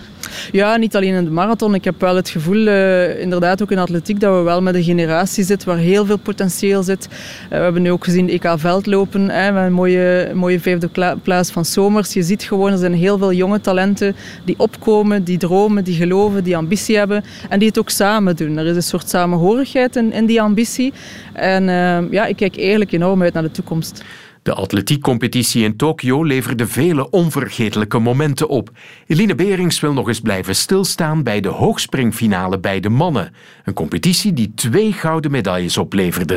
Ja, 0.51 0.75
niet 0.75 0.95
alleen 0.95 1.13
in 1.13 1.23
de 1.23 1.29
marathon. 1.29 1.73
Ik 1.73 1.83
heb 1.83 2.01
wel 2.01 2.15
het 2.15 2.29
gevoel, 2.29 2.67
uh, 2.67 3.21
inderdaad 3.21 3.61
ook 3.61 3.71
in 3.71 3.77
atletiek, 3.77 4.19
dat 4.19 4.35
we 4.35 4.41
wel 4.41 4.61
met 4.61 4.75
een 4.75 4.83
generatie 4.83 5.43
zitten 5.43 5.67
waar 5.67 5.77
heel 5.77 6.05
veel 6.05 6.17
potentieel 6.17 6.83
zit. 6.83 7.07
Uh, 7.09 7.49
we 7.49 7.55
hebben 7.55 7.81
nu 7.81 7.91
ook 7.91 8.03
gezien 8.03 8.29
EK 8.29 8.53
veldlopen, 8.55 9.29
hè, 9.29 9.51
met 9.51 9.63
een 9.63 9.73
mooie, 9.73 10.31
mooie 10.33 10.59
vijfde 10.59 11.15
plaats 11.23 11.51
van 11.51 11.65
Somers. 11.65 12.13
Je 12.13 12.23
ziet 12.23 12.43
gewoon, 12.43 12.71
er 12.71 12.77
zijn 12.77 12.93
heel 12.93 13.17
veel 13.17 13.33
jonge 13.33 13.61
talenten 13.61 14.15
die 14.45 14.55
opkomen, 14.57 15.23
die 15.23 15.37
dromen, 15.37 15.83
die 15.83 15.95
geloven, 15.95 16.43
die 16.43 16.57
ambitie 16.57 16.97
hebben 16.97 17.23
en 17.49 17.59
die 17.59 17.67
het 17.67 17.79
ook 17.79 17.89
samen 17.89 18.35
doen. 18.35 18.57
Er 18.57 18.65
is 18.65 18.75
een 18.75 18.83
soort 18.83 19.09
samenhorigheid 19.09 19.95
in, 19.95 20.25
die 20.25 20.41
ambitie. 20.41 20.93
En 21.33 21.63
uh, 21.63 22.11
ja, 22.11 22.25
ik 22.25 22.35
kijk 22.35 22.55
eigenlijk 22.67 22.91
enorm 22.91 23.21
uit 23.21 23.33
naar 23.33 23.43
de 23.43 23.51
toekomst. 23.51 24.03
De 24.47 24.53
atletiekcompetitie 24.53 25.63
in 25.63 25.75
Tokio 25.75 26.23
leverde 26.23 26.67
vele 26.67 27.09
onvergetelijke 27.09 27.99
momenten 27.99 28.49
op. 28.49 28.69
Eline 29.07 29.35
Berings 29.35 29.79
wil 29.79 29.93
nog 29.93 30.07
eens 30.07 30.19
blijven 30.19 30.55
stilstaan 30.55 31.23
bij 31.23 31.39
de 31.39 31.47
hoogspringfinale 31.47 32.59
bij 32.59 32.79
de 32.79 32.89
mannen. 32.89 33.33
Een 33.63 33.73
competitie 33.73 34.33
die 34.33 34.51
twee 34.55 34.93
gouden 34.93 35.31
medailles 35.31 35.77
opleverde. 35.77 36.35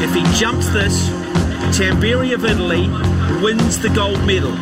If 0.00 0.12
he 0.12 0.38
jumps 0.38 0.72
this, 0.72 1.10
Tamberi 1.78 2.34
of 2.34 2.44
Italy 2.44 2.88
wins 3.42 3.80
the 3.80 3.94
gold 3.94 4.24
medal. 4.24 4.52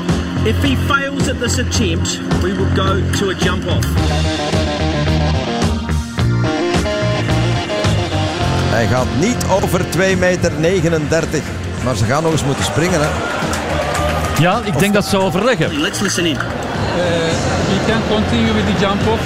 If 0.45 0.63
he 0.63 0.77
fails 0.77 1.29
at 1.29 1.41
this 1.41 1.59
attempt, 1.59 2.21
we 2.43 2.55
will 2.55 2.75
go 2.75 3.01
to 3.19 3.31
a 3.31 3.35
jump 3.35 3.65
Hij 8.77 8.87
gaat 8.87 9.07
niet 9.19 9.45
over 9.63 9.81
2,39 9.81 9.99
meter. 10.59 11.43
Maar 11.85 11.97
ze 11.97 12.05
gaan 12.05 12.23
nog 12.23 12.33
eens 12.33 12.45
moeten 12.45 12.65
springen. 12.65 13.01
Hè. 13.01 13.09
Ja, 14.39 14.61
ik 14.65 14.79
denk 14.79 14.95
dat 14.95 15.05
ze 15.05 15.19
overleggen. 15.19 15.81
Let's 15.81 16.01
listen 16.01 16.25
in. 16.25 16.35
Uh, 16.35 16.41
we 17.71 17.79
can 17.87 18.01
continue 18.09 18.53
with 18.53 18.67
the 18.67 18.81
jump 18.81 19.01
off. 19.13 19.23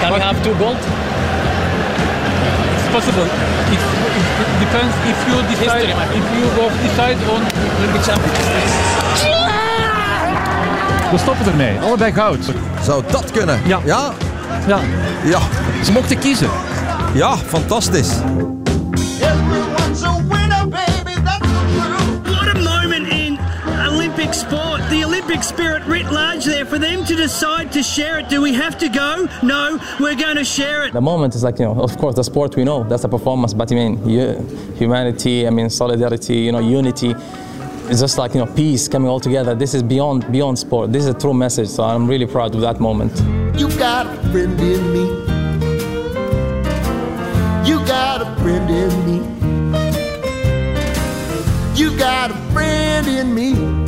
Can 0.00 0.12
we 0.12 0.20
have 0.20 0.40
two 0.40 0.54
gold? 0.58 0.76
It's 2.76 2.90
possible. 2.92 3.28
It, 3.74 3.80
it 4.42 4.58
depends 4.64 4.94
if 5.12 5.18
you 5.28 5.42
decide 5.48 5.88
if 6.18 6.24
you 6.36 6.44
both 6.60 6.74
decide 6.86 7.18
on 7.34 7.42
the 7.92 8.00
champion. 8.06 8.34
We 11.10 11.18
stoppen 11.18 11.46
ermee. 11.46 11.78
Allebei 11.80 12.12
goud. 12.12 12.44
Zou 12.84 13.02
dat 13.10 13.30
kunnen? 13.30 13.60
Ja. 13.64 13.80
Ja? 13.84 14.12
Ja. 14.66 14.78
ja. 15.24 15.40
Ze 15.84 15.92
mochten 15.92 16.18
kiezen. 16.18 16.50
Ja, 17.14 17.36
fantastisch. 17.36 18.08
Olympic 23.88 24.34
sport, 24.34 24.80
the 24.90 25.04
Olympic 25.04 25.42
spirit 25.42 25.82
writ 25.86 26.10
large 26.12 26.44
there. 26.44 26.64
For 26.64 26.78
them 26.78 27.04
to 27.04 27.16
decide 27.16 27.72
to 27.72 27.82
share 27.82 28.18
it, 28.20 28.28
do 28.28 28.40
we 28.40 28.54
have 28.54 28.78
to 28.78 28.88
go? 28.88 29.26
No, 29.42 29.78
we're 29.98 30.14
going 30.14 30.36
to 30.36 30.44
share 30.44 30.84
it. 30.84 30.92
The 30.92 31.00
moment 31.00 31.34
is 31.34 31.42
like, 31.42 31.58
you 31.58 31.64
know, 31.64 31.82
of 31.82 31.96
course, 31.98 32.14
the 32.14 32.22
sport 32.22 32.54
we 32.54 32.64
know, 32.64 32.84
that's 32.84 33.02
the 33.02 33.08
performance, 33.08 33.54
but 33.54 33.72
I 33.72 33.74
mean, 33.74 33.96
humanity, 34.76 35.46
I 35.46 35.50
mean, 35.50 35.68
solidarity, 35.70 36.36
you 36.36 36.52
know, 36.52 36.60
unity. 36.60 37.14
It's 37.88 38.00
just 38.00 38.18
like, 38.18 38.34
you 38.34 38.44
know, 38.44 38.52
peace 38.54 38.86
coming 38.88 39.08
all 39.08 39.20
together. 39.20 39.54
This 39.54 39.74
is 39.74 39.82
beyond 39.82 40.30
beyond 40.30 40.58
sport. 40.58 40.92
This 40.92 41.02
is 41.02 41.08
a 41.08 41.18
true 41.18 41.34
message, 41.34 41.68
so 41.68 41.82
I'm 41.82 42.06
really 42.06 42.26
proud 42.26 42.54
of 42.54 42.60
that 42.60 42.78
moment. 42.78 43.12
You 43.58 43.68
got 43.78 44.06
a 44.06 44.30
friend 44.30 44.60
in 44.60 44.92
me. 44.92 45.29
Friend 48.50 48.70
in 48.70 49.06
me. 49.06 49.18
You 51.78 51.96
got 51.96 52.32
a 52.32 52.34
friend 52.52 53.06
in 53.06 53.32
me. 53.32 53.79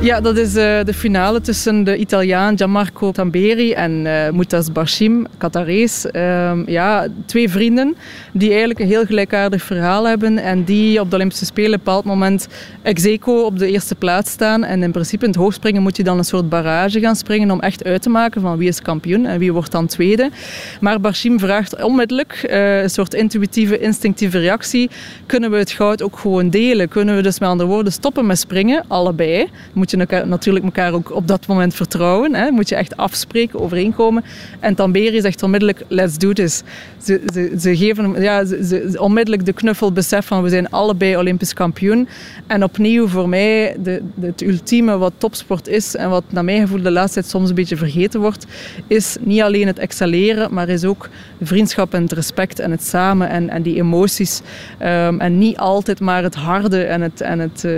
Ja, 0.00 0.20
dat 0.20 0.36
is 0.36 0.56
uh, 0.56 0.84
de 0.84 0.94
finale 0.94 1.40
tussen 1.40 1.84
de 1.84 1.96
Italiaan 1.96 2.56
Gianmarco 2.56 3.12
Tamberi 3.12 3.72
en 3.72 4.04
uh, 4.04 4.30
Moutas 4.30 4.72
Bashim, 4.72 5.26
Qatarees. 5.38 6.06
Uh, 6.12 6.52
ja, 6.66 7.06
twee 7.26 7.48
vrienden 7.48 7.96
die 8.32 8.48
eigenlijk 8.48 8.78
een 8.78 8.86
heel 8.86 9.04
gelijkaardig 9.04 9.62
verhaal 9.62 10.04
hebben 10.04 10.38
en 10.38 10.64
die 10.64 11.00
op 11.00 11.10
de 11.10 11.16
Olympische 11.16 11.44
Spelen 11.44 11.68
op 11.68 11.76
een 11.78 11.84
bepaald 11.84 12.04
moment 12.04 12.48
ex 12.82 13.06
op 13.24 13.58
de 13.58 13.70
eerste 13.70 13.94
plaats 13.94 14.30
staan. 14.30 14.64
En 14.64 14.82
in 14.82 14.90
principe 14.90 15.24
in 15.24 15.30
het 15.30 15.40
hoogspringen 15.40 15.82
moet 15.82 15.96
je 15.96 16.02
dan 16.02 16.18
een 16.18 16.24
soort 16.24 16.48
barrage 16.48 17.00
gaan 17.00 17.16
springen 17.16 17.50
om 17.50 17.60
echt 17.60 17.84
uit 17.84 18.02
te 18.02 18.08
maken 18.08 18.40
van 18.40 18.56
wie 18.56 18.68
is 18.68 18.82
kampioen 18.82 19.26
en 19.26 19.38
wie 19.38 19.52
wordt 19.52 19.72
dan 19.72 19.86
tweede. 19.86 20.30
Maar 20.80 21.00
Bashim 21.00 21.38
vraagt 21.38 21.82
onmiddellijk 21.82 22.46
uh, 22.50 22.82
een 22.82 22.90
soort 22.90 23.14
intuïtieve, 23.14 23.78
instinctieve 23.78 24.38
reactie. 24.38 24.90
Kunnen 25.26 25.50
we 25.50 25.56
het 25.56 25.70
goud 25.70 26.02
ook 26.02 26.18
gewoon 26.18 26.50
delen? 26.50 26.88
Kunnen 26.88 27.16
we 27.16 27.22
dus 27.22 27.38
met 27.38 27.48
andere 27.48 27.68
woorden 27.68 27.92
stoppen 27.92 28.26
met 28.26 28.38
springen, 28.38 28.84
allebei? 28.88 29.48
Je 29.90 29.96
elkaar, 29.96 30.26
natuurlijk 30.26 30.64
elkaar 30.64 30.92
ook 30.92 31.14
op 31.14 31.28
dat 31.28 31.46
moment 31.46 31.74
vertrouwen. 31.74 32.34
Hè? 32.34 32.50
Moet 32.50 32.68
je 32.68 32.74
echt 32.74 32.96
afspreken, 32.96 33.60
overeenkomen. 33.60 34.24
En 34.60 34.74
Tamberi 34.74 35.20
zegt 35.20 35.42
onmiddellijk, 35.42 35.84
let's 35.88 36.18
do 36.18 36.32
this. 36.32 36.62
Ze, 37.02 37.20
ze, 37.32 37.54
ze 37.58 37.76
geven 37.76 38.22
ja, 38.22 38.44
ze, 38.44 38.96
onmiddellijk 38.98 39.46
de 39.46 39.52
knuffel, 39.52 39.92
besef 39.92 40.26
van 40.26 40.42
we 40.42 40.48
zijn 40.48 40.70
allebei 40.70 41.16
Olympisch 41.16 41.52
kampioen. 41.52 42.08
En 42.46 42.62
opnieuw 42.62 43.08
voor 43.08 43.28
mij 43.28 43.76
de, 43.82 44.02
het 44.20 44.42
ultieme 44.42 44.98
wat 44.98 45.12
topsport 45.18 45.68
is 45.68 45.96
en 45.96 46.10
wat 46.10 46.24
naar 46.28 46.44
mijn 46.44 46.60
gevoel 46.60 46.82
de 46.82 46.90
laatste 46.90 47.20
tijd 47.20 47.30
soms 47.30 47.48
een 47.48 47.54
beetje 47.54 47.76
vergeten 47.76 48.20
wordt, 48.20 48.46
is 48.86 49.16
niet 49.20 49.40
alleen 49.40 49.66
het 49.66 49.78
excelleren, 49.78 50.54
maar 50.54 50.68
is 50.68 50.84
ook 50.84 51.08
vriendschap 51.40 51.94
en 51.94 52.02
het 52.02 52.12
respect 52.12 52.58
en 52.58 52.70
het 52.70 52.84
samen 52.84 53.28
en, 53.28 53.50
en 53.50 53.62
die 53.62 53.76
emoties. 53.76 54.40
Um, 54.82 55.20
en 55.20 55.38
niet 55.38 55.56
altijd 55.56 56.00
maar 56.00 56.22
het 56.22 56.34
harde 56.34 56.82
en 56.82 57.00
het, 57.00 57.20
en 57.20 57.38
het, 57.38 57.64
uh, 57.64 57.72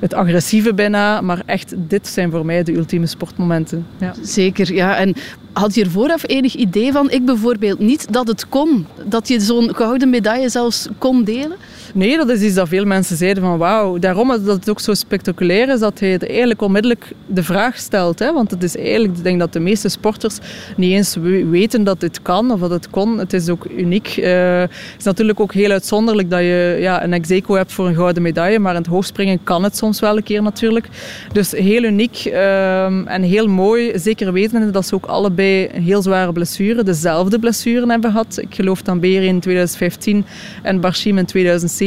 het 0.00 0.14
agressieve 0.14 0.74
bijna, 0.74 1.13
maar 1.20 1.42
echt, 1.46 1.74
dit 1.76 2.06
zijn 2.06 2.30
voor 2.30 2.46
mij 2.46 2.62
de 2.62 2.74
ultieme 2.74 3.06
sportmomenten. 3.06 3.86
Ja. 4.00 4.14
Zeker, 4.22 4.74
ja. 4.74 4.96
En 4.96 5.14
had 5.52 5.74
je 5.74 5.84
er 5.84 5.90
vooraf 5.90 6.28
enig 6.28 6.54
idee 6.54 6.92
van? 6.92 7.10
Ik 7.10 7.24
bijvoorbeeld 7.24 7.78
niet 7.78 8.12
dat 8.12 8.26
het 8.26 8.48
kon. 8.48 8.86
Dat 9.04 9.28
je 9.28 9.40
zo'n 9.40 9.74
gouden 9.74 10.10
medaille 10.10 10.48
zelfs 10.48 10.88
kon 10.98 11.24
delen? 11.24 11.56
Nee, 11.94 12.16
dat 12.16 12.28
is 12.28 12.40
iets 12.40 12.54
dat 12.54 12.68
veel 12.68 12.84
mensen 12.84 13.16
zeiden 13.16 13.42
van 13.42 13.58
wauw. 13.58 13.98
Daarom 13.98 14.28
dat 14.28 14.46
het 14.46 14.70
ook 14.70 14.80
zo 14.80 14.94
spectaculair 14.94 15.68
is 15.68 15.80
dat 15.80 15.98
hij 15.98 16.10
het 16.10 16.28
eigenlijk 16.28 16.62
onmiddellijk 16.62 17.12
de 17.26 17.42
vraag 17.42 17.78
stelt. 17.78 18.18
Hè? 18.18 18.32
Want 18.32 18.50
het 18.50 18.62
is 18.62 18.76
eigenlijk, 18.76 19.16
ik 19.16 19.22
denk 19.22 19.38
dat 19.38 19.52
de 19.52 19.60
meeste 19.60 19.88
sporters 19.88 20.38
niet 20.76 20.92
eens 20.92 21.16
weten 21.50 21.84
dat 21.84 22.00
dit 22.00 22.22
kan 22.22 22.50
of 22.50 22.60
dat 22.60 22.70
het 22.70 22.90
kon. 22.90 23.18
Het 23.18 23.32
is 23.32 23.48
ook 23.48 23.66
uniek. 23.76 24.16
Uh, 24.16 24.60
het 24.60 24.70
is 24.98 25.04
natuurlijk 25.04 25.40
ook 25.40 25.52
heel 25.52 25.70
uitzonderlijk 25.70 26.30
dat 26.30 26.40
je 26.40 26.76
ja, 26.80 27.04
een 27.04 27.12
ex 27.12 27.28
hebt 27.46 27.72
voor 27.72 27.86
een 27.86 27.94
gouden 27.94 28.22
medaille. 28.22 28.58
Maar 28.58 28.74
in 28.74 28.80
het 28.80 28.90
hoogspringen 28.90 29.44
kan 29.44 29.64
het 29.64 29.76
soms 29.76 30.00
wel 30.00 30.16
een 30.16 30.22
keer 30.22 30.42
natuurlijk. 30.42 30.88
Dus 31.32 31.50
heel 31.50 31.82
uniek 31.82 32.24
uh, 32.26 32.84
en 32.84 33.22
heel 33.22 33.46
mooi. 33.46 33.98
Zeker 33.98 34.32
wetende 34.32 34.70
dat 34.70 34.86
ze 34.86 34.94
ook 34.94 35.06
allebei 35.06 35.68
heel 35.72 36.02
zware 36.02 36.32
blessure, 36.32 36.82
dezelfde 36.82 37.38
blessuren 37.38 37.90
hebben 37.90 38.10
gehad. 38.10 38.38
Ik 38.40 38.54
geloof 38.54 38.82
Tamberi 38.82 39.26
in 39.26 39.40
2015 39.40 40.24
en 40.62 40.80
Barshim 40.80 41.18
in 41.18 41.26
2017. 41.26 41.83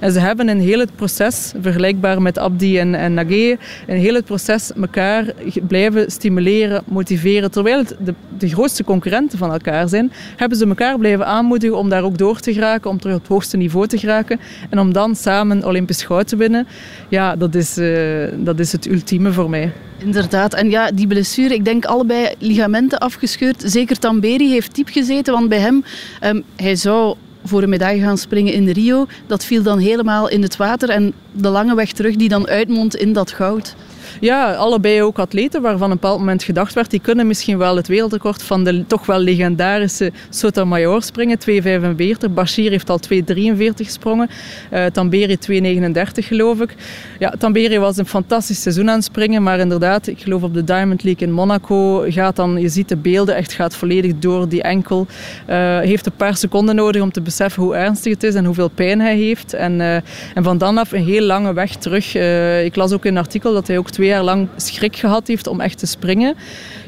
En 0.00 0.12
ze 0.12 0.18
hebben 0.18 0.48
in 0.48 0.58
heel 0.58 0.78
het 0.78 0.96
proces, 0.96 1.52
vergelijkbaar 1.60 2.22
met 2.22 2.38
Abdi 2.38 2.78
en, 2.78 2.94
en 2.94 3.14
Nagé, 3.14 3.56
in 3.86 3.96
heel 3.96 4.14
het 4.14 4.24
proces 4.24 4.72
elkaar 4.72 5.32
blijven 5.68 6.10
stimuleren, 6.10 6.82
motiveren. 6.86 7.50
Terwijl 7.50 7.78
het 7.78 7.96
de, 7.98 8.14
de 8.38 8.48
grootste 8.48 8.84
concurrenten 8.84 9.38
van 9.38 9.52
elkaar 9.52 9.88
zijn, 9.88 10.12
hebben 10.36 10.58
ze 10.58 10.66
elkaar 10.66 10.98
blijven 10.98 11.26
aanmoedigen 11.26 11.76
om 11.76 11.88
daar 11.88 12.02
ook 12.02 12.18
door 12.18 12.40
te 12.40 12.52
geraken, 12.52 12.90
om 12.90 13.00
terug 13.00 13.14
op 13.14 13.20
het 13.20 13.30
hoogste 13.30 13.56
niveau 13.56 13.86
te 13.86 13.98
geraken. 13.98 14.40
En 14.70 14.78
om 14.78 14.92
dan 14.92 15.16
samen 15.16 15.64
Olympisch 15.64 16.02
goud 16.02 16.28
te 16.28 16.36
winnen. 16.36 16.66
Ja, 17.08 17.36
dat 17.36 17.54
is, 17.54 17.78
uh, 17.78 18.28
dat 18.36 18.58
is 18.58 18.72
het 18.72 18.86
ultieme 18.86 19.32
voor 19.32 19.50
mij. 19.50 19.72
Inderdaad. 19.98 20.54
En 20.54 20.70
ja, 20.70 20.90
die 20.90 21.06
blessure, 21.06 21.54
ik 21.54 21.64
denk 21.64 21.84
allebei 21.84 22.34
ligamenten 22.38 22.98
afgescheurd. 22.98 23.62
Zeker 23.66 23.98
Tamberi 23.98 24.50
heeft 24.50 24.74
diep 24.74 24.88
gezeten, 24.88 25.32
want 25.32 25.48
bij 25.48 25.58
hem, 25.58 25.84
um, 26.24 26.44
hij 26.56 26.76
zou 26.76 27.16
voor 27.48 27.62
een 27.62 27.68
medaille 27.68 28.02
gaan 28.02 28.18
springen 28.18 28.52
in 28.52 28.68
Rio. 28.68 29.06
Dat 29.26 29.44
viel 29.44 29.62
dan 29.62 29.78
helemaal 29.78 30.28
in 30.28 30.42
het 30.42 30.56
water 30.56 30.88
en 30.88 31.12
de 31.32 31.48
lange 31.48 31.74
weg 31.74 31.92
terug 31.92 32.16
die 32.16 32.28
dan 32.28 32.48
uitmondt 32.48 32.96
in 32.96 33.12
dat 33.12 33.32
goud. 33.32 33.74
Ja, 34.20 34.54
allebei 34.54 35.02
ook 35.02 35.18
atleten 35.18 35.62
waarvan 35.62 35.90
een 35.90 35.98
bepaald 36.00 36.18
moment 36.18 36.42
gedacht 36.42 36.74
werd, 36.74 36.90
die 36.90 37.00
kunnen 37.00 37.26
misschien 37.26 37.58
wel 37.58 37.76
het 37.76 37.88
wereldrecord 37.88 38.42
van 38.42 38.64
de 38.64 38.86
toch 38.86 39.06
wel 39.06 39.18
legendarische 39.18 40.12
Sotomayor 40.30 41.02
springen, 41.02 41.38
2,45. 42.28 42.32
Bashir 42.34 42.70
heeft 42.70 42.90
al 42.90 43.00
2,43 43.12 43.16
gesprongen. 43.76 44.28
Uh, 44.72 44.84
Tamberi 44.84 45.36
2,39 45.50 45.92
geloof 46.26 46.60
ik. 46.60 46.74
Ja, 47.18 47.34
Tamberi 47.38 47.78
was 47.78 47.96
een 47.96 48.06
fantastisch 48.06 48.62
seizoen 48.62 48.88
aan 48.88 48.96
het 48.96 49.04
springen, 49.04 49.42
maar 49.42 49.58
inderdaad, 49.58 50.06
ik 50.06 50.20
geloof 50.20 50.42
op 50.42 50.54
de 50.54 50.64
Diamond 50.64 51.02
League 51.02 51.26
in 51.26 51.32
Monaco 51.34 52.04
gaat 52.08 52.36
dan, 52.36 52.60
je 52.60 52.68
ziet 52.68 52.88
de 52.88 52.96
beelden, 52.96 53.36
echt 53.36 53.52
gaat 53.52 53.76
volledig 53.76 54.12
door 54.18 54.48
die 54.48 54.62
enkel. 54.62 55.06
Uh, 55.50 55.78
heeft 55.78 56.06
een 56.06 56.16
paar 56.16 56.36
seconden 56.36 56.74
nodig 56.74 57.02
om 57.02 57.12
te 57.12 57.20
beseffen 57.36 57.62
hoe 57.62 57.74
ernstig 57.74 58.12
het 58.12 58.22
is 58.22 58.34
en 58.34 58.44
hoeveel 58.44 58.68
pijn 58.68 59.00
hij 59.00 59.16
heeft. 59.16 59.54
En, 59.54 59.80
uh, 59.80 59.94
en 60.34 60.42
van 60.42 60.58
dan 60.58 60.78
af 60.78 60.92
een 60.92 61.04
heel 61.04 61.22
lange 61.22 61.52
weg 61.52 61.76
terug. 61.76 62.14
ik 62.64 62.76
las 62.76 62.92
ook 62.92 63.04
in 63.04 63.12
een 63.12 63.22
artikel 63.22 63.52
dat 63.52 63.66
hij 63.66 63.78
ook 63.78 63.90
twee 63.90 64.08
jaar 64.08 64.22
lang 64.22 64.48
schrik 64.56 64.96
gehad 64.96 65.26
heeft 65.26 65.46
om 65.46 65.60
echt 65.60 65.78
te 65.78 65.86
springen. 65.86 66.34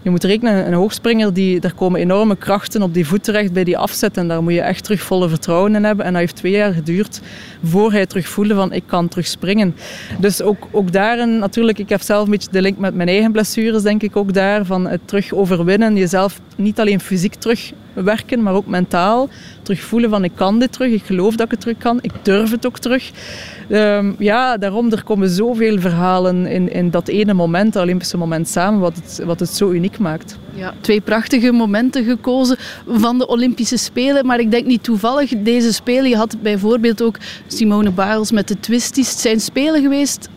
Je 0.02 0.10
moet 0.10 0.24
rekenen, 0.24 0.66
een 0.66 0.72
hoogspringer, 0.72 1.32
die, 1.32 1.60
daar 1.60 1.74
komen 1.74 2.00
enorme 2.00 2.36
krachten 2.36 2.82
op 2.82 2.94
die 2.94 3.06
voet 3.06 3.24
terecht 3.24 3.52
bij 3.52 3.64
die 3.64 3.78
afzet. 3.78 4.16
En 4.16 4.28
daar 4.28 4.42
moet 4.42 4.52
je 4.52 4.60
echt 4.60 4.84
terug 4.84 5.00
volle 5.00 5.28
vertrouwen 5.28 5.74
in 5.74 5.84
hebben. 5.84 6.04
En 6.04 6.12
dat 6.12 6.20
heeft 6.20 6.36
twee 6.36 6.52
jaar 6.52 6.72
geduurd 6.72 7.20
voor 7.62 7.92
hij 7.92 8.06
terug 8.06 8.28
voelde 8.28 8.54
van 8.54 8.72
ik 8.72 8.82
kan 8.86 9.08
terug 9.08 9.26
springen. 9.26 9.74
Dus 10.18 10.42
ook, 10.42 10.68
ook 10.70 10.92
daarin, 10.92 11.38
natuurlijk, 11.38 11.78
ik 11.78 11.88
heb 11.88 12.00
zelf 12.00 12.24
een 12.24 12.30
beetje 12.30 12.48
de 12.50 12.62
link 12.62 12.78
met 12.78 12.94
mijn 12.94 13.08
eigen 13.08 13.32
blessures, 13.32 13.82
denk 13.82 14.02
ik 14.02 14.16
ook 14.16 14.32
daar. 14.32 14.64
Van 14.64 14.86
het 14.86 15.00
terug 15.04 15.32
overwinnen, 15.32 15.96
jezelf 15.96 16.40
niet 16.56 16.80
alleen 16.80 17.00
fysiek 17.00 17.34
terugwerken, 17.98 18.42
maar 18.42 18.54
ook 18.54 18.66
mentaal. 18.66 19.28
Terug 19.62 19.80
voelen 19.80 20.10
van 20.10 20.24
ik 20.24 20.32
kan 20.34 20.58
dit 20.58 20.72
terug, 20.72 20.92
ik 20.92 21.02
geloof 21.04 21.36
dat 21.36 21.46
ik 21.46 21.50
het 21.50 21.60
terug 21.60 21.78
kan, 21.78 21.98
ik 22.00 22.12
durf 22.22 22.50
het 22.50 22.66
ook 22.66 22.78
terug. 22.78 23.10
Um, 23.70 24.16
ja, 24.18 24.56
daarom, 24.56 24.92
er 24.92 25.04
komen 25.04 25.28
zoveel 25.28 25.80
verhalen 25.80 26.46
in, 26.46 26.72
in 26.72 26.90
dat 26.90 27.08
ene 27.08 27.34
moment, 27.34 27.72
dat 27.72 27.82
Olympische 27.82 28.16
moment 28.16 28.48
samen, 28.48 28.80
wat 28.80 28.96
het, 28.96 29.20
wat 29.24 29.40
het 29.40 29.50
zo 29.50 29.70
uniek 29.70 29.98
maakt. 29.98 30.38
Ja, 30.54 30.74
twee 30.80 31.00
prachtige 31.00 31.52
momenten 31.52 32.04
gekozen 32.04 32.56
van 32.86 33.18
de 33.18 33.26
Olympische 33.26 33.76
Spelen. 33.76 34.26
Maar 34.26 34.40
ik 34.40 34.50
denk 34.50 34.66
niet 34.66 34.82
toevallig 34.82 35.32
deze 35.36 35.72
Spelen. 35.72 36.08
Je 36.08 36.16
had 36.16 36.36
bijvoorbeeld 36.42 37.02
ook 37.02 37.16
Simone 37.46 37.90
Biles 37.90 38.32
met 38.32 38.48
de 38.48 38.60
twisties. 38.60 39.10
Het 39.10 39.18
zijn 39.18 39.40
Spelen 39.40 39.82
geweest 39.82 40.28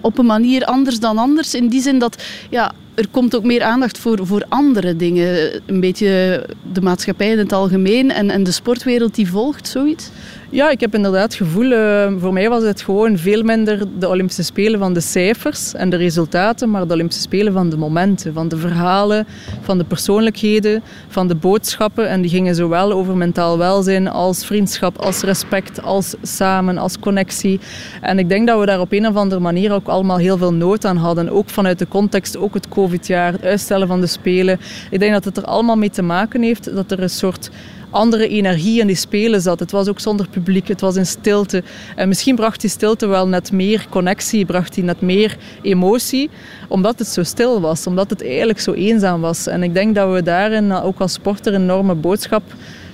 op 0.00 0.18
een 0.18 0.26
manier 0.26 0.64
anders 0.64 1.00
dan 1.00 1.18
anders. 1.18 1.54
In 1.54 1.68
die 1.68 1.82
zin 1.82 1.98
dat 1.98 2.22
ja, 2.50 2.72
er 2.98 3.08
komt 3.10 3.36
ook 3.36 3.44
meer 3.44 3.62
aandacht 3.62 3.98
voor, 3.98 4.26
voor 4.26 4.44
andere 4.48 4.96
dingen. 4.96 5.60
Een 5.66 5.80
beetje 5.80 6.44
de 6.72 6.80
maatschappij 6.80 7.30
in 7.30 7.38
het 7.38 7.52
algemeen 7.52 8.10
en, 8.10 8.30
en 8.30 8.42
de 8.42 8.52
sportwereld 8.52 9.14
die 9.14 9.28
volgt, 9.28 9.68
zoiets. 9.68 10.10
Ja, 10.50 10.70
ik 10.70 10.80
heb 10.80 10.94
inderdaad 10.94 11.22
het 11.22 11.34
gevoel, 11.34 11.70
uh, 11.72 12.12
voor 12.18 12.32
mij 12.32 12.48
was 12.48 12.62
het 12.62 12.82
gewoon 12.82 13.18
veel 13.18 13.42
minder 13.42 13.84
de 13.98 14.08
Olympische 14.08 14.42
Spelen 14.42 14.78
van 14.78 14.92
de 14.92 15.00
cijfers 15.00 15.74
en 15.74 15.90
de 15.90 15.96
resultaten, 15.96 16.70
maar 16.70 16.86
de 16.86 16.94
Olympische 16.94 17.22
Spelen 17.22 17.52
van 17.52 17.70
de 17.70 17.76
momenten, 17.76 18.32
van 18.34 18.48
de 18.48 18.56
verhalen, 18.56 19.26
van 19.60 19.78
de 19.78 19.84
persoonlijkheden, 19.84 20.82
van 21.08 21.28
de 21.28 21.34
boodschappen. 21.34 22.08
En 22.08 22.20
die 22.20 22.30
gingen 22.30 22.54
zowel 22.54 22.92
over 22.92 23.16
mentaal 23.16 23.58
welzijn 23.58 24.08
als 24.08 24.46
vriendschap, 24.46 24.98
als 24.98 25.20
respect, 25.20 25.82
als 25.82 26.14
samen, 26.22 26.78
als 26.78 26.98
connectie. 26.98 27.60
En 28.00 28.18
ik 28.18 28.28
denk 28.28 28.46
dat 28.46 28.60
we 28.60 28.66
daar 28.66 28.80
op 28.80 28.92
een 28.92 29.06
of 29.06 29.16
andere 29.16 29.40
manier 29.40 29.72
ook 29.72 29.86
allemaal 29.88 30.18
heel 30.18 30.36
veel 30.38 30.52
nood 30.52 30.84
aan 30.84 30.96
hadden. 30.96 31.30
Ook 31.30 31.48
vanuit 31.48 31.78
de 31.78 31.88
context, 31.88 32.36
ook 32.36 32.54
het 32.54 32.68
COVID-jaar, 32.68 33.32
het 33.32 33.44
uitstellen 33.44 33.86
van 33.88 34.00
de 34.00 34.06
Spelen. 34.06 34.60
Ik 34.90 34.98
denk 34.98 35.12
dat 35.12 35.24
het 35.24 35.36
er 35.36 35.44
allemaal 35.44 35.76
mee 35.76 35.90
te 35.90 36.02
maken 36.02 36.42
heeft 36.42 36.74
dat 36.74 36.90
er 36.90 37.02
een 37.02 37.10
soort 37.10 37.50
andere 37.90 38.28
energie 38.28 38.80
in 38.80 38.86
die 38.86 38.96
spelen 38.96 39.40
zat. 39.40 39.60
Het 39.60 39.70
was 39.70 39.88
ook 39.88 40.00
zonder 40.00 40.28
publiek, 40.28 40.68
het 40.68 40.80
was 40.80 40.96
in 40.96 41.06
stilte. 41.06 41.62
En 41.96 42.08
misschien 42.08 42.36
bracht 42.36 42.60
die 42.60 42.70
stilte 42.70 43.06
wel 43.06 43.28
net 43.28 43.52
meer 43.52 43.86
connectie, 43.88 44.44
bracht 44.44 44.74
die 44.74 44.84
net 44.84 45.00
meer 45.00 45.36
emotie, 45.62 46.30
omdat 46.68 46.98
het 46.98 47.08
zo 47.08 47.22
stil 47.22 47.60
was, 47.60 47.86
omdat 47.86 48.10
het 48.10 48.24
eigenlijk 48.24 48.60
zo 48.60 48.72
eenzaam 48.72 49.20
was. 49.20 49.46
En 49.46 49.62
ik 49.62 49.74
denk 49.74 49.94
dat 49.94 50.12
we 50.12 50.22
daarin 50.22 50.72
ook 50.72 50.98
als 50.98 51.12
sporter 51.12 51.54
een 51.54 51.62
enorme 51.62 51.94
boodschap 51.94 52.42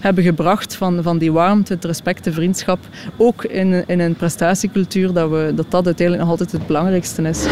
hebben 0.00 0.24
gebracht 0.24 0.76
van, 0.76 1.02
van 1.02 1.18
die 1.18 1.32
warmte, 1.32 1.72
het 1.72 1.84
respect, 1.84 2.24
de 2.24 2.32
vriendschap. 2.32 2.78
Ook 3.16 3.44
in, 3.44 3.84
in 3.86 4.00
een 4.00 4.14
prestatiecultuur, 4.14 5.12
dat, 5.12 5.30
we, 5.30 5.52
dat 5.54 5.70
dat 5.70 5.86
uiteindelijk 5.86 6.28
nog 6.28 6.38
altijd 6.38 6.52
het 6.52 6.66
belangrijkste 6.66 7.22
is. 7.22 7.46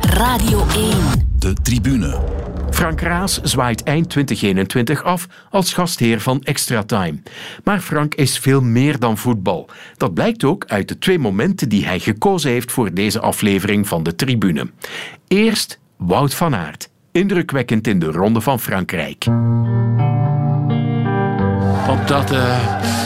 Radio 0.00 0.66
1. 0.74 0.90
De 1.38 1.52
tribune. 1.62 2.43
Frank 2.74 3.00
Raas 3.00 3.40
zwaait 3.42 3.82
eind 3.82 4.10
2021 4.10 5.02
af 5.02 5.26
als 5.50 5.72
gastheer 5.72 6.20
van 6.20 6.42
Extra 6.42 6.82
Time. 6.82 7.22
Maar 7.64 7.80
Frank 7.80 8.14
is 8.14 8.38
veel 8.38 8.60
meer 8.60 8.98
dan 8.98 9.18
voetbal. 9.18 9.68
Dat 9.96 10.14
blijkt 10.14 10.44
ook 10.44 10.64
uit 10.66 10.88
de 10.88 10.98
twee 10.98 11.18
momenten 11.18 11.68
die 11.68 11.86
hij 11.86 11.98
gekozen 11.98 12.50
heeft 12.50 12.72
voor 12.72 12.94
deze 12.94 13.20
aflevering 13.20 13.88
van 13.88 14.02
de 14.02 14.14
tribune. 14.14 14.70
Eerst 15.28 15.78
Wout 15.96 16.34
van 16.34 16.54
Aert, 16.54 16.88
indrukwekkend 17.12 17.86
in 17.86 17.98
de 17.98 18.10
Ronde 18.10 18.40
van 18.40 18.60
Frankrijk. 18.60 19.26
Op 21.88 22.06
dat 22.06 22.32
uh, 22.32 23.03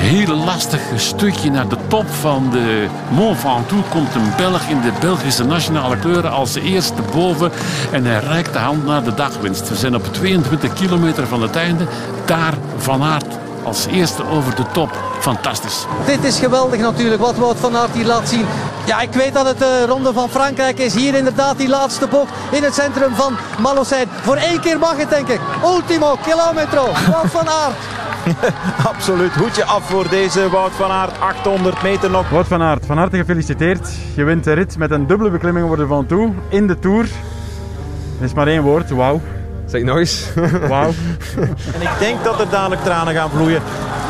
hele 0.00 0.34
lastige 0.34 0.98
stukje 0.98 1.50
naar 1.50 1.68
de 1.68 1.76
top 1.88 2.06
van 2.08 2.50
de 2.50 2.86
Mont 3.10 3.38
Ventoux 3.38 3.88
komt 3.88 4.14
een 4.14 4.32
Belg 4.36 4.62
in 4.68 4.80
de 4.80 4.92
Belgische 5.00 5.44
nationale 5.44 5.98
kleuren 5.98 6.30
als 6.30 6.54
eerste 6.54 7.02
boven 7.12 7.52
en 7.92 8.04
hij 8.04 8.20
reikt 8.20 8.52
de 8.52 8.58
hand 8.58 8.86
naar 8.86 9.04
de 9.04 9.14
dagwinst. 9.14 9.68
We 9.68 9.76
zijn 9.76 9.94
op 9.94 10.12
22 10.12 10.72
kilometer 10.72 11.26
van 11.26 11.42
het 11.42 11.56
einde. 11.56 11.84
Daar 12.26 12.54
Van 12.76 13.02
Aert 13.02 13.38
als 13.62 13.86
eerste 13.86 14.24
over 14.24 14.54
de 14.54 14.64
top. 14.72 14.90
Fantastisch. 15.18 15.86
Dit 16.06 16.24
is 16.24 16.38
geweldig 16.38 16.80
natuurlijk 16.80 17.20
wat 17.20 17.36
Wout 17.36 17.56
van 17.56 17.76
Aert 17.76 17.94
hier 17.94 18.06
laat 18.06 18.28
zien. 18.28 18.44
Ja, 18.86 19.00
ik 19.00 19.12
weet 19.12 19.34
dat 19.34 19.46
het 19.46 19.58
de 19.58 19.86
Ronde 19.86 20.12
van 20.12 20.28
Frankrijk 20.28 20.78
is. 20.78 20.94
Hier 20.94 21.14
inderdaad 21.14 21.58
die 21.58 21.68
laatste 21.68 22.06
bocht 22.06 22.32
in 22.50 22.62
het 22.62 22.74
centrum 22.74 23.14
van 23.14 23.36
Malocijn. 23.60 24.08
Voor 24.20 24.36
één 24.36 24.60
keer 24.60 24.78
mag 24.78 24.96
het 24.96 25.10
denk 25.10 25.28
ik. 25.28 25.40
Ultimo 25.64 26.16
kilometro. 26.22 26.84
Wout 27.10 27.30
van 27.30 27.48
Aert. 27.48 27.76
Absoluut. 28.92 29.32
Hoedje 29.32 29.64
af 29.64 29.88
voor 29.88 30.08
deze 30.08 30.50
Wout 30.50 30.72
van 30.72 30.90
Aert. 30.90 31.20
800 31.20 31.82
meter 31.82 32.10
nog. 32.10 32.28
Wout 32.28 32.46
van 32.46 32.62
Aert, 32.62 32.86
van 32.86 32.96
harte 32.98 33.16
gefeliciteerd. 33.16 33.88
Je 34.14 34.24
wint 34.24 34.44
de 34.44 34.52
rit 34.52 34.78
met 34.78 34.90
een 34.90 35.06
dubbele 35.06 35.30
beklimming 35.30 35.66
worden 35.66 35.88
van 35.88 36.06
toe 36.06 36.32
in 36.48 36.66
de 36.66 36.78
Tour. 36.78 37.04
Er 38.18 38.24
is 38.24 38.34
maar 38.34 38.46
één 38.46 38.62
woord, 38.62 38.90
wauw. 38.90 39.20
Zeg 39.70 39.82
nog 39.82 39.96
eens. 39.96 40.26
Wauw. 40.68 40.92
en 41.74 41.80
ik 41.80 41.90
denk 41.98 42.24
dat 42.24 42.40
er 42.40 42.50
dadelijk 42.50 42.82
tranen 42.82 43.14
gaan 43.14 43.30
vloeien. 43.30 43.62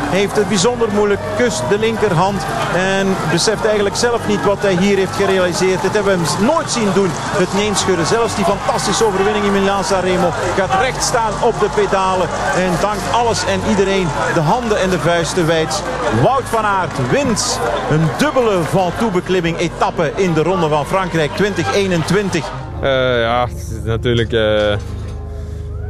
Heeft 0.09 0.35
het 0.35 0.47
bijzonder 0.47 0.87
moeilijk, 0.93 1.19
kust 1.37 1.63
de 1.69 1.79
linkerhand 1.79 2.41
en 2.75 3.07
beseft 3.31 3.65
eigenlijk 3.65 3.95
zelf 3.95 4.27
niet 4.27 4.45
wat 4.45 4.61
hij 4.61 4.75
hier 4.75 4.97
heeft 4.97 5.15
gerealiseerd. 5.15 5.81
Dit 5.81 5.93
hebben 5.93 6.19
we 6.19 6.27
hem 6.27 6.45
nooit 6.45 6.71
zien 6.71 6.87
doen, 6.93 7.09
het 7.13 7.53
neenschudden. 7.53 8.05
Zelfs 8.05 8.35
die 8.35 8.45
fantastische 8.45 9.05
overwinning 9.05 9.45
in 9.45 9.51
Milaan 9.51 9.83
Sanremo 9.83 10.29
gaat 10.57 10.81
recht 10.81 11.03
staan 11.03 11.33
op 11.43 11.59
de 11.59 11.69
pedalen 11.75 12.27
en 12.55 12.71
dankt 12.81 13.11
alles 13.11 13.45
en 13.45 13.59
iedereen 13.69 14.07
de 14.33 14.39
handen 14.39 14.79
en 14.79 14.89
de 14.89 14.99
vuisten 14.99 15.47
wijd. 15.47 15.83
Wout 16.21 16.45
van 16.45 16.65
Aert 16.65 17.09
wint 17.11 17.59
een 17.91 18.07
dubbele 18.17 18.59
Ventoux-beklimming 18.63 19.57
etappe 19.57 20.11
in 20.15 20.33
de 20.33 20.43
Ronde 20.43 20.67
van 20.67 20.85
Frankrijk 20.85 21.31
2021. 21.35 22.45
Uh, 22.83 22.89
ja, 23.21 23.47
het 23.47 23.57
is 23.57 23.83
natuurlijk... 23.83 24.31
Uh 24.31 24.99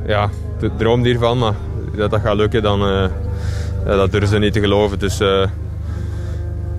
ja, 0.06 0.30
de 0.60 0.72
droom 0.78 1.04
hiervan, 1.04 1.38
maar 1.38 1.54
dat 1.96 2.12
dat 2.12 2.22
gaat 2.22 2.36
lukken, 2.36 2.62
dan, 2.62 2.82
uh, 2.82 3.06
ja, 3.86 3.96
dat 3.96 4.12
durven 4.12 4.30
ze 4.30 4.38
niet 4.38 4.54
te 4.54 4.60
geloven. 4.60 5.00
Dus 5.00 5.22
uh, 5.22 5.48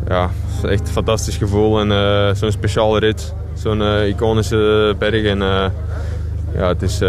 ja, 0.09 0.23
het 0.23 0.65
is 0.65 0.71
echt 0.71 0.81
een 0.81 0.93
fantastisch 0.93 1.37
gevoel 1.37 1.81
en 1.81 1.91
uh, 1.91 2.35
zo'n 2.35 2.53
speciale 2.53 2.99
rit, 2.99 3.35
zo'n 3.55 3.83
iconische 3.83 4.95
berg. 4.99 5.25
En 5.25 5.39
ja, 6.55 6.69
het 6.69 6.83
is, 6.83 7.01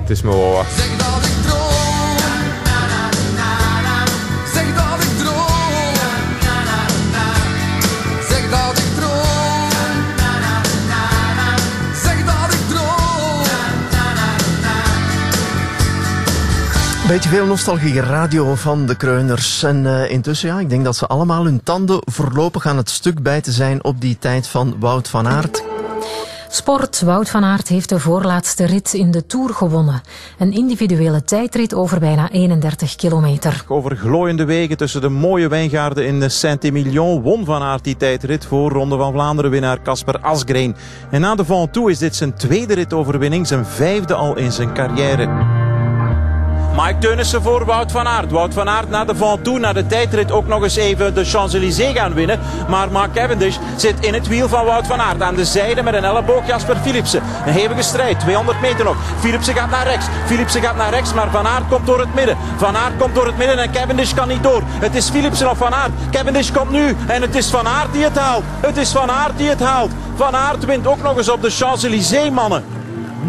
het 0.00 0.10
is 0.10 0.22
me 0.22 0.30
wel 0.30 0.52
wat. 0.52 1.13
Beetje 17.08 17.28
veel 17.28 17.46
nostalgie 17.46 18.00
radio 18.00 18.54
van 18.54 18.86
de 18.86 18.96
Kreuners. 18.96 19.62
En 19.62 19.84
uh, 19.84 20.10
intussen, 20.10 20.48
ja, 20.48 20.60
ik 20.60 20.68
denk 20.68 20.84
dat 20.84 20.96
ze 20.96 21.06
allemaal 21.06 21.44
hun 21.44 21.62
tanden 21.62 21.98
voorlopig 22.04 22.66
aan 22.66 22.76
het 22.76 22.90
stuk 22.90 23.22
bijten 23.22 23.52
zijn 23.52 23.84
op 23.84 24.00
die 24.00 24.18
tijd 24.18 24.46
van 24.48 24.76
Wout 24.78 25.08
van 25.08 25.28
Aert. 25.28 25.64
Sport. 26.48 27.00
Wout 27.00 27.30
van 27.30 27.44
Aert 27.44 27.68
heeft 27.68 27.88
de 27.88 27.98
voorlaatste 27.98 28.64
rit 28.66 28.94
in 28.94 29.10
de 29.10 29.26
Tour 29.26 29.54
gewonnen. 29.54 30.00
Een 30.38 30.52
individuele 30.52 31.24
tijdrit 31.24 31.74
over 31.74 31.98
bijna 32.00 32.30
31 32.30 32.96
kilometer. 32.96 33.64
Over 33.68 33.96
glooiende 33.96 34.44
wegen 34.44 34.76
tussen 34.76 35.00
de 35.00 35.08
mooie 35.08 35.48
wijngaarden 35.48 36.06
in 36.06 36.30
Saint-Emilion 36.30 37.22
won 37.22 37.44
Van 37.44 37.62
Aert 37.62 37.84
die 37.84 37.96
tijdrit 37.96 38.44
voor 38.44 38.70
Ronde 38.70 38.96
van 38.96 39.12
Vlaanderen 39.12 39.50
winnaar 39.50 39.82
Casper 39.82 40.18
Asgreen. 40.18 40.76
En 41.10 41.20
na 41.20 41.34
de 41.34 41.44
Ventoux 41.44 41.90
is 41.90 41.98
dit 41.98 42.16
zijn 42.16 42.34
tweede 42.34 42.74
ritoverwinning, 42.74 43.46
zijn 43.46 43.66
vijfde 43.66 44.14
al 44.14 44.36
in 44.36 44.52
zijn 44.52 44.74
carrière. 44.74 45.63
Mike 46.76 46.98
Teunissen 46.98 47.42
voor 47.42 47.64
Wout 47.64 47.92
van 47.92 48.08
Aert. 48.08 48.30
Wout 48.30 48.54
van 48.54 48.68
Aert 48.68 48.90
naar 48.90 49.06
de 49.06 49.14
Ventoux, 49.14 49.60
naar 49.60 49.74
de 49.74 49.86
tijdrit 49.86 50.32
ook 50.32 50.46
nog 50.46 50.62
eens 50.62 50.76
even 50.76 51.14
de 51.14 51.24
Champs-Élysées 51.24 51.96
gaan 51.96 52.14
winnen. 52.14 52.40
Maar 52.68 52.90
Mark 52.90 53.12
Cavendish 53.12 53.56
zit 53.76 54.04
in 54.04 54.14
het 54.14 54.28
wiel 54.28 54.48
van 54.48 54.64
Wout 54.64 54.86
van 54.86 55.00
Aert. 55.00 55.22
Aan 55.22 55.34
de 55.34 55.44
zijde 55.44 55.82
met 55.82 55.94
een 55.94 56.04
elleboog 56.04 56.46
Jasper 56.46 56.76
Philipsen. 56.76 57.22
Een 57.46 57.52
hevige 57.52 57.82
strijd, 57.82 58.20
200 58.20 58.60
meter 58.60 58.84
nog. 58.84 58.96
Philipsen 59.18 59.54
gaat 59.54 59.70
naar 59.70 59.86
rechts. 59.86 60.06
Philipsen 60.26 60.62
gaat 60.62 60.76
naar 60.76 60.90
rechts, 60.90 61.14
maar 61.14 61.30
Van 61.30 61.46
Aert 61.46 61.68
komt 61.68 61.86
door 61.86 62.00
het 62.00 62.14
midden. 62.14 62.36
Van 62.56 62.76
Aert 62.76 62.96
komt 62.98 63.14
door 63.14 63.26
het 63.26 63.36
midden 63.36 63.58
en 63.58 63.72
Cavendish 63.72 64.14
kan 64.14 64.28
niet 64.28 64.42
door. 64.42 64.62
Het 64.66 64.94
is 64.94 65.08
Philipsen 65.08 65.50
of 65.50 65.58
Van 65.58 65.74
Aert. 65.74 65.92
Cavendish 66.10 66.50
komt 66.50 66.70
nu 66.70 66.96
en 67.06 67.22
het 67.22 67.34
is 67.34 67.50
Van 67.50 67.66
Aert 67.66 67.92
die 67.92 68.04
het 68.04 68.18
haalt. 68.18 68.44
Het 68.60 68.76
is 68.76 68.90
Van 68.90 69.10
Aert 69.10 69.36
die 69.38 69.48
het 69.48 69.60
haalt. 69.60 69.90
Van 70.14 70.36
Aert 70.36 70.64
wint 70.64 70.86
ook 70.86 71.02
nog 71.02 71.16
eens 71.16 71.30
op 71.30 71.42
de 71.42 71.50
Champs-Élysées, 71.50 72.30
mannen. 72.30 72.64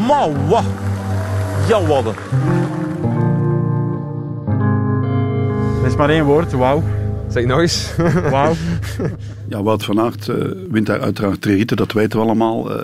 Mauwa. 0.08 0.62
Jalwadden. 1.68 2.16
Er 5.86 5.92
is 5.92 5.98
maar 5.98 6.10
één 6.10 6.26
woord, 6.26 6.52
wauw. 6.52 6.84
Zeg 7.30 7.46
nog 7.46 7.60
eens. 7.60 7.96
Wauw. 8.32 8.54
ja, 9.50 9.64
Wout 9.64 9.84
van 9.84 10.00
Aert 10.00 10.28
uh, 10.28 10.36
wint 10.70 10.86
daar 10.86 11.00
uiteraard 11.00 11.42
drie 11.42 11.56
ritten, 11.56 11.78
dat 11.78 11.92
weten 11.92 12.20
we 12.20 12.26
allemaal. 12.26 12.78
Uh, 12.78 12.84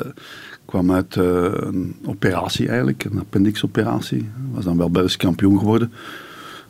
kwam 0.65 0.91
uit 0.91 1.15
eh, 1.15 1.23
een 1.51 1.95
operatie 2.05 2.67
eigenlijk, 2.67 3.03
een 3.03 3.19
appendixoperatie. 3.19 4.29
Was 4.51 4.63
dan 4.63 4.77
wel 4.77 4.89
Belgisch 4.89 5.17
kampioen 5.17 5.59
geworden. 5.59 5.93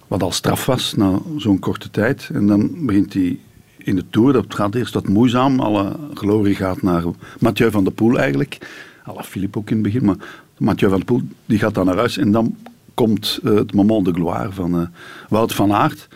Wat 0.07 0.23
al 0.23 0.31
straf 0.31 0.65
was 0.65 0.93
na 0.93 1.19
zo'n 1.37 1.59
korte 1.59 1.89
tijd. 1.89 2.29
En 2.33 2.47
dan 2.47 2.85
begint 2.85 3.13
hij 3.13 3.39
in 3.77 3.95
de 3.95 4.05
Tour, 4.09 4.33
dat 4.33 4.55
gaat 4.55 4.75
eerst 4.75 4.93
wat 4.93 5.07
moeizaam. 5.07 5.59
Alle 5.59 5.95
glorie 6.13 6.55
gaat 6.55 6.81
naar 6.81 7.03
Mathieu 7.39 7.71
van 7.71 7.83
der 7.83 7.93
Poel 7.93 8.19
eigenlijk. 8.19 8.57
Alle 9.03 9.23
Philippe 9.23 9.57
ook 9.57 9.69
in 9.69 9.75
het 9.75 9.83
begin, 9.83 10.05
maar 10.05 10.17
Mathieu 10.57 10.89
van 10.89 10.97
der 10.97 11.07
Poel 11.07 11.21
die 11.45 11.59
gaat 11.59 11.73
dan 11.73 11.85
naar 11.85 11.97
huis. 11.97 12.17
En 12.17 12.31
dan 12.31 12.55
komt 13.01 13.39
eh, 13.43 13.55
het 13.55 13.73
moment 13.73 14.05
de 14.05 14.13
gloire 14.13 14.51
van 14.51 14.79
eh, 14.79 14.87
Wout 15.29 15.53
van 15.53 15.73
Aert. 15.73 16.07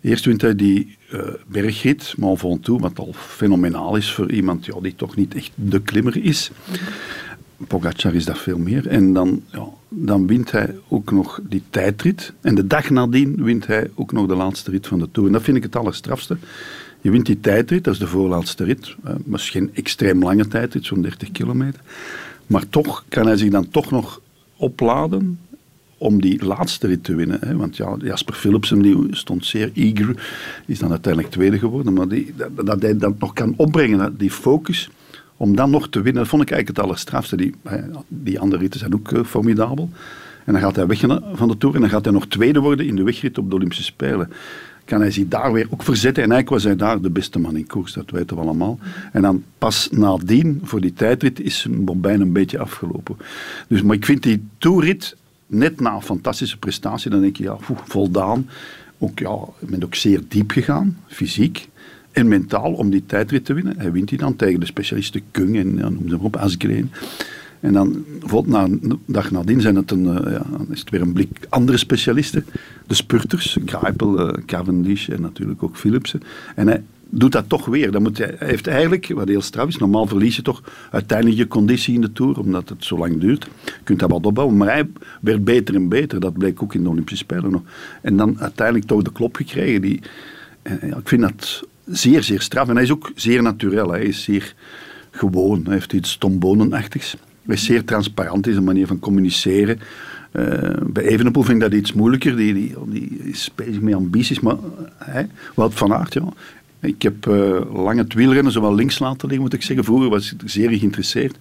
Eerst 0.00 0.24
wint 0.24 0.40
hij 0.40 0.54
die 0.54 0.96
eh, 1.10 1.20
bergrit, 1.46 2.14
Mont 2.16 2.38
Ventoux, 2.38 2.82
wat 2.82 2.98
al 2.98 3.12
fenomenaal 3.12 3.96
is 3.96 4.12
voor 4.12 4.32
iemand 4.32 4.70
die 4.82 4.94
toch 4.94 5.16
niet 5.16 5.34
echt 5.34 5.50
de 5.54 5.80
klimmer 5.80 6.24
is. 6.24 6.50
Pogacar 7.56 8.14
is 8.14 8.24
dat 8.24 8.38
veel 8.38 8.58
meer. 8.58 8.86
En 8.86 9.12
dan, 9.12 9.42
ja, 9.52 9.66
dan 9.88 10.26
wint 10.26 10.50
hij 10.50 10.74
ook 10.88 11.12
nog 11.12 11.40
die 11.48 11.62
tijdrit. 11.70 12.32
En 12.40 12.54
de 12.54 12.66
dag 12.66 12.90
nadien 12.90 13.44
wint 13.44 13.66
hij 13.66 13.90
ook 13.94 14.12
nog 14.12 14.26
de 14.26 14.36
laatste 14.36 14.70
rit 14.70 14.86
van 14.86 14.98
de 14.98 15.08
Tour. 15.10 15.26
En 15.28 15.32
dat 15.34 15.42
vind 15.42 15.56
ik 15.56 15.62
het 15.62 15.76
allerstrafste. 15.76 16.36
Je 17.00 17.10
wint 17.10 17.26
die 17.26 17.40
tijdrit, 17.40 17.84
dat 17.84 17.92
is 17.92 18.00
de 18.00 18.06
voorlaatste 18.06 18.64
rit. 18.64 18.96
Uh, 19.04 19.14
misschien 19.24 19.70
extreem 19.74 20.22
lange 20.22 20.48
tijdrit, 20.48 20.84
zo'n 20.84 21.02
30 21.02 21.30
kilometer. 21.30 21.80
Maar 22.46 22.68
toch 22.68 23.04
kan 23.08 23.26
hij 23.26 23.36
zich 23.36 23.50
dan 23.50 23.68
toch 23.68 23.90
nog 23.90 24.20
opladen 24.56 25.38
om 26.04 26.20
die 26.20 26.44
laatste 26.44 26.86
rit 26.86 27.04
te 27.04 27.14
winnen. 27.14 27.38
Hè. 27.40 27.56
Want 27.56 27.76
ja, 27.76 27.96
Jasper 27.98 28.34
Philipsen 28.34 28.82
die 28.82 29.06
stond 29.10 29.46
zeer 29.46 29.70
eager, 29.74 30.26
is 30.66 30.78
dan 30.78 30.90
uiteindelijk 30.90 31.32
tweede 31.32 31.58
geworden. 31.58 31.92
Maar 31.92 32.08
die, 32.08 32.34
dat, 32.36 32.66
dat 32.66 32.82
hij 32.82 32.96
dat 32.96 33.18
nog 33.18 33.32
kan 33.32 33.54
opbrengen, 33.56 34.16
die 34.16 34.30
focus, 34.30 34.90
om 35.36 35.56
dan 35.56 35.70
nog 35.70 35.88
te 35.88 36.02
winnen, 36.02 36.22
dat 36.22 36.30
vond 36.30 36.42
ik 36.42 36.50
eigenlijk 36.50 36.78
het 36.78 36.86
allerstrafste. 36.86 37.36
Die, 37.36 37.54
die 38.08 38.40
andere 38.40 38.62
ritten 38.62 38.80
zijn 38.80 38.94
ook 38.94 39.10
uh, 39.10 39.24
formidabel. 39.24 39.90
En 40.44 40.52
dan 40.52 40.62
gaat 40.62 40.76
hij 40.76 40.86
weg 40.86 41.00
van 41.32 41.48
de 41.48 41.56
Tour 41.58 41.74
en 41.74 41.80
dan 41.80 41.90
gaat 41.90 42.04
hij 42.04 42.14
nog 42.14 42.26
tweede 42.26 42.60
worden 42.60 42.86
in 42.86 42.96
de 42.96 43.02
wegrit 43.02 43.38
op 43.38 43.50
de 43.50 43.56
Olympische 43.56 43.84
Spelen. 43.84 44.30
Kan 44.84 45.00
hij 45.00 45.10
zich 45.10 45.28
daar 45.28 45.52
weer 45.52 45.66
ook 45.70 45.82
verzetten. 45.82 46.22
En 46.22 46.32
eigenlijk 46.32 46.62
was 46.62 46.72
hij 46.72 46.76
daar 46.76 47.00
de 47.00 47.10
beste 47.10 47.38
man 47.38 47.56
in 47.56 47.66
koers, 47.66 47.92
dat 47.92 48.10
weten 48.10 48.36
we 48.36 48.42
allemaal. 48.42 48.78
En 49.12 49.22
dan 49.22 49.42
pas 49.58 49.88
nadien, 49.90 50.60
voor 50.62 50.80
die 50.80 50.92
tijdrit, 50.92 51.40
is 51.40 51.58
zijn 51.58 51.84
bombijn 51.84 52.20
een 52.20 52.32
beetje 52.32 52.58
afgelopen. 52.58 53.16
Dus, 53.68 53.82
maar 53.82 53.96
ik 53.96 54.04
vind 54.04 54.22
die 54.22 54.46
toerrit 54.58 55.16
net 55.46 55.80
na 55.80 55.94
een 55.94 56.02
fantastische 56.02 56.58
prestatie, 56.58 57.10
dan 57.10 57.20
denk 57.20 57.36
je, 57.36 57.42
ja, 57.42 57.56
voldaan. 57.84 58.48
Ook, 58.98 59.18
ja, 59.18 59.38
bent 59.58 59.84
ook 59.84 59.94
zeer 59.94 60.20
diep 60.28 60.50
gegaan, 60.50 60.98
fysiek 61.06 61.68
en 62.12 62.28
mentaal, 62.28 62.72
om 62.72 62.90
die 62.90 63.06
tijdrit 63.06 63.44
te 63.44 63.52
winnen. 63.54 63.78
Hij 63.78 63.92
wint 63.92 64.08
die 64.08 64.18
dan 64.18 64.36
tegen 64.36 64.60
de 64.60 64.66
specialisten 64.66 65.22
Kung 65.30 65.56
en 65.56 65.76
ja, 65.76 65.88
noem 65.88 66.08
ze 66.08 66.18
op, 66.18 66.36
Asgreen. 66.36 66.90
En 67.60 67.72
dan, 67.72 68.04
na 68.44 68.64
een 68.64 69.00
dag 69.06 69.30
nadien, 69.30 69.60
zijn 69.60 69.76
het 69.76 69.90
een, 69.90 70.04
uh, 70.04 70.32
ja, 70.32 70.46
is 70.70 70.80
het 70.80 70.90
weer 70.90 71.00
een 71.00 71.12
blik 71.12 71.46
andere 71.48 71.78
specialisten. 71.78 72.46
De 72.86 72.94
spurters, 72.94 73.58
Kruipel, 73.64 74.20
uh, 74.20 74.44
Cavendish 74.46 75.08
en 75.08 75.20
natuurlijk 75.20 75.62
ook 75.62 75.76
Philipsen. 75.76 76.20
En 76.54 76.66
hij 76.66 76.82
doet 77.14 77.32
dat 77.32 77.48
toch 77.48 77.66
weer. 77.66 77.90
Dan 77.90 78.02
moet 78.02 78.18
hij, 78.18 78.34
heeft 78.38 78.66
eigenlijk, 78.66 79.12
wat 79.14 79.28
heel 79.28 79.40
straf 79.40 79.68
is, 79.68 79.76
normaal 79.76 80.06
verlies 80.06 80.36
je 80.36 80.42
toch 80.42 80.62
uiteindelijk 80.90 81.38
je 81.38 81.48
conditie 81.48 81.94
in 81.94 82.00
de 82.00 82.12
Tour, 82.12 82.38
omdat 82.38 82.68
het 82.68 82.84
zo 82.84 82.98
lang 82.98 83.20
duurt. 83.20 83.48
Je 83.64 83.72
kunt 83.84 83.98
dat 83.98 84.10
wat 84.10 84.26
opbouwen, 84.26 84.56
maar 84.56 84.68
hij 84.68 84.88
werd 85.20 85.44
beter 85.44 85.74
en 85.74 85.88
beter. 85.88 86.20
Dat 86.20 86.38
bleek 86.38 86.62
ook 86.62 86.74
in 86.74 86.82
de 86.82 86.88
Olympische 86.88 87.24
Spelen 87.24 87.50
nog. 87.50 87.62
En 88.02 88.16
dan 88.16 88.40
uiteindelijk 88.40 88.86
toch 88.86 89.02
de 89.02 89.12
klop 89.12 89.36
gekregen. 89.36 89.82
Die, 89.82 90.00
ja, 90.62 90.96
ik 90.96 91.08
vind 91.08 91.22
dat 91.22 91.62
zeer, 91.86 92.22
zeer 92.22 92.40
straf. 92.40 92.68
En 92.68 92.74
hij 92.74 92.84
is 92.84 92.92
ook 92.92 93.12
zeer 93.14 93.42
natuurlijk. 93.42 93.90
Hij 93.90 94.02
is 94.02 94.22
zeer 94.22 94.54
gewoon. 95.10 95.60
Hij 95.64 95.72
heeft 95.72 95.92
iets 95.92 96.18
tombonenachtigs. 96.18 97.16
Hij 97.46 97.54
is 97.54 97.64
zeer 97.64 97.84
transparant 97.84 98.46
in 98.46 98.52
zijn 98.52 98.64
manier 98.64 98.86
van 98.86 98.98
communiceren. 98.98 99.80
Uh, 100.32 100.70
bij 100.86 101.04
Evenepoel 101.04 101.42
vind 101.42 101.62
ik 101.62 101.70
dat 101.70 101.78
iets 101.78 101.92
moeilijker. 101.92 102.36
Die, 102.36 102.54
die, 102.54 102.74
die 102.86 103.18
is 103.24 103.50
bezig 103.54 103.80
met 103.80 103.94
ambities. 103.94 104.40
Maar 104.40 104.56
hij, 104.96 105.28
Wout 105.54 105.74
van 105.74 105.94
Aert, 105.94 106.14
ja. 106.14 106.32
Ik 106.84 107.02
heb 107.02 107.26
uh, 107.26 107.60
lang 107.72 107.98
het 107.98 108.14
wielrennen 108.14 108.52
zowel 108.52 108.74
links 108.74 108.98
laten 108.98 109.28
liggen, 109.28 109.40
moet 109.40 109.52
ik 109.52 109.62
zeggen. 109.62 109.84
Vroeger 109.84 110.08
was 110.08 110.32
ik 110.32 110.40
zeer 110.44 110.70
geïnteresseerd. 110.70 111.36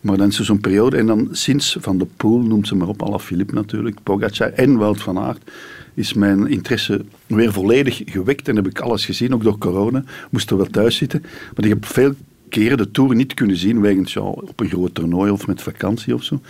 Maar 0.00 0.16
dan 0.16 0.28
is 0.28 0.38
er 0.38 0.44
zo'n 0.44 0.60
periode. 0.60 0.96
En 0.96 1.06
dan 1.06 1.28
sinds 1.32 1.76
Van 1.80 1.98
de 1.98 2.06
Poel, 2.16 2.38
noemt 2.38 2.66
ze 2.66 2.74
maar 2.74 2.88
op, 2.88 3.20
Philippe 3.20 3.54
natuurlijk, 3.54 4.02
Pogacar 4.02 4.52
en 4.52 4.76
Wout 4.76 5.02
van 5.02 5.18
Aert, 5.18 5.50
is 5.94 6.12
mijn 6.12 6.46
interesse 6.46 7.04
weer 7.26 7.52
volledig 7.52 8.02
gewekt. 8.04 8.48
En 8.48 8.56
heb 8.56 8.66
ik 8.66 8.80
alles 8.80 9.04
gezien, 9.04 9.34
ook 9.34 9.42
door 9.42 9.58
corona. 9.58 10.04
Moest 10.30 10.50
er 10.50 10.56
wel 10.56 10.66
thuis 10.66 10.96
zitten. 10.96 11.20
Maar 11.22 11.64
ik 11.64 11.70
heb 11.70 11.86
veel 11.86 12.14
keren 12.48 12.76
de 12.76 12.90
Tour 12.90 13.14
niet 13.14 13.34
kunnen 13.34 13.56
zien, 13.56 13.80
wegens 13.80 14.12
ja, 14.12 14.20
op 14.20 14.60
een 14.60 14.68
groot 14.68 14.94
toernooi 14.94 15.30
of 15.30 15.46
met 15.46 15.62
vakantie 15.62 16.14
of 16.14 16.22
zo. 16.22 16.40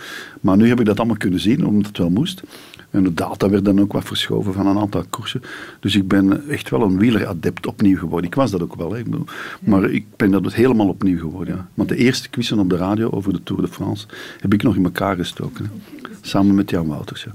Maar 0.41 0.57
nu 0.57 0.67
heb 0.67 0.79
ik 0.79 0.85
dat 0.85 0.97
allemaal 0.97 1.17
kunnen 1.17 1.39
zien, 1.39 1.65
omdat 1.65 1.87
het 1.87 1.97
wel 1.97 2.09
moest. 2.09 2.43
En 2.91 3.03
de 3.03 3.13
data 3.13 3.49
werd 3.49 3.65
dan 3.65 3.79
ook 3.79 3.93
wat 3.93 4.03
verschoven 4.03 4.53
van 4.53 4.67
een 4.67 4.77
aantal 4.77 5.03
koersen. 5.09 5.41
Dus 5.79 5.95
ik 5.95 6.07
ben 6.07 6.49
echt 6.49 6.69
wel 6.69 6.81
een 6.81 6.97
wieleradept 6.97 7.67
opnieuw 7.67 7.97
geworden. 7.97 8.29
Ik 8.29 8.35
was 8.35 8.51
dat 8.51 8.61
ook 8.61 8.75
wel, 8.75 8.93
hè. 8.93 9.01
maar 9.59 9.89
ik 9.89 10.05
ben 10.15 10.31
dat 10.31 10.53
helemaal 10.53 10.87
opnieuw 10.87 11.19
geworden. 11.19 11.55
Ja. 11.55 11.67
Want 11.73 11.89
de 11.89 11.95
eerste 11.95 12.29
quizzen 12.29 12.59
op 12.59 12.69
de 12.69 12.77
radio 12.77 13.09
over 13.09 13.33
de 13.33 13.43
Tour 13.43 13.61
de 13.61 13.67
France 13.67 14.07
heb 14.39 14.53
ik 14.53 14.63
nog 14.63 14.75
in 14.75 14.83
elkaar 14.83 15.15
gestoken. 15.15 15.65
Hè. 15.65 15.71
Samen 16.21 16.55
met 16.55 16.69
Jan 16.69 16.87
Wouters. 16.87 17.23
Ja. 17.23 17.31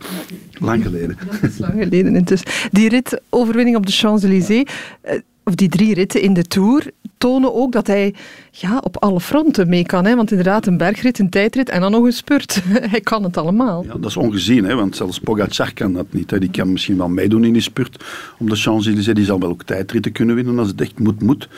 Lang 0.53 0.83
geleden. 0.83 1.19
Dat 1.31 1.51
is 1.51 1.59
lang 1.59 1.73
geleden 1.73 2.17
intussen. 2.17 2.51
Die 2.71 2.89
ritoverwinning 2.89 3.77
op 3.77 3.87
de 3.87 3.93
Champs-Élysées, 3.93 4.71
eh, 5.01 5.21
of 5.45 5.55
die 5.55 5.68
drie 5.68 5.95
ritten 5.95 6.20
in 6.20 6.34
de 6.34 6.42
Tour, 6.42 6.90
tonen 7.18 7.55
ook 7.55 7.72
dat 7.72 7.86
hij 7.86 8.14
ja, 8.51 8.78
op 8.78 8.97
alle 8.97 9.20
fronten 9.20 9.68
mee 9.68 9.86
kan. 9.86 10.05
Hè? 10.05 10.16
Want 10.16 10.30
inderdaad, 10.30 10.66
een 10.66 10.76
bergrit, 10.76 11.18
een 11.18 11.30
tijdrit 11.30 11.68
en 11.68 11.80
dan 11.80 11.90
nog 11.90 12.05
een 12.05 12.12
spurt. 12.12 12.62
hij 12.92 13.01
kan 13.01 13.22
het 13.22 13.36
allemaal. 13.36 13.84
Ja, 13.84 13.92
dat 13.92 14.11
is 14.11 14.16
ongezien, 14.16 14.64
hè? 14.64 14.74
want 14.74 14.97
zelfs 14.97 15.20
Pogacar 15.20 15.72
kan 15.74 15.92
dat 15.92 16.07
niet. 16.11 16.30
Hè? 16.30 16.38
Die 16.38 16.51
kan 16.51 16.72
misschien 16.72 16.97
wel 16.97 17.09
meedoen 17.09 17.45
in 17.45 17.53
die 17.53 17.62
spurt 17.62 18.05
op 18.38 18.51
de 18.51 18.57
Champs-Élysées. 18.57 19.14
Die 19.14 19.24
zal 19.24 19.40
wel 19.40 19.49
ook 19.49 19.62
tijdritten 19.62 20.12
kunnen 20.12 20.34
winnen 20.34 20.59
als 20.59 20.68
het 20.68 20.80
echt 20.80 20.99
moet, 20.99 21.22
moet. 21.22 21.49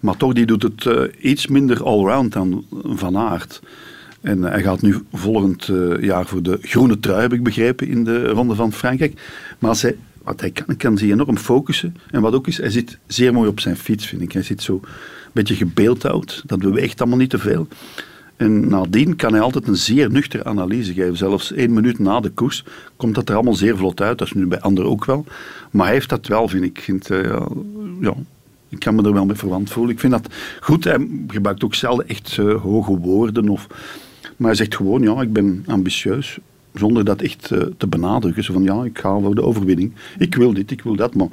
Maar 0.00 0.16
toch, 0.16 0.32
die 0.32 0.46
doet 0.46 0.62
het 0.62 0.84
uh, 0.84 1.02
iets 1.18 1.46
minder 1.46 1.84
allround 1.84 2.32
dan 2.32 2.64
Van 2.84 3.16
Aert. 3.16 3.60
En 4.20 4.42
hij 4.42 4.62
gaat 4.62 4.82
nu 4.82 4.96
volgend 5.12 5.68
uh, 5.68 6.02
jaar 6.02 6.26
voor 6.26 6.42
de 6.42 6.58
groene 6.62 7.00
trui, 7.00 7.20
heb 7.20 7.32
ik 7.32 7.42
begrepen, 7.42 7.88
in 7.88 8.04
de 8.04 8.26
Ronde 8.26 8.54
van 8.54 8.72
Frankrijk. 8.72 9.20
Maar 9.58 9.70
als 9.70 9.82
hij 9.82 9.96
hij 10.36 10.50
kan, 10.50 10.76
kan 10.76 10.98
zich 10.98 11.10
enorm 11.10 11.36
focussen. 11.36 11.96
En 12.10 12.20
wat 12.20 12.34
ook 12.34 12.46
is, 12.46 12.56
hij 12.56 12.70
zit 12.70 12.98
zeer 13.06 13.32
mooi 13.32 13.48
op 13.48 13.60
zijn 13.60 13.76
fiets, 13.76 14.06
vind 14.06 14.22
ik. 14.22 14.32
Hij 14.32 14.42
zit 14.42 14.62
zo 14.62 14.74
een 14.74 15.30
beetje 15.32 15.54
gebeeldhouwd. 15.54 16.42
Dat 16.46 16.58
beweegt 16.58 17.00
allemaal 17.00 17.18
niet 17.18 17.30
te 17.30 17.38
veel. 17.38 17.68
En 18.36 18.68
nadien 18.68 19.16
kan 19.16 19.32
hij 19.32 19.40
altijd 19.40 19.68
een 19.68 19.76
zeer 19.76 20.10
nuchtere 20.10 20.44
analyse 20.44 20.92
geven. 20.92 21.16
Zelfs 21.16 21.52
één 21.52 21.72
minuut 21.72 21.98
na 21.98 22.20
de 22.20 22.30
koers 22.30 22.64
komt 22.96 23.14
dat 23.14 23.28
er 23.28 23.34
allemaal 23.34 23.54
zeer 23.54 23.76
vlot 23.76 24.00
uit. 24.00 24.18
Dat 24.18 24.26
is 24.26 24.32
nu 24.32 24.46
bij 24.46 24.60
anderen 24.60 24.90
ook 24.90 25.04
wel. 25.04 25.24
Maar 25.70 25.84
hij 25.84 25.94
heeft 25.94 26.08
dat 26.08 26.26
wel, 26.26 26.48
vind 26.48 26.64
ik. 26.64 26.80
Vind, 26.80 27.10
uh, 27.10 27.46
ja, 28.00 28.14
ik 28.68 28.78
kan 28.78 28.94
me 28.94 29.02
er 29.02 29.12
wel 29.12 29.26
mee 29.26 29.36
verwant 29.36 29.70
voelen. 29.70 29.92
Ik 29.92 30.00
vind 30.00 30.12
dat 30.12 30.34
goed. 30.60 30.84
Hij 30.84 31.08
gebruikt 31.28 31.64
ook 31.64 31.74
zelden 31.74 32.08
echt 32.08 32.36
uh, 32.36 32.62
hoge 32.62 32.98
woorden. 32.98 33.48
Of, 33.48 33.66
maar 34.36 34.48
hij 34.48 34.56
zegt 34.56 34.76
gewoon, 34.76 35.02
ja, 35.02 35.20
ik 35.20 35.32
ben 35.32 35.64
ambitieus 35.66 36.38
zonder 36.74 37.04
dat 37.04 37.22
echt 37.22 37.50
uh, 37.50 37.62
te 37.76 37.86
benadrukken. 37.86 38.44
Zo 38.44 38.52
van 38.52 38.62
ja, 38.62 38.84
ik 38.84 38.98
ga 38.98 39.18
voor 39.20 39.34
de 39.34 39.42
overwinning. 39.42 39.92
Ik 40.18 40.34
wil 40.34 40.52
dit, 40.52 40.70
ik 40.70 40.82
wil 40.82 40.96
dat. 40.96 41.14
Maar... 41.14 41.28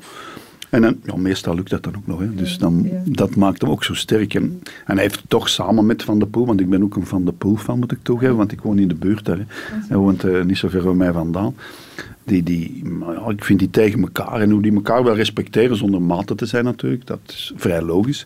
En 0.70 0.82
dan, 0.82 0.98
ja, 1.04 1.16
meestal 1.16 1.56
lukt 1.56 1.70
dat 1.70 1.84
dan 1.84 1.96
ook 1.96 2.08
nog. 2.08 2.20
Hè. 2.20 2.36
Dus 2.36 2.58
dan, 2.58 2.90
dat 3.06 3.36
maakt 3.36 3.62
hem 3.62 3.70
ook 3.70 3.84
zo 3.84 3.94
sterk. 3.94 4.34
En, 4.34 4.62
en 4.86 4.94
hij 4.94 5.02
heeft 5.02 5.24
toch 5.28 5.50
samen 5.50 5.86
met 5.86 6.04
Van 6.04 6.20
der 6.20 6.28
Poel, 6.28 6.46
want 6.46 6.60
ik 6.60 6.70
ben 6.70 6.84
ook 6.84 6.96
een 6.96 7.06
Van 7.06 7.26
der 7.26 7.34
Poel 7.34 7.56
fan, 7.56 7.80
moet 7.80 7.92
ik 7.92 7.98
toegeven, 8.02 8.36
want 8.36 8.52
ik 8.52 8.62
woon 8.62 8.80
in 8.80 8.88
de 8.88 8.96
buurt 8.96 9.26
daar. 9.26 9.38
Hè. 9.38 9.44
Hij 9.88 9.98
woont 9.98 10.26
uh, 10.26 10.44
niet 10.44 10.58
zo 10.58 10.68
ver 10.68 10.82
van 10.82 10.98
mij 10.98 11.12
vandaan. 11.12 11.56
Die, 12.24 12.44
die, 12.44 12.84
ja, 13.00 13.30
ik 13.30 13.44
vind 13.44 13.60
die 13.60 13.70
tegen 13.70 14.02
elkaar 14.02 14.42
en 14.42 14.52
hoe 14.52 14.62
die 14.62 14.74
elkaar 14.74 15.04
wel 15.04 15.16
respecteren 15.16 15.78
zonder 15.78 16.02
maten 16.02 16.38
te 16.38 16.46
zijn 16.46 16.64
natuurlijk, 16.64 17.06
dat 17.06 17.20
is 17.28 17.54
vrij 17.56 17.82
logisch. 17.82 18.26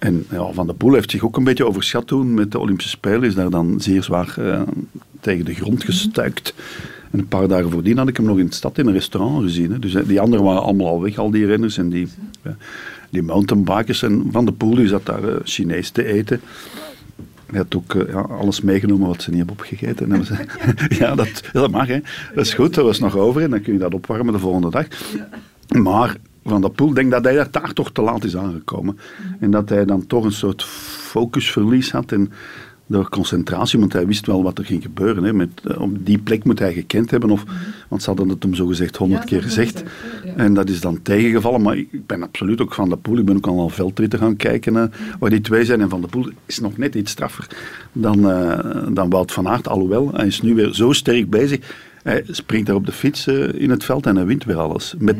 En 0.00 0.26
ja, 0.30 0.52
Van 0.52 0.66
der 0.66 0.74
Poel 0.74 0.94
heeft 0.94 1.10
zich 1.10 1.22
ook 1.22 1.36
een 1.36 1.44
beetje 1.44 1.66
overschat 1.66 2.06
toen 2.06 2.34
met 2.34 2.52
de 2.52 2.58
Olympische 2.58 2.90
Spelen. 2.90 3.22
Is 3.22 3.34
daar 3.34 3.50
dan 3.50 3.80
zeer 3.80 4.02
zwaar 4.02 4.34
uh, 4.38 4.60
tegen 5.20 5.44
de 5.44 5.54
grond 5.54 5.84
gestuikt. 5.84 6.54
En 7.10 7.18
een 7.18 7.28
paar 7.28 7.48
dagen 7.48 7.70
voordien 7.70 7.98
had 7.98 8.08
ik 8.08 8.16
hem 8.16 8.26
nog 8.26 8.38
in 8.38 8.46
de 8.46 8.54
stad 8.54 8.78
in 8.78 8.86
een 8.86 8.92
restaurant 8.92 9.42
gezien. 9.42 9.72
Hè. 9.72 9.78
Dus 9.78 9.92
die 9.92 10.20
anderen 10.20 10.44
waren 10.44 10.62
allemaal 10.62 10.86
al 10.86 11.02
weg, 11.02 11.18
al 11.18 11.30
die 11.30 11.46
renners 11.46 11.78
en 11.78 11.88
die, 11.88 12.08
ja, 12.42 12.56
die 13.10 13.22
mountainbikers. 13.22 14.02
En 14.02 14.28
Van 14.30 14.44
der 14.44 14.54
Poel 14.54 14.74
die 14.74 14.88
zat 14.88 15.06
daar 15.06 15.24
uh, 15.24 15.34
Chinees 15.44 15.90
te 15.90 16.04
eten. 16.04 16.40
Hij 17.46 17.58
had 17.58 17.76
ook 17.76 18.06
ja, 18.08 18.20
alles 18.20 18.60
meegenomen 18.60 19.06
wat 19.06 19.22
ze 19.22 19.30
niet 19.30 19.38
hebben 19.38 19.56
opgegeten. 19.56 20.08
Ja, 20.98 21.14
dat, 21.14 21.42
dat 21.52 21.70
mag, 21.70 21.86
hè. 21.86 22.00
Dat 22.34 22.44
is 22.44 22.54
goed, 22.54 22.74
dat 22.74 22.84
was 22.84 22.98
nog 22.98 23.16
over 23.16 23.42
en 23.42 23.50
dan 23.50 23.62
kun 23.62 23.72
je 23.72 23.78
dat 23.78 23.94
opwarmen 23.94 24.32
de 24.32 24.38
volgende 24.38 24.70
dag. 24.70 24.86
Maar 25.68 26.16
van 26.44 26.60
der 26.60 26.70
Poel 26.70 26.94
denk 26.94 27.10
dat 27.10 27.24
hij 27.24 27.46
daar 27.50 27.72
toch 27.72 27.92
te 27.92 28.02
laat 28.02 28.24
is 28.24 28.36
aangekomen. 28.36 28.98
En 29.40 29.50
dat 29.50 29.68
hij 29.68 29.84
dan 29.84 30.06
toch 30.06 30.24
een 30.24 30.32
soort 30.32 30.64
focusverlies 30.64 31.90
had. 31.90 32.12
En 32.12 32.32
door 32.90 33.08
concentratie, 33.08 33.78
want 33.78 33.92
hij 33.92 34.06
wist 34.06 34.26
wel 34.26 34.42
wat 34.42 34.58
er 34.58 34.64
ging 34.64 34.82
gebeuren. 34.82 35.24
Hè. 35.24 35.32
Met, 35.32 35.48
eh, 35.64 35.80
op 35.80 36.06
die 36.06 36.18
plek 36.18 36.44
moet 36.44 36.58
hij 36.58 36.72
gekend 36.72 37.10
hebben, 37.10 37.30
of, 37.30 37.44
want 37.88 38.02
ze 38.02 38.08
hadden 38.08 38.28
het 38.28 38.42
hem 38.42 38.54
zo 38.54 38.66
gezegd 38.66 38.96
honderd 38.96 39.24
keer 39.24 39.42
gezegd. 39.42 39.82
En 40.36 40.54
dat 40.54 40.68
is 40.68 40.80
dan 40.80 41.02
tegengevallen, 41.02 41.62
maar 41.62 41.76
ik 41.76 42.06
ben 42.06 42.22
absoluut 42.22 42.60
ook 42.60 42.74
Van 42.74 42.88
de 42.88 42.96
Poel. 42.96 43.18
Ik 43.18 43.24
ben 43.24 43.36
ook 43.36 43.46
al 43.46 43.60
aan 43.62 43.70
veldritten 43.70 44.18
gaan 44.18 44.36
kijken 44.36 44.74
uh, 44.74 44.84
waar 45.18 45.30
die 45.30 45.40
twee 45.40 45.64
zijn. 45.64 45.80
En 45.80 45.88
Van 45.88 46.00
de 46.00 46.06
Poel 46.06 46.28
is 46.46 46.58
nog 46.58 46.76
net 46.76 46.94
iets 46.94 47.10
straffer 47.10 47.46
dan, 47.92 48.18
uh, 48.18 48.58
dan 48.92 49.10
Wout 49.10 49.32
van 49.32 49.48
Aert, 49.48 49.68
alhoewel 49.68 50.10
hij 50.12 50.26
is 50.26 50.42
nu 50.42 50.54
weer 50.54 50.74
zo 50.74 50.92
sterk 50.92 51.30
bezig. 51.30 51.88
Hij 52.02 52.24
springt 52.30 52.66
daar 52.66 52.76
op 52.76 52.86
de 52.86 52.92
fiets 52.92 53.26
in 53.26 53.70
het 53.70 53.84
veld 53.84 54.06
en 54.06 54.16
hij 54.16 54.24
wint 54.24 54.44
weer 54.44 54.58
alles. 54.58 54.94
Met, 54.98 55.16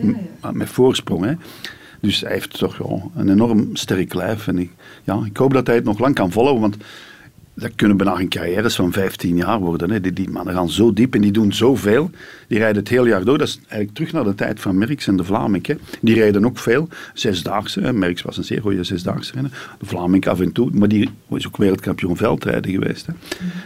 met 0.53 0.69
voorsprong. 0.69 1.25
Hè. 1.25 1.35
Dus 2.01 2.21
hij 2.21 2.33
heeft 2.33 2.59
toch 2.59 2.79
ja, 2.79 3.21
een 3.21 3.29
enorm 3.29 3.77
sterk 3.77 4.15
lijf. 4.15 4.47
En 4.47 4.59
ik, 4.59 4.71
ja, 5.05 5.23
ik 5.25 5.37
hoop 5.37 5.53
dat 5.53 5.67
hij 5.67 5.77
het 5.77 5.85
nog 5.85 5.99
lang 5.99 6.15
kan 6.15 6.33
volgen, 6.33 6.61
want 6.61 6.77
dat 7.55 7.75
kunnen 7.75 7.97
bijna 7.97 8.17
geen 8.17 8.29
carrières 8.29 8.75
van 8.75 8.93
15 8.93 9.37
jaar 9.37 9.61
worden. 9.61 9.91
Hè. 9.91 10.01
Die, 10.01 10.13
die, 10.13 10.31
mannen 10.31 10.55
gaan 10.55 10.71
zo 10.71 10.93
diep 10.93 11.15
en 11.15 11.21
die 11.21 11.33
doen 11.33 11.53
zoveel. 11.53 12.11
Die 12.47 12.59
rijden 12.59 12.77
het 12.77 12.89
hele 12.89 13.09
jaar 13.09 13.25
door. 13.25 13.39
Dat 13.39 13.49
is 13.49 13.57
eigenlijk 13.57 13.95
terug 13.95 14.13
naar 14.13 14.25
de 14.25 14.35
tijd 14.35 14.61
van 14.61 14.79
Merckx 14.79 15.07
en 15.07 15.17
de 15.17 15.25
Vlaming. 15.25 15.67
Hè. 15.67 15.75
Die 16.01 16.15
rijden 16.15 16.45
ook 16.45 16.59
veel. 16.59 16.89
Zesdaagse. 17.15 17.81
Hè. 17.81 17.93
Merckx 17.93 18.23
was 18.23 18.37
een 18.37 18.45
zeer 18.45 18.61
goede 18.61 18.85
zesdaagse 18.85 19.33
renner. 19.33 19.75
De 19.79 19.87
Vlaming 19.87 20.29
af 20.29 20.41
en 20.41 20.53
toe. 20.53 20.71
Maar 20.73 20.89
die 20.89 21.11
is 21.31 21.47
ook 21.47 21.57
wereldkampioen 21.57 22.17
veldrijden 22.17 22.73
geweest. 22.73 23.07
Hè. 23.07 23.13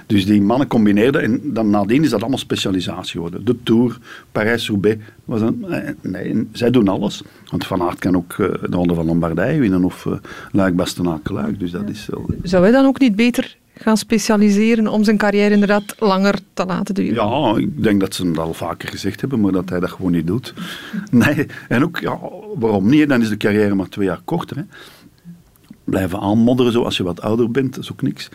Dus 0.07 0.27
die 0.27 0.43
mannen 0.43 0.67
combineerden. 0.67 1.23
En 1.23 1.41
dan 1.45 1.71
nadien 1.71 2.03
is 2.03 2.11
dat 2.11 2.21
allemaal 2.21 2.39
specialisatie 2.39 3.13
geworden. 3.13 3.45
De 3.45 3.57
Tour, 3.63 3.99
Parijs-Roubaix. 4.33 5.03
Was 5.25 5.41
een, 5.41 5.65
eh, 5.69 5.91
nee, 6.01 6.49
zij 6.53 6.71
doen 6.71 6.89
alles. 6.89 7.23
Want 7.51 7.67
Van 7.67 7.83
Aert 7.83 7.99
kan 7.99 8.17
ook 8.17 8.33
uh, 8.33 8.49
de 8.49 8.77
Ronde 8.77 8.95
van 8.95 9.07
Lombardije 9.07 9.61
winnen. 9.61 9.85
Of 9.85 10.05
uh, 10.05 10.15
Luik-Bastenaken-Luik. 10.53 11.59
Dus 11.59 11.71
dat 11.71 11.89
is 11.89 12.07
wel... 12.11 12.27
Zou 12.43 12.63
wij 12.63 12.71
dan 12.71 12.87
ook 12.87 12.99
niet 12.99 13.17
beter 13.17 13.57
gaan 13.75 13.97
specialiseren 13.97 14.89
om 14.89 15.05
zijn 15.05 15.17
carrière 15.17 15.55
inderdaad 15.55 15.95
langer 15.99 16.39
te 16.53 16.65
laten 16.65 16.95
duren? 16.95 17.15
Ja, 17.15 17.57
ik 17.57 17.83
denk 17.83 18.01
dat 18.01 18.15
ze 18.15 18.27
het 18.27 18.39
al 18.39 18.55
vaker 18.55 18.89
gezegd 18.89 19.21
hebben, 19.21 19.41
maar 19.41 19.53
dat 19.53 19.69
hij 19.69 19.81
dat 19.81 19.91
gewoon 19.91 20.13
niet 20.13 20.27
doet. 20.27 20.55
Nee, 21.11 21.47
en 21.69 21.85
ook, 21.85 21.99
ja, 21.99 22.19
waarom 22.55 22.89
niet? 22.89 23.09
Dan 23.09 23.21
is 23.21 23.29
de 23.29 23.37
carrière 23.37 23.75
maar 23.75 23.89
twee 23.89 24.07
jaar 24.07 24.21
korter. 24.25 24.57
Hè. 24.57 24.63
Blijven 25.85 26.21
aanmodderen 26.21 26.73
zo 26.73 26.83
als 26.83 26.97
je 26.97 27.03
wat 27.03 27.21
ouder 27.21 27.51
bent, 27.51 27.75
dat 27.75 27.83
is 27.83 27.93
ook 27.93 28.03
niks. 28.03 28.29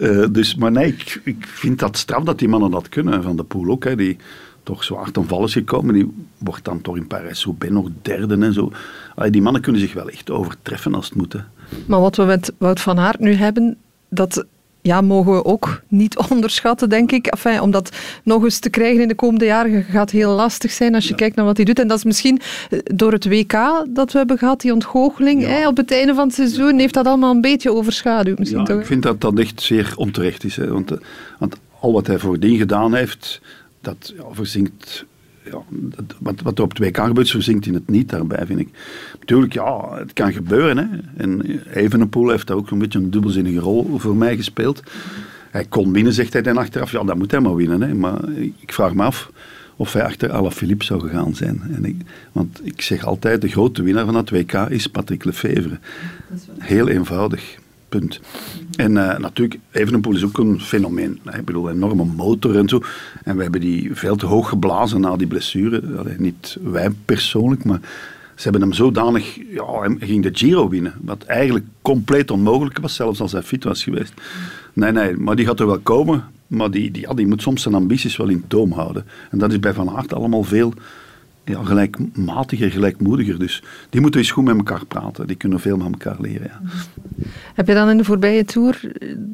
Uh, 0.00 0.26
dus, 0.30 0.54
maar 0.54 0.72
nee, 0.72 0.86
ik, 0.86 1.20
ik 1.24 1.46
vind 1.46 1.78
dat 1.78 1.96
straf 1.96 2.22
dat 2.22 2.38
die 2.38 2.48
mannen 2.48 2.70
dat 2.70 2.88
kunnen. 2.88 3.22
Van 3.22 3.36
de 3.36 3.42
Poel 3.42 3.70
ook, 3.70 3.84
hè, 3.84 3.96
die 3.96 4.16
toch 4.62 4.84
zo 4.84 4.94
hard 4.94 5.18
aan 5.18 5.26
val 5.26 5.44
is 5.44 5.52
gekomen. 5.52 5.94
Die 5.94 6.12
wordt 6.38 6.64
dan 6.64 6.80
toch 6.80 6.96
in 6.96 7.06
Parijs-Roubaix 7.06 7.74
nog 7.74 7.88
derde 8.02 8.36
en 8.36 8.52
zo. 8.52 8.72
Allee, 9.14 9.30
die 9.30 9.42
mannen 9.42 9.62
kunnen 9.62 9.80
zich 9.80 9.92
wel 9.92 10.08
echt 10.08 10.30
overtreffen 10.30 10.94
als 10.94 11.04
het 11.04 11.14
moet. 11.14 11.32
Hè. 11.32 11.40
Maar 11.86 12.00
wat 12.00 12.16
we 12.16 12.24
met 12.24 12.52
Wout 12.58 12.80
van 12.80 12.98
Aert 12.98 13.18
nu 13.18 13.34
hebben, 13.34 13.76
dat 14.08 14.44
ja, 14.82 15.00
mogen 15.00 15.32
we 15.32 15.44
ook 15.44 15.82
niet 15.88 16.18
onderschatten, 16.30 16.88
denk 16.88 17.12
ik. 17.12 17.26
Enfin, 17.26 17.60
om 17.60 17.70
dat 17.70 17.96
nog 18.24 18.44
eens 18.44 18.58
te 18.58 18.70
krijgen 18.70 19.02
in 19.02 19.08
de 19.08 19.14
komende 19.14 19.44
jaren 19.44 19.82
gaat 19.82 20.10
heel 20.10 20.34
lastig 20.34 20.70
zijn 20.70 20.94
als 20.94 21.08
je 21.08 21.14
kijkt 21.14 21.36
naar 21.36 21.44
wat 21.44 21.56
hij 21.56 21.64
doet. 21.64 21.78
En 21.78 21.88
dat 21.88 21.98
is 21.98 22.04
misschien 22.04 22.40
eh, 22.70 22.78
door 22.84 23.12
het 23.12 23.28
WK 23.28 23.84
dat 23.88 24.12
we 24.12 24.18
hebben 24.18 24.38
gehad, 24.38 24.60
die 24.60 24.72
ontgoocheling 24.72 25.42
hè, 25.42 25.66
op 25.66 25.76
het 25.76 25.92
einde 25.92 26.14
van 26.14 26.26
het 26.26 26.34
seizoen, 26.34 26.78
heeft 26.78 26.94
dat 26.94 27.06
allemaal 27.06 27.34
een 27.34 27.40
beetje 27.40 27.72
overschaduwd 27.72 28.38
misschien 28.38 28.60
ja, 28.60 28.66
toch? 28.66 28.80
Ik 28.80 28.86
vind 28.86 29.02
dat 29.02 29.20
dat 29.20 29.38
echt 29.38 29.62
zeer 29.62 29.92
onterecht 29.96 30.44
is. 30.44 30.56
Hè, 30.56 30.68
want, 30.68 30.90
eh, 30.90 30.98
want 31.38 31.56
al 31.80 31.92
wat 31.92 32.06
hij 32.06 32.18
voordien 32.18 32.58
gedaan 32.58 32.94
heeft, 32.94 33.40
dat 33.80 34.12
ja, 34.16 34.24
verzinkt 34.30 35.04
ja, 35.44 35.62
wat, 36.18 36.40
wat 36.42 36.58
er 36.58 36.64
op 36.64 36.76
het 36.76 36.78
WK 36.78 36.96
gebeurt, 36.96 37.30
verzinkt 37.30 37.66
in 37.66 37.74
het 37.74 37.88
niet 37.88 38.08
daarbij, 38.08 38.46
vind 38.46 38.60
ik. 38.60 38.68
Natuurlijk, 39.20 39.52
ja, 39.52 39.98
het 39.98 40.12
kan 40.12 40.32
gebeuren. 40.32 40.76
Hè. 40.76 40.86
En 41.16 41.60
Evenepoel 41.72 42.30
heeft 42.30 42.46
daar 42.46 42.56
ook 42.56 42.70
een 42.70 42.78
beetje 42.78 42.98
een 42.98 43.10
dubbelzinnige 43.10 43.58
rol 43.58 43.98
voor 43.98 44.16
mij 44.16 44.36
gespeeld. 44.36 44.82
Hij 45.50 45.64
kon 45.64 45.92
winnen, 45.92 46.12
zegt 46.12 46.32
hij 46.32 46.42
dan 46.42 46.56
achteraf. 46.56 46.92
Ja, 46.92 47.04
dan 47.04 47.18
moet 47.18 47.30
hij 47.30 47.40
maar 47.40 47.54
winnen. 47.54 47.82
Hè. 47.82 47.94
Maar 47.94 48.28
ik 48.36 48.72
vraag 48.72 48.94
me 48.94 49.02
af 49.02 49.30
of 49.76 49.92
hij 49.92 50.04
achter 50.04 50.32
Alaphilippe 50.32 50.84
zou 50.84 51.00
gegaan 51.00 51.34
zijn. 51.34 51.62
En 51.74 51.84
ik, 51.84 51.96
want 52.32 52.60
ik 52.62 52.82
zeg 52.82 53.04
altijd, 53.04 53.40
de 53.40 53.48
grote 53.48 53.82
winnaar 53.82 54.04
van 54.04 54.14
het 54.14 54.30
WK 54.30 54.52
is 54.52 54.86
Patrick 54.86 55.24
Lefevre. 55.24 55.78
Heel 56.58 56.88
eenvoudig. 56.88 57.58
Punt. 57.98 58.20
En 58.76 58.90
uh, 58.90 59.18
natuurlijk, 59.18 59.60
Evenepoel 59.70 60.14
is 60.14 60.24
ook 60.24 60.38
een 60.38 60.60
fenomeen. 60.60 61.20
Ik 61.36 61.44
bedoel, 61.44 61.70
enorme 61.70 62.04
motor 62.04 62.56
en 62.56 62.68
zo. 62.68 62.82
En 63.24 63.36
we 63.36 63.42
hebben 63.42 63.60
die 63.60 63.94
veel 63.94 64.16
te 64.16 64.26
hoog 64.26 64.48
geblazen 64.48 65.00
na 65.00 65.16
die 65.16 65.26
blessure. 65.26 65.82
Niet 66.18 66.58
wij 66.62 66.90
persoonlijk, 67.04 67.64
maar 67.64 67.80
ze 68.34 68.42
hebben 68.42 68.60
hem 68.60 68.72
zodanig... 68.72 69.34
Ja, 69.50 69.80
hij 69.80 69.96
ging 69.98 70.22
de 70.22 70.30
Giro 70.32 70.68
winnen. 70.68 70.94
Wat 71.00 71.24
eigenlijk 71.24 71.64
compleet 71.82 72.30
onmogelijk 72.30 72.78
was, 72.78 72.94
zelfs 72.94 73.20
als 73.20 73.32
hij 73.32 73.42
fit 73.42 73.64
was 73.64 73.84
geweest. 73.84 74.12
Nee, 74.72 74.92
nee, 74.92 75.16
maar 75.16 75.36
die 75.36 75.46
gaat 75.46 75.60
er 75.60 75.66
wel 75.66 75.78
komen. 75.78 76.24
Maar 76.46 76.70
die, 76.70 76.90
die, 76.90 77.02
ja, 77.02 77.14
die 77.14 77.26
moet 77.26 77.42
soms 77.42 77.62
zijn 77.62 77.74
ambities 77.74 78.16
wel 78.16 78.28
in 78.28 78.44
toom 78.48 78.72
houden. 78.72 79.04
En 79.30 79.38
dat 79.38 79.52
is 79.52 79.60
bij 79.60 79.74
Van 79.74 79.90
Aert 79.90 80.14
allemaal 80.14 80.42
veel 80.42 80.72
ja, 81.44 81.62
gelijkmatiger, 81.62 82.70
gelijkmoediger. 82.70 83.38
Dus 83.38 83.62
die 83.90 84.00
moeten 84.00 84.20
eens 84.20 84.30
goed 84.30 84.44
met 84.44 84.56
elkaar 84.56 84.86
praten. 84.86 85.26
Die 85.26 85.36
kunnen 85.36 85.60
veel 85.60 85.76
met 85.76 85.86
elkaar 85.86 86.16
leren. 86.20 86.46
Ja. 86.46 86.60
Heb 87.54 87.66
je 87.66 87.74
dan 87.74 87.88
in 87.88 87.96
de 87.96 88.04
voorbije 88.04 88.44
tour 88.44 88.92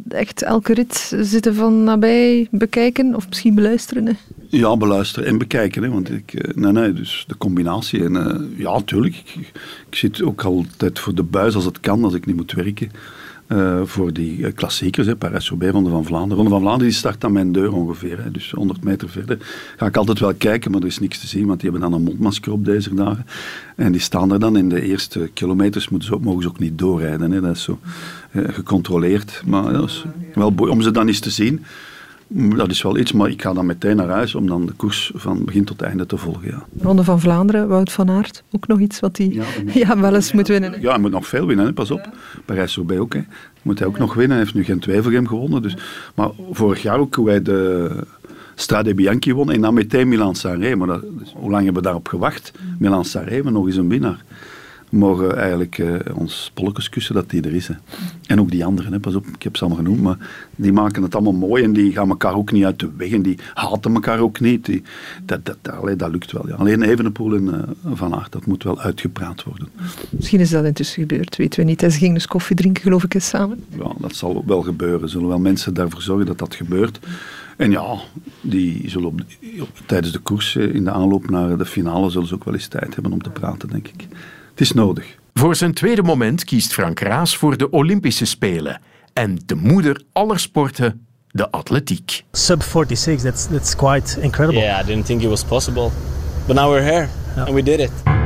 echt 0.09 0.43
elke 0.43 0.75
rit 0.75 1.13
zitten 1.21 1.55
van 1.55 1.85
nabij 1.85 2.49
bekijken 2.51 3.15
of 3.15 3.29
misschien 3.29 3.55
beluisteren? 3.55 4.07
Hè? 4.07 4.13
Ja, 4.49 4.77
beluisteren 4.77 5.29
en 5.29 5.39
bekijken. 5.39 5.83
Hè, 5.83 5.89
want 5.89 6.11
ik, 6.11 6.35
eh, 6.35 6.55
nee, 6.55 6.73
nee, 6.73 6.93
dus 6.93 7.25
de 7.27 7.37
combinatie. 7.37 8.05
En, 8.05 8.13
uh, 8.13 8.59
ja, 8.59 8.73
natuurlijk. 8.73 9.17
Ik, 9.17 9.35
ik, 9.91 9.97
zit 9.97 10.23
ook 10.23 10.43
altijd 10.43 10.99
voor 10.99 11.15
de 11.15 11.23
buis 11.23 11.55
als 11.55 11.65
het 11.65 11.81
kan, 11.81 12.05
als 12.05 12.15
ik 12.15 12.27
niet 12.27 12.37
moet 12.37 12.53
werken. 12.53 12.91
Uh, 13.49 13.81
voor 13.85 14.13
die 14.13 14.39
uh, 14.39 14.49
klassiekers, 14.55 15.09
Parijs-Roubaix, 15.19 15.73
Ronde 15.73 15.91
van 15.91 16.05
Vlaanderen. 16.05 16.37
Ronde 16.37 16.51
van 16.51 16.61
Vlaanderen 16.61 16.89
die 16.89 16.99
start 16.99 17.25
aan 17.25 17.33
mijn 17.33 17.53
deur 17.53 17.73
ongeveer, 17.73 18.23
hè, 18.23 18.31
dus 18.31 18.51
100 18.51 18.85
meter 18.85 19.09
verder. 19.09 19.39
Ga 19.77 19.87
ik 19.87 19.97
altijd 19.97 20.19
wel 20.19 20.35
kijken, 20.35 20.71
maar 20.71 20.81
er 20.81 20.87
is 20.87 20.99
niks 20.99 21.21
te 21.21 21.27
zien, 21.27 21.47
want 21.47 21.61
die 21.61 21.71
hebben 21.71 21.91
dan 21.91 21.99
een 21.99 22.05
mondmasker 22.05 22.53
op 22.53 22.65
deze 22.65 22.95
dagen. 22.95 23.27
En 23.77 23.93
die 23.93 24.01
staan 24.01 24.33
er 24.33 24.41
dan 24.41 24.57
in 24.57 24.69
de 24.69 24.83
eerste 24.83 25.31
kilometers, 25.35 25.89
moeten 25.89 26.09
ze 26.09 26.15
ook, 26.15 26.23
mogen 26.23 26.43
ze 26.43 26.49
ook 26.49 26.59
niet 26.59 26.79
doorrijden. 26.79 27.31
Hè. 27.31 27.41
Dat 27.41 27.57
is 27.57 27.63
zo 27.63 27.79
uh, 28.33 28.49
gecontroleerd. 28.49 29.43
Maar 29.47 29.89
wel 30.35 30.55
om 30.57 30.83
ze 30.83 30.91
dan 30.91 31.07
eens 31.07 31.21
te 31.21 31.31
zien. 31.31 31.65
Dat 32.31 32.71
is 32.71 32.83
wel 32.83 32.99
iets, 32.99 33.13
maar 33.13 33.31
ik 33.31 33.43
ga 33.43 33.53
dan 33.53 33.67
meteen 33.67 33.97
naar 33.97 34.09
huis 34.09 34.35
om 34.35 34.47
dan 34.47 34.67
de 34.67 34.73
koers 34.73 35.13
van 35.15 35.45
begin 35.45 35.65
tot 35.65 35.83
einde 35.83 36.07
te 36.07 36.17
volgen. 36.17 36.49
Ja. 36.49 36.67
Ronde 36.83 37.05
van 37.05 37.21
Vlaanderen, 37.21 37.69
Wout 37.69 37.93
van 37.93 38.11
Aert, 38.11 38.43
ook 38.51 38.67
nog 38.67 38.81
iets 38.81 39.01
wat 39.01 39.17
hij 39.17 39.27
ja, 39.27 39.45
ja, 39.87 39.99
wel 40.01 40.15
eens 40.15 40.33
moet 40.33 40.49
winnen. 40.49 40.81
Ja, 40.81 40.91
hij 40.91 40.99
moet 40.99 41.11
nog 41.11 41.27
veel 41.27 41.47
winnen, 41.47 41.67
hè. 41.67 41.73
pas 41.73 41.91
op. 41.91 42.01
Ja. 42.05 42.41
Parijs-Roubaix 42.45 43.01
ook. 43.01 43.15
Hè. 43.15 43.21
Moet 43.63 43.79
hij 43.79 43.89
ook 43.89 43.99
nog 43.99 44.15
winnen, 44.15 44.37
hij 44.37 44.45
heeft 44.45 44.57
nu 44.57 44.65
geen 44.65 44.79
Twijfelgem 44.79 45.29
gewonnen. 45.29 45.63
Dus. 45.63 45.77
Maar 46.15 46.31
vorig 46.51 46.83
jaar 46.83 46.99
ook, 46.99 47.15
hoe 47.15 47.29
hij 47.29 47.43
de 47.43 47.91
Strade 48.55 48.95
Bianchi 48.95 49.35
won 49.35 49.53
en 49.53 49.61
dan 49.61 49.75
meteen 49.75 50.09
Milan-San 50.09 50.61
dat, 50.87 51.03
dus, 51.19 51.33
hoe 51.37 51.51
lang 51.51 51.65
hebben 51.65 51.83
we 51.83 51.89
daarop 51.89 52.09
gewacht? 52.09 52.53
Milan-San 52.79 53.53
nog 53.53 53.67
eens 53.67 53.77
een 53.77 53.89
winnaar 53.89 54.25
mogen 54.91 55.37
eigenlijk 55.37 55.79
uh, 55.79 55.95
ons 56.15 56.51
polletjes 56.55 56.89
kussen 56.89 57.15
dat 57.15 57.31
die 57.31 57.43
er 57.43 57.55
is. 57.55 57.69
Hè. 57.69 57.75
En 58.27 58.41
ook 58.41 58.51
die 58.51 58.65
anderen, 58.65 58.93
hè. 58.93 59.01
pas 59.01 59.15
op, 59.15 59.27
ik 59.27 59.43
heb 59.43 59.57
ze 59.57 59.65
allemaal 59.65 59.85
genoemd, 59.85 60.03
maar 60.03 60.19
die 60.57 60.73
maken 60.73 61.03
het 61.03 61.15
allemaal 61.15 61.49
mooi 61.49 61.65
en 61.65 61.73
die 61.73 61.93
gaan 61.93 62.09
elkaar 62.09 62.35
ook 62.35 62.53
niet 62.53 62.65
uit 62.65 62.79
de 62.79 62.91
weg 62.97 63.11
en 63.11 63.23
die 63.23 63.39
haten 63.55 63.95
elkaar 63.95 64.19
ook 64.19 64.41
niet. 64.41 64.65
Die, 64.65 64.83
dat, 65.25 65.45
dat, 65.45 65.57
allee, 65.71 65.97
dat 65.97 66.11
lukt 66.11 66.33
wel. 66.33 66.49
Ja. 66.49 66.55
Alleen 66.55 66.83
Evenepoel 66.83 67.35
en 67.35 67.45
uh, 67.45 67.95
Van 67.97 68.15
Aert, 68.15 68.33
dat 68.33 68.47
moet 68.47 68.63
wel 68.63 68.81
uitgepraat 68.81 69.45
worden. 69.45 69.69
Misschien 70.11 70.41
is 70.41 70.51
dat 70.51 70.65
intussen 70.65 71.03
gebeurd, 71.03 71.37
weten 71.37 71.61
we 71.61 71.67
niet. 71.67 71.81
Ze 71.81 71.91
gingen 71.91 72.15
dus 72.15 72.27
koffie 72.27 72.57
drinken, 72.57 72.83
geloof 72.83 73.05
ik, 73.05 73.15
eens 73.15 73.29
samen. 73.29 73.65
Ja, 73.79 73.93
dat 73.99 74.15
zal 74.15 74.43
wel 74.47 74.63
gebeuren. 74.63 75.09
Zullen 75.09 75.29
wel 75.29 75.39
mensen 75.39 75.75
daarvoor 75.75 76.03
zorgen 76.03 76.27
dat 76.27 76.39
dat 76.39 76.55
gebeurt. 76.55 76.99
En 77.57 77.71
ja, 77.71 77.95
die 78.41 78.91
zullen 78.91 79.09
op, 79.09 79.21
op, 79.61 79.69
tijdens 79.87 80.13
de 80.13 80.19
koers, 80.19 80.57
in 80.57 80.85
de 80.85 80.91
aanloop 80.91 81.31
naar 81.31 81.59
de 81.59 81.67
finale, 81.67 82.11
zullen 82.11 82.29
ze 82.29 82.35
ook 82.35 82.45
wel 82.45 82.55
eens 82.55 82.67
tijd 82.67 82.95
hebben 82.95 83.13
om 83.13 83.23
te 83.23 83.31
praten, 83.31 83.69
denk 83.69 83.89
ik. 83.89 84.09
Het 84.59 84.67
is 84.67 84.73
nodig. 84.73 85.17
Voor 85.35 85.57
zijn 85.57 85.75
tweede 85.75 86.03
moment 86.03 86.45
kiest 86.45 86.73
Frank 86.73 87.01
Raas 87.01 87.37
voor 87.37 87.57
de 87.57 87.71
Olympische 87.71 88.25
Spelen. 88.25 88.81
En 89.13 89.39
de 89.47 89.55
moeder 89.55 90.03
aller 90.13 90.39
sporten, 90.39 91.07
de 91.31 91.51
atletiek. 91.51 92.25
Sub 92.33 92.63
46, 92.63 93.23
that's, 93.23 93.47
that's 93.47 93.77
quite 93.77 94.21
incredible. 94.21 94.61
Yeah, 94.61 94.83
I 94.83 94.87
didn't 94.87 95.07
think 95.07 95.23
it 95.23 95.29
was 95.29 95.45
possible. 95.45 95.91
But 96.47 96.57
now 96.57 96.73
we're 96.73 96.91
here, 96.91 97.09
yeah. 97.37 97.47
and 97.47 97.55
we 97.55 97.63
did 97.63 97.81
it. 97.81 98.18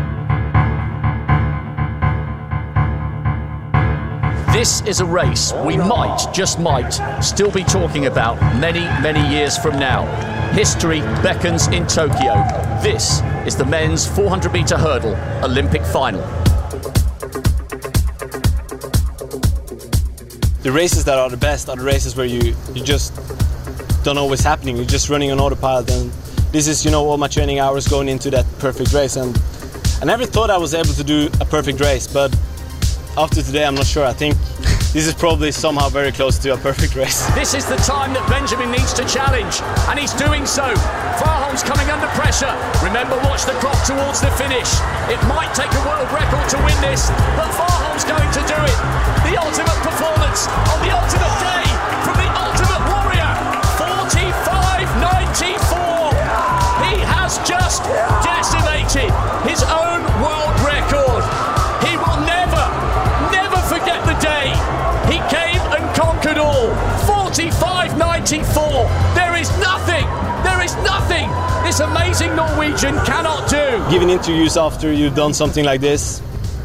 This 4.53 4.83
is 4.83 5.01
a 5.01 5.07
race 5.07 5.55
we 5.65 5.79
might, 5.79 6.27
just 6.31 6.61
might, 6.61 6.91
still 7.23 7.51
be 7.51 7.65
talking 7.65 8.05
about 8.05 8.39
many, 8.61 8.81
many 9.01 9.27
years 9.35 9.57
from 9.57 9.79
now. 9.79 10.05
History 10.53 11.01
beckons 11.23 11.69
in 11.69 11.87
Tokyo. 11.87 12.35
This 12.83 13.23
is 13.47 13.57
the 13.57 13.65
men's 13.65 14.07
400 14.07 14.53
metre 14.53 14.77
hurdle 14.77 15.17
Olympic 15.43 15.83
final. 15.87 16.21
The 20.61 20.71
races 20.71 21.07
that 21.07 21.19
are 21.19 21.31
the 21.31 21.39
best 21.39 21.71
are 21.71 21.77
the 21.77 21.85
races 21.85 22.15
where 22.15 22.27
you, 22.27 22.55
you 22.75 22.85
just 22.85 23.17
don't 24.05 24.17
know 24.17 24.27
what's 24.27 24.45
happening. 24.45 24.77
You're 24.77 24.85
just 24.85 25.09
running 25.09 25.33
on 25.33 25.41
autopilot. 25.41 25.91
And 25.91 26.13
this 26.53 26.69
is, 26.69 26.85
you 26.85 26.91
know, 26.91 27.07
all 27.07 27.17
my 27.17 27.29
training 27.29 27.59
hours 27.59 27.89
going 27.89 28.07
into 28.07 28.29
that 28.29 28.45
perfect 28.59 28.93
race. 28.93 29.17
And 29.17 29.35
I 30.03 30.05
never 30.05 30.27
thought 30.27 30.51
I 30.51 30.59
was 30.59 30.75
able 30.75 30.93
to 30.93 31.05
do 31.05 31.31
a 31.41 31.47
perfect 31.47 31.81
race, 31.81 32.07
but 32.07 32.37
after 33.17 33.43
today, 33.43 33.65
I'm 33.65 33.75
not 33.75 33.87
sure. 33.87 34.05
I 34.05 34.13
think 34.13 34.37
this 34.93 35.07
is 35.07 35.15
probably 35.15 35.53
somehow 35.53 35.89
very 35.89 36.11
close 36.13 36.37
to 36.39 36.53
a 36.55 36.57
perfect 36.57 36.95
race. 36.97 37.29
This 37.43 37.55
is 37.55 37.67
the 37.67 37.77
time 37.85 38.15
that 38.15 38.25
Benjamin 38.29 38.71
needs 38.73 38.93
to 38.97 39.05
challenge, 39.05 39.61
and 39.91 39.99
he's 39.99 40.15
doing 40.17 40.47
so. 40.47 40.75
Farholm's 41.21 41.63
coming 41.65 41.89
under 41.93 42.09
pressure. 42.17 42.53
Remember, 42.81 43.17
watch 43.29 43.45
the 43.45 43.53
clock 43.61 43.77
towards 43.85 44.21
the 44.25 44.31
finish. 44.41 44.69
It 45.13 45.21
might 45.29 45.53
take 45.53 45.69
a 45.69 45.83
world 45.85 46.09
record 46.09 46.49
to 46.57 46.59
win 46.65 46.79
this, 46.81 47.13
but 47.37 47.53
Farholm's 47.53 48.05
going 48.09 48.31
to 48.33 48.41
do 48.49 48.57
it. 48.57 48.79
The 49.29 49.37
ultimate 49.37 49.81
performance 49.85 50.49
on 50.73 50.81
the 50.81 50.89
ultimate 50.93 51.37
day 51.45 51.65
from 52.05 52.17
the 52.17 52.29
ultimate 52.33 52.81
warrior. 52.89 53.29
45.94. 53.77 56.17
He 56.89 56.97
has 57.05 57.37
just 57.45 57.85
decimated 58.25 59.13
his 59.45 59.61
own 59.69 60.01
world 60.25 60.42
45.94. 68.33 69.15
There 69.15 69.37
is 69.37 69.51
nothing, 69.59 70.05
there 70.43 70.63
is 70.65 70.75
nothing 70.77 71.29
this 71.65 71.81
amazing 71.81 72.35
Norwegian 72.35 72.95
cannot 73.05 73.49
do. 73.49 73.85
Giving 73.91 74.11
interviews 74.11 74.57
after 74.57 74.93
you've 74.93 75.15
done 75.15 75.35
something 75.35 75.65
like 75.65 75.81
this, 75.81 76.23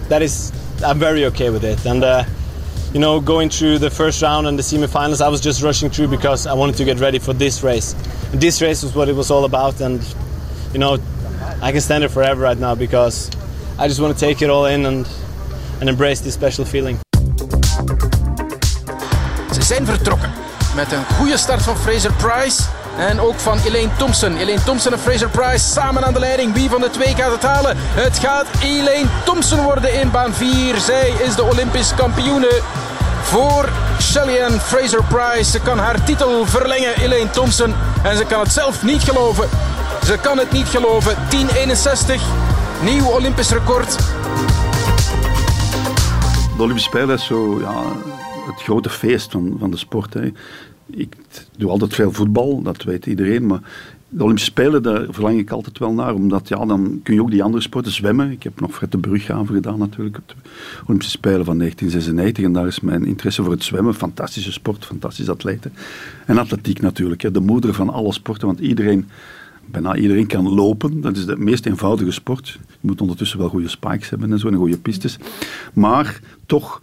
that 0.08 0.22
is, 0.22 0.52
I'm 0.84 0.98
very 0.98 1.26
okay 1.26 1.50
with 1.50 1.64
it. 1.64 1.86
And 1.86 2.04
uh, 2.04 2.24
you 2.94 3.00
know, 3.00 3.20
going 3.20 3.50
through 3.50 3.80
the 3.80 3.90
first 3.90 4.22
round 4.22 4.48
and 4.48 4.58
the 4.58 4.64
semi-finals, 4.64 5.20
I 5.20 5.28
was 5.28 5.42
just 5.42 5.62
rushing 5.62 5.90
through 5.90 6.08
because 6.08 6.48
I 6.48 6.54
wanted 6.54 6.78
to 6.78 6.86
get 6.86 7.00
ready 7.00 7.20
for 7.20 7.34
this 7.34 7.64
race. 7.64 7.94
And 8.32 8.42
this 8.42 8.62
race 8.62 8.82
was 8.82 8.96
what 8.96 9.10
it 9.10 9.16
was 9.16 9.30
all 9.30 9.46
about, 9.46 9.82
and 9.82 10.02
you 10.74 10.80
know, 10.80 10.98
I 11.62 11.72
can 11.72 11.82
stand 11.82 12.04
it 12.04 12.10
forever 12.10 12.42
right 12.42 12.58
now 12.58 12.76
because 12.76 13.30
I 13.78 13.88
just 13.88 14.00
want 14.00 14.18
to 14.18 14.20
take 14.20 14.42
it 14.42 14.50
all 14.50 14.66
in 14.66 14.86
and 14.86 15.08
and 15.80 15.90
embrace 15.90 16.22
this 16.22 16.34
special 16.34 16.66
feeling. 16.66 16.98
Ze 19.52 19.62
zijn 19.62 19.86
vertrokken 19.86 20.37
met 20.78 20.92
een 20.92 21.06
goede 21.18 21.38
start 21.38 21.62
van 21.62 21.78
Fraser 21.78 22.14
Price. 22.14 22.62
En 22.98 23.20
ook 23.20 23.40
van 23.40 23.60
Elaine 23.66 23.92
Thompson. 23.98 24.38
Elaine 24.38 24.64
Thompson 24.64 24.94
en 24.94 25.00
Fraser 25.00 25.30
Price 25.30 25.66
samen 25.66 26.06
aan 26.06 26.14
de 26.14 26.20
leiding. 26.20 26.54
Wie 26.54 26.70
van 26.70 26.82
de 26.82 26.90
twee 26.90 27.16
gaat 27.16 27.32
het 27.32 27.44
halen? 27.44 27.78
Het 27.78 28.18
gaat 28.18 28.46
Elaine 28.64 29.08
Thompson 29.26 29.60
worden 29.60 29.94
in 29.94 30.12
baan 30.12 30.34
4. 30.34 30.78
Zij 30.80 31.14
is 31.28 31.36
de 31.36 31.44
Olympisch 31.44 31.96
kampioene 31.96 32.62
voor 33.22 33.70
Shelly 34.02 34.60
Fraser 34.60 35.04
Price. 35.04 35.52
Ze 35.52 35.60
kan 35.60 35.78
haar 35.78 36.04
titel 36.04 36.46
verlengen, 36.46 36.96
Elaine 36.96 37.30
Thompson. 37.30 37.76
En 38.04 38.18
ze 38.18 38.26
kan 38.26 38.40
het 38.40 38.52
zelf 38.52 38.84
niet 38.84 39.04
geloven. 39.04 39.50
Ze 40.06 40.18
kan 40.22 40.38
het 40.38 40.52
niet 40.52 40.68
geloven. 40.68 41.16
10.61. 41.16 42.22
Nieuw 42.82 43.06
Olympisch 43.06 43.50
record. 43.50 43.98
De 46.56 46.64
Olympische 46.64 46.90
Spelen 46.90 47.16
is 47.16 47.26
zo 47.26 47.60
ja, 47.60 47.74
het 48.58 48.66
grote 48.66 48.90
feest 48.90 49.32
van, 49.32 49.56
van 49.60 49.72
de 49.72 49.78
sport. 49.78 50.14
Hè. 50.14 50.32
Ik 50.90 51.16
doe 51.58 51.70
altijd 51.70 51.94
veel 51.94 52.12
voetbal, 52.12 52.62
dat 52.62 52.84
weet 52.84 53.06
iedereen. 53.06 53.46
Maar 53.46 53.62
de 54.10 54.24
Olympische 54.24 54.52
Spelen, 54.52 54.84
daar 54.84 55.06
verlang 55.10 55.40
ik 55.40 55.52
altijd 55.52 55.78
wel 55.78 55.94
naar. 55.94 56.14
Omdat 56.14 56.48
ja, 56.48 56.66
dan 56.66 57.00
kun 57.04 57.14
je 57.14 57.22
ook 57.22 57.32
die 57.32 57.44
andere 57.44 57.64
sporten 57.64 57.92
zwemmen. 57.92 58.32
Ik 58.32 58.44
heb 58.44 58.60
nog 58.60 58.74
Fred 58.74 58.92
de 58.92 58.98
Brughaven 58.98 59.56
gedaan 59.56 59.80
natuurlijk. 59.80 60.18
Op 60.18 60.28
de 60.28 60.36
Olympische 60.86 61.18
Spelen 61.18 61.46
van 61.46 61.58
1996. 61.58 62.44
En 62.44 62.54
daar 62.54 62.68
is 62.68 62.80
mijn 62.80 63.06
interesse 63.06 63.44
voor 63.44 63.52
het 63.52 63.64
zwemmen. 63.64 63.94
Fantastische 63.96 64.52
sport, 64.52 64.86
fantastische 64.86 65.32
atleten. 65.32 65.74
En 66.26 66.38
atletiek 66.38 66.82
natuurlijk. 66.82 67.22
Hè. 67.22 67.32
De 67.32 67.40
moeder 67.40 67.74
van 67.74 67.90
alle 67.90 68.14
sporten. 68.14 68.48
Want 68.48 68.60
iedereen 68.60 69.08
bijna 69.66 69.96
iedereen 69.96 70.28
kan 70.28 70.54
lopen. 70.54 71.02
Dat 71.02 71.18
is 71.18 71.26
de 71.26 71.38
meest 71.38 71.66
eenvoudige 71.66 72.12
sport. 72.12 72.60
Je 72.68 72.88
moet 72.88 73.02
ondertussen 73.02 73.40
wel 73.40 73.50
goede 73.50 73.68
spikes 73.68 74.10
hebben 74.10 74.32
en 74.32 74.40
zo, 74.40 74.48
en 74.48 74.56
goede 74.56 74.78
pistes. 74.78 75.18
Maar 75.74 76.20
toch, 76.46 76.82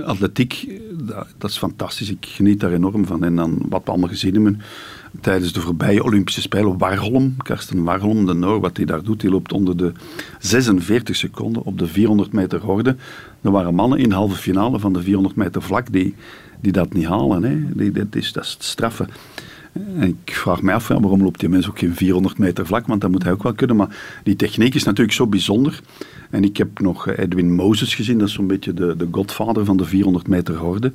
atletiek, 0.00 0.80
dat, 0.92 1.26
dat, 1.38 1.50
is 1.50 1.58
fantastisch. 1.58 2.10
Ik 2.10 2.26
geniet 2.28 2.60
daar 2.60 2.72
enorm 2.72 3.06
van. 3.06 3.24
En 3.24 3.36
dan 3.36 3.62
wat 3.68 3.82
we 3.84 3.90
allemaal 3.90 4.08
gezien 4.08 4.32
hebben 4.32 4.60
tijdens 5.20 5.52
de 5.52 5.60
voorbije 5.60 6.04
Olympische 6.04 6.40
Spelen. 6.40 6.78
Warholm, 6.78 7.34
Karsten 7.36 7.82
Warholm, 7.82 8.26
de 8.26 8.34
Noor, 8.34 8.60
wat 8.60 8.76
hij 8.76 8.86
daar 8.86 9.02
doet, 9.02 9.20
die 9.20 9.30
loopt 9.30 9.52
onder 9.52 9.76
de 9.76 9.92
46 10.38 11.16
seconden 11.16 11.64
op 11.64 11.78
de 11.78 11.86
400 11.86 12.32
meter 12.32 12.60
horde. 12.60 12.96
Er 13.40 13.50
waren 13.50 13.74
mannen 13.74 13.98
in 13.98 14.08
de 14.08 14.14
halve 14.14 14.36
finale 14.36 14.78
van 14.78 14.92
de 14.92 15.02
400 15.02 15.36
meter 15.36 15.62
vlak 15.62 15.92
die, 15.92 16.14
die 16.60 16.72
dat 16.72 16.92
niet 16.92 17.06
halen. 17.06 17.42
Hè. 17.42 17.74
Die, 17.74 17.90
dat, 17.90 18.14
is, 18.14 18.32
dat 18.32 18.44
is 18.44 18.52
het 18.52 18.64
straffen. 18.64 19.08
En 19.72 20.16
ik 20.24 20.34
vraag 20.34 20.62
me 20.62 20.72
af, 20.72 20.88
waarom 20.88 21.22
loopt 21.22 21.40
die 21.40 21.48
mens 21.48 21.68
ook 21.68 21.78
geen 21.78 21.94
400 21.94 22.38
meter 22.38 22.66
vlak? 22.66 22.86
Want 22.86 23.00
dat 23.00 23.10
moet 23.10 23.22
hij 23.22 23.32
ook 23.32 23.42
wel 23.42 23.54
kunnen. 23.54 23.76
Maar 23.76 24.20
die 24.24 24.36
techniek 24.36 24.74
is 24.74 24.84
natuurlijk 24.84 25.16
zo 25.16 25.26
bijzonder. 25.26 25.80
En 26.32 26.44
ik 26.44 26.56
heb 26.56 26.80
nog 26.80 27.08
Edwin 27.08 27.54
Moses 27.54 27.94
gezien, 27.94 28.18
dat 28.18 28.28
is 28.28 28.34
zo'n 28.34 28.46
beetje 28.46 28.74
de, 28.74 28.96
de 28.96 29.08
godvader 29.10 29.64
van 29.64 29.76
de 29.76 29.84
400 29.84 30.28
meter 30.28 30.56
horde. 30.56 30.92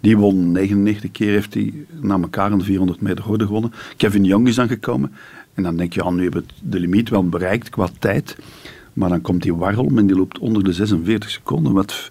Die 0.00 0.16
won 0.16 0.52
99 0.52 1.10
keer, 1.10 1.30
heeft 1.30 1.54
hij 1.54 1.74
na 2.00 2.18
elkaar 2.20 2.52
een 2.52 2.62
400 2.62 3.00
meter 3.00 3.24
horde 3.24 3.46
gewonnen. 3.46 3.72
Kevin 3.96 4.24
Young 4.24 4.48
is 4.48 4.54
dan 4.54 4.68
gekomen. 4.68 5.12
En 5.54 5.62
dan 5.62 5.76
denk 5.76 5.92
je, 5.92 6.02
ja, 6.04 6.10
nu 6.10 6.22
hebben 6.22 6.40
we 6.42 6.68
de 6.70 6.80
limiet 6.80 7.08
wel 7.08 7.28
bereikt 7.28 7.68
qua 7.68 7.88
tijd. 7.98 8.36
Maar 8.92 9.08
dan 9.08 9.20
komt 9.20 9.42
die 9.42 9.54
Warholm 9.54 9.98
en 9.98 10.06
die 10.06 10.16
loopt 10.16 10.38
onder 10.38 10.64
de 10.64 10.72
46 10.72 11.30
seconden. 11.30 11.72
Wat, 11.72 12.08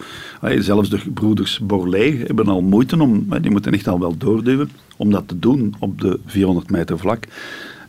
zelfs 0.57 0.89
de 0.89 0.99
broeders 1.13 1.59
Borlée 1.59 2.23
hebben 2.25 2.47
al 2.47 2.61
moeite 2.61 3.01
om, 3.01 3.27
die 3.41 3.51
moeten 3.51 3.73
echt 3.73 3.87
al 3.87 3.99
wel 3.99 4.17
doorduwen 4.17 4.69
om 4.97 5.11
dat 5.11 5.27
te 5.27 5.39
doen 5.39 5.75
op 5.79 6.01
de 6.01 6.19
400 6.25 6.69
meter 6.69 6.99
vlak. 6.99 7.27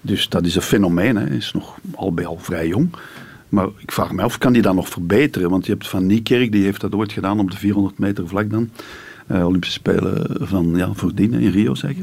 Dus 0.01 0.28
dat 0.28 0.47
is 0.47 0.57
een 0.57 0.62
fenomeen. 0.62 1.16
Hij 1.16 1.37
is 1.37 1.53
nog 1.53 1.78
al 1.95 2.12
bij 2.12 2.26
al 2.26 2.39
vrij 2.39 2.68
jong. 2.68 2.91
Maar 3.51 3.69
ik 3.79 3.93
vraag 3.93 4.13
me 4.13 4.23
af, 4.23 4.39
kan 4.39 4.53
die 4.53 4.63
dat 4.63 4.75
nog 4.75 4.89
verbeteren? 4.89 5.51
Want 5.51 5.67
je 5.67 5.73
hebt 5.73 5.89
Van 5.89 6.07
Niekerk, 6.07 6.53
die 6.53 6.65
heeft 6.65 6.81
dat 6.81 6.95
ooit 6.95 7.13
gedaan 7.13 7.41
op 7.41 7.51
de 7.51 7.57
400 7.57 7.99
meter 7.99 8.29
vlak 8.29 8.51
dan. 8.51 8.71
Uh, 9.33 9.47
Olympische 9.47 9.79
Spelen 9.79 10.37
van 10.49 10.73
ja, 10.77 10.93
voordien 10.93 11.33
in 11.33 11.51
Rio, 11.51 11.75
zeg. 11.75 11.95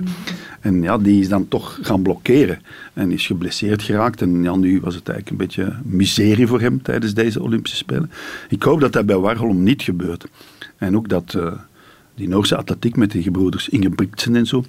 En 0.62 0.82
ja, 0.82 0.98
die 0.98 1.22
is 1.22 1.30
dan 1.30 1.48
toch 1.48 1.80
gaan 1.82 2.02
blokkeren. 2.02 2.60
En 2.94 3.12
is 3.12 3.26
geblesseerd 3.26 3.82
geraakt. 3.82 4.22
En 4.22 4.44
ja, 4.44 4.56
nu 4.56 4.80
was 4.80 4.96
het 4.96 5.10
eigenlijk 5.10 5.30
een 5.30 5.48
beetje 5.48 5.76
miserie 5.84 6.48
voor 6.48 6.62
hem 6.62 6.82
tijdens 6.82 7.14
deze 7.14 7.42
Olympische 7.42 7.78
Spelen. 7.78 8.12
Ik 8.50 8.64
hoop 8.64 8.80
dat 8.80 8.94
dat 8.94 9.06
bij 9.06 9.18
Warholm 9.18 9.64
niet 9.64 9.82
gebeurt. 9.82 10.28
En 10.78 10.96
ook 10.96 11.10
dat 11.10 11.34
uh, 11.38 11.52
die 12.16 12.28
Noorse 12.28 12.58
atletiek 12.58 12.96
met 12.96 13.12
die 13.12 13.24
gebroeders 13.24 13.70
Ingebrigtsen 13.70 14.36
en 14.36 14.46
zo. 14.46 14.64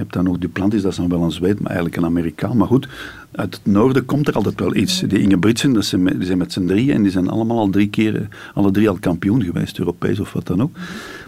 Hebt 0.00 0.12
dan 0.12 0.28
ook 0.28 0.40
Duplantis, 0.40 0.82
dat 0.82 0.90
is 0.90 0.96
dan 0.96 1.08
wel 1.08 1.22
een 1.22 1.30
Zweed, 1.30 1.58
maar 1.58 1.70
eigenlijk 1.70 1.96
een 1.96 2.04
Amerikaan. 2.04 2.56
Maar 2.56 2.66
goed, 2.66 2.88
uit 3.32 3.54
het 3.54 3.72
noorden 3.72 4.04
komt 4.04 4.28
er 4.28 4.34
altijd 4.34 4.60
wel 4.60 4.74
iets. 4.74 5.00
Die 5.00 5.18
Ingebrigtsen, 5.18 5.72
dat 5.72 5.84
zijn, 5.84 6.04
die 6.04 6.24
zijn 6.24 6.38
met 6.38 6.52
z'n 6.52 6.66
drieën 6.66 6.94
en 6.94 7.02
die 7.02 7.10
zijn 7.10 7.28
allemaal 7.28 7.58
al 7.58 7.70
drie 7.70 7.88
keer, 7.88 8.28
alle 8.54 8.70
drie 8.70 8.88
al 8.88 8.98
kampioen 8.98 9.42
geweest, 9.42 9.78
Europees 9.78 10.20
of 10.20 10.32
wat 10.32 10.46
dan 10.46 10.62
ook. 10.62 10.76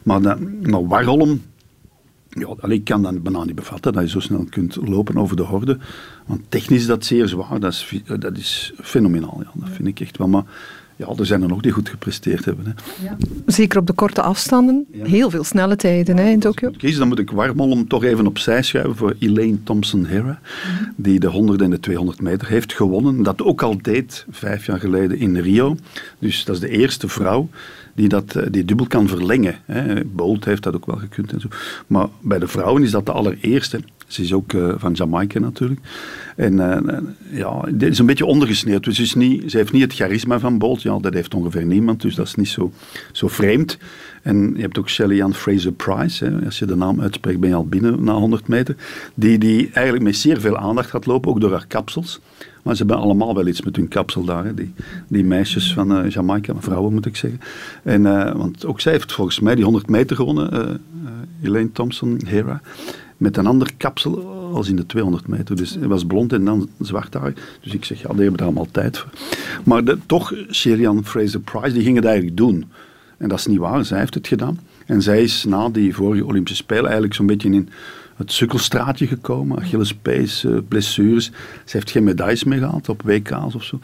Maar, 0.03 0.23
dat, 0.23 0.39
maar 0.63 0.87
Warholm, 0.87 1.43
ja, 2.29 2.69
ik 2.69 2.85
kan 2.85 3.03
dat 3.03 3.23
bijna 3.23 3.45
niet 3.45 3.55
bevatten, 3.55 3.93
dat 3.93 4.03
je 4.03 4.09
zo 4.09 4.21
snel 4.21 4.47
kunt 4.51 4.77
lopen 4.77 5.17
over 5.17 5.37
de 5.37 5.43
horde. 5.43 5.79
Want 6.27 6.41
technisch 6.49 6.81
is 6.81 6.87
dat 6.87 7.05
zeer 7.05 7.29
zwaar, 7.29 7.61
dat 7.61 7.73
is, 7.73 8.03
dat 8.19 8.37
is 8.37 8.73
fenomenaal. 8.81 9.41
Ja, 9.43 9.51
dat 9.55 9.69
vind 9.69 9.89
ik 9.89 10.01
echt 10.01 10.19
wel. 10.19 10.29
Maar 10.29 10.45
ja, 11.09 11.15
er 11.19 11.27
zijn 11.27 11.43
er 11.43 11.49
nog 11.49 11.61
die 11.61 11.73
goed 11.73 11.89
gepresteerd 11.89 12.45
hebben. 12.45 12.65
Hè. 12.67 13.05
Ja. 13.05 13.17
Zeker 13.47 13.79
op 13.79 13.87
de 13.87 13.93
korte 13.93 14.23
afstanden. 14.23 14.87
Heel 15.03 15.31
veel 15.31 15.45
snelle 15.45 15.77
tijden 15.77 16.17
hè, 16.17 16.31
in 16.31 16.41
Tokio. 16.41 16.71
Kies, 16.77 16.97
dan 16.97 17.09
moet 17.09 17.19
ik 17.19 17.31
Warholm 17.31 17.89
toch 17.89 18.05
even 18.05 18.27
opzij 18.27 18.63
schuiven 18.63 18.97
voor 18.97 19.17
Elaine 19.19 19.63
Thompson-Hera. 19.63 20.41
Die 20.97 21.21
de 21.21 21.27
100 21.27 21.61
en 21.61 21.71
de 21.71 21.81
200 21.81 22.21
meter 22.21 22.49
heeft 22.49 22.73
gewonnen. 22.73 23.23
Dat 23.23 23.43
ook 23.43 23.63
al 23.63 23.79
deed 23.83 24.27
vijf 24.31 24.67
jaar 24.67 24.79
geleden 24.79 25.19
in 25.19 25.37
Rio. 25.37 25.77
Dus 26.19 26.45
dat 26.45 26.55
is 26.55 26.61
de 26.61 26.69
eerste 26.69 27.09
vrouw 27.09 27.49
die 27.95 28.09
dat, 28.09 28.37
die 28.51 28.65
dubbel 28.65 28.87
kan 28.87 29.09
verlengen. 29.09 29.55
Hè. 29.65 30.05
Bolt 30.05 30.45
heeft 30.45 30.63
dat 30.63 30.75
ook 30.75 30.87
wel 30.87 30.97
gekund 30.97 31.33
en 31.33 31.41
zo. 31.41 31.49
Maar 31.87 32.09
bij 32.21 32.39
de 32.39 32.47
vrouwen 32.47 32.83
is 32.83 32.91
dat 32.91 33.07
de 33.07 33.13
allereerste. 33.13 33.81
Ze 34.07 34.23
is 34.23 34.33
ook 34.33 34.53
uh, 34.53 34.75
van 34.77 34.93
Jamaica 34.93 35.39
natuurlijk. 35.39 35.81
En 36.37 36.53
uh, 36.53 36.79
ja, 37.31 37.65
dit 37.71 37.91
is 37.91 37.99
een 37.99 38.07
beetje 38.07 38.27
ondergesneeuwd. 38.27 38.85
Dus 38.85 39.01
is 39.01 39.15
niet, 39.15 39.51
ze 39.51 39.57
heeft 39.57 39.73
niet 39.73 39.83
het 39.83 39.95
charisma 39.95 40.39
van 40.39 40.59
Bolt. 40.59 40.83
Ja, 40.83 40.99
dat 40.99 41.15
heeft 41.15 41.35
ongeveer 41.35 41.67
niemand, 41.67 42.03
dus 42.03 42.15
dat 42.15 42.27
is 42.27 42.35
niet 42.35 42.49
zo, 42.49 42.73
zo 43.13 43.29
vreemd. 43.29 43.79
En 44.23 44.53
je 44.57 44.61
hebt 44.61 44.79
ook 44.79 44.89
Shelly-Ann 44.89 45.35
Fraser-Price. 45.35 46.25
Hè. 46.25 46.45
Als 46.45 46.59
je 46.59 46.67
de 46.67 46.77
naam 46.77 47.01
uitspreekt, 47.01 47.41
ben 47.41 47.49
je 47.49 47.55
al 47.55 47.67
binnen 47.67 48.05
na 48.05 48.13
100 48.13 48.49
meter. 48.49 48.77
Die, 49.15 49.39
die 49.39 49.71
eigenlijk 49.73 50.05
met 50.05 50.17
zeer 50.17 50.41
veel 50.41 50.59
aandacht 50.59 50.91
gaat 50.91 51.07
lopen, 51.07 51.31
ook 51.31 51.41
door 51.41 51.51
haar 51.51 51.67
kapsels. 51.67 52.21
Maar 52.63 52.77
ze 52.77 52.85
hebben 52.87 53.03
allemaal 53.03 53.35
wel 53.35 53.47
iets 53.47 53.63
met 53.63 53.77
hun 53.77 53.89
kapsel 53.89 54.25
daar. 54.25 54.45
Hè. 54.45 54.55
Die, 54.55 54.75
die 55.09 55.25
meisjes 55.25 55.73
van 55.73 56.05
uh, 56.05 56.11
Jamaica, 56.11 56.55
vrouwen 56.59 56.93
moet 56.93 57.07
ik 57.07 57.17
zeggen. 57.17 57.41
En, 57.83 58.05
uh, 58.05 58.33
want 58.33 58.67
ook 58.67 58.81
zij 58.81 58.93
heeft 58.93 59.13
volgens 59.13 59.41
mij 59.41 59.55
die 59.55 59.65
100 59.65 59.89
meter 59.89 60.17
gewonnen, 60.17 60.55
uh, 60.55 60.71
Elaine 61.43 61.73
Thompson, 61.73 62.21
Hera. 62.27 62.61
Met 63.17 63.37
een 63.37 63.47
ander 63.47 63.71
kapsel 63.77 64.27
als 64.55 64.69
in 64.69 64.77
de 64.77 64.87
200 64.87 65.27
meter. 65.27 65.57
Dus 65.57 65.75
hij 65.75 65.89
was 65.89 66.05
blond 66.05 66.33
en 66.33 66.45
dan 66.45 66.69
zwart 66.81 67.15
haar. 67.15 67.33
Dus 67.61 67.75
ik 67.75 67.85
zeg, 67.85 68.03
ja, 68.03 68.09
die 68.09 68.23
hebben 68.23 68.39
er 68.39 68.45
allemaal 68.45 68.69
tijd 68.71 68.99
voor. 68.99 69.11
Maar 69.65 69.85
de, 69.85 69.99
toch, 70.07 70.35
Sherian 70.51 71.05
Fraser-Price, 71.05 71.73
die 71.73 71.83
ging 71.83 71.97
het 71.97 72.05
eigenlijk 72.05 72.37
doen. 72.37 72.65
En 73.17 73.29
dat 73.29 73.39
is 73.39 73.47
niet 73.47 73.59
waar, 73.59 73.85
zij 73.85 73.99
heeft 73.99 74.15
het 74.15 74.27
gedaan. 74.27 74.59
En 74.87 75.03
zij 75.03 75.23
is 75.23 75.45
na 75.45 75.69
die 75.69 75.95
vorige 75.95 76.25
Olympische 76.25 76.63
Spelen 76.63 76.85
eigenlijk 76.85 77.15
zo'n 77.15 77.27
beetje 77.27 77.51
in 77.51 77.69
het 78.23 78.33
sukkelstraatje 78.33 79.07
gekomen. 79.07 79.59
Achillespees, 79.59 80.45
uh, 80.45 80.59
blessures. 80.69 81.25
Ze 81.65 81.77
heeft 81.77 81.91
geen 81.91 82.05
medailles 82.05 82.45
meer 82.45 82.59
gehad 82.59 82.89
op 82.89 83.03
WK's 83.03 83.55
of 83.55 83.65
zo. 83.65 83.79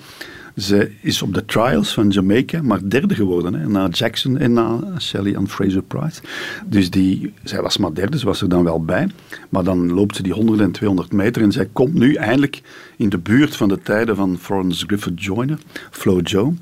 Ze 0.57 0.91
is 1.01 1.22
op 1.22 1.34
de 1.34 1.45
trials 1.45 1.93
van 1.93 2.09
Jamaica 2.09 2.62
maar 2.62 2.89
derde 2.89 3.14
geworden. 3.14 3.55
Hè, 3.55 3.68
na 3.68 3.89
Jackson 3.89 4.39
en 4.39 4.53
na 4.53 4.80
Shelly 4.99 5.36
Ann 5.36 5.49
Fraser 5.49 5.82
Price. 5.82 6.20
Dus 6.66 6.91
die, 6.91 7.32
zij 7.45 7.62
was 7.62 7.76
maar 7.76 7.95
derde, 7.95 8.18
ze 8.18 8.24
was 8.24 8.43
er 8.43 8.49
dan 8.49 8.64
wel 8.64 8.84
bij. 8.84 9.09
Maar 9.49 9.64
dan 9.64 9.93
loopt 9.93 10.16
ze 10.16 10.22
die 10.22 10.32
100 10.32 10.61
en 10.61 10.70
200 10.70 11.12
meter. 11.12 11.43
En 11.43 11.53
zij 11.53 11.68
komt 11.72 11.95
nu 11.95 12.14
eindelijk 12.14 12.62
in 12.97 13.09
de 13.09 13.18
buurt 13.18 13.57
van 13.57 13.68
de 13.68 13.78
tijden 13.82 14.16
van 14.16 14.39
Florence 14.41 14.86
Griffith 14.86 15.24
Joyner, 15.24 15.59
Flo 15.91 16.20
Joe. 16.20 16.55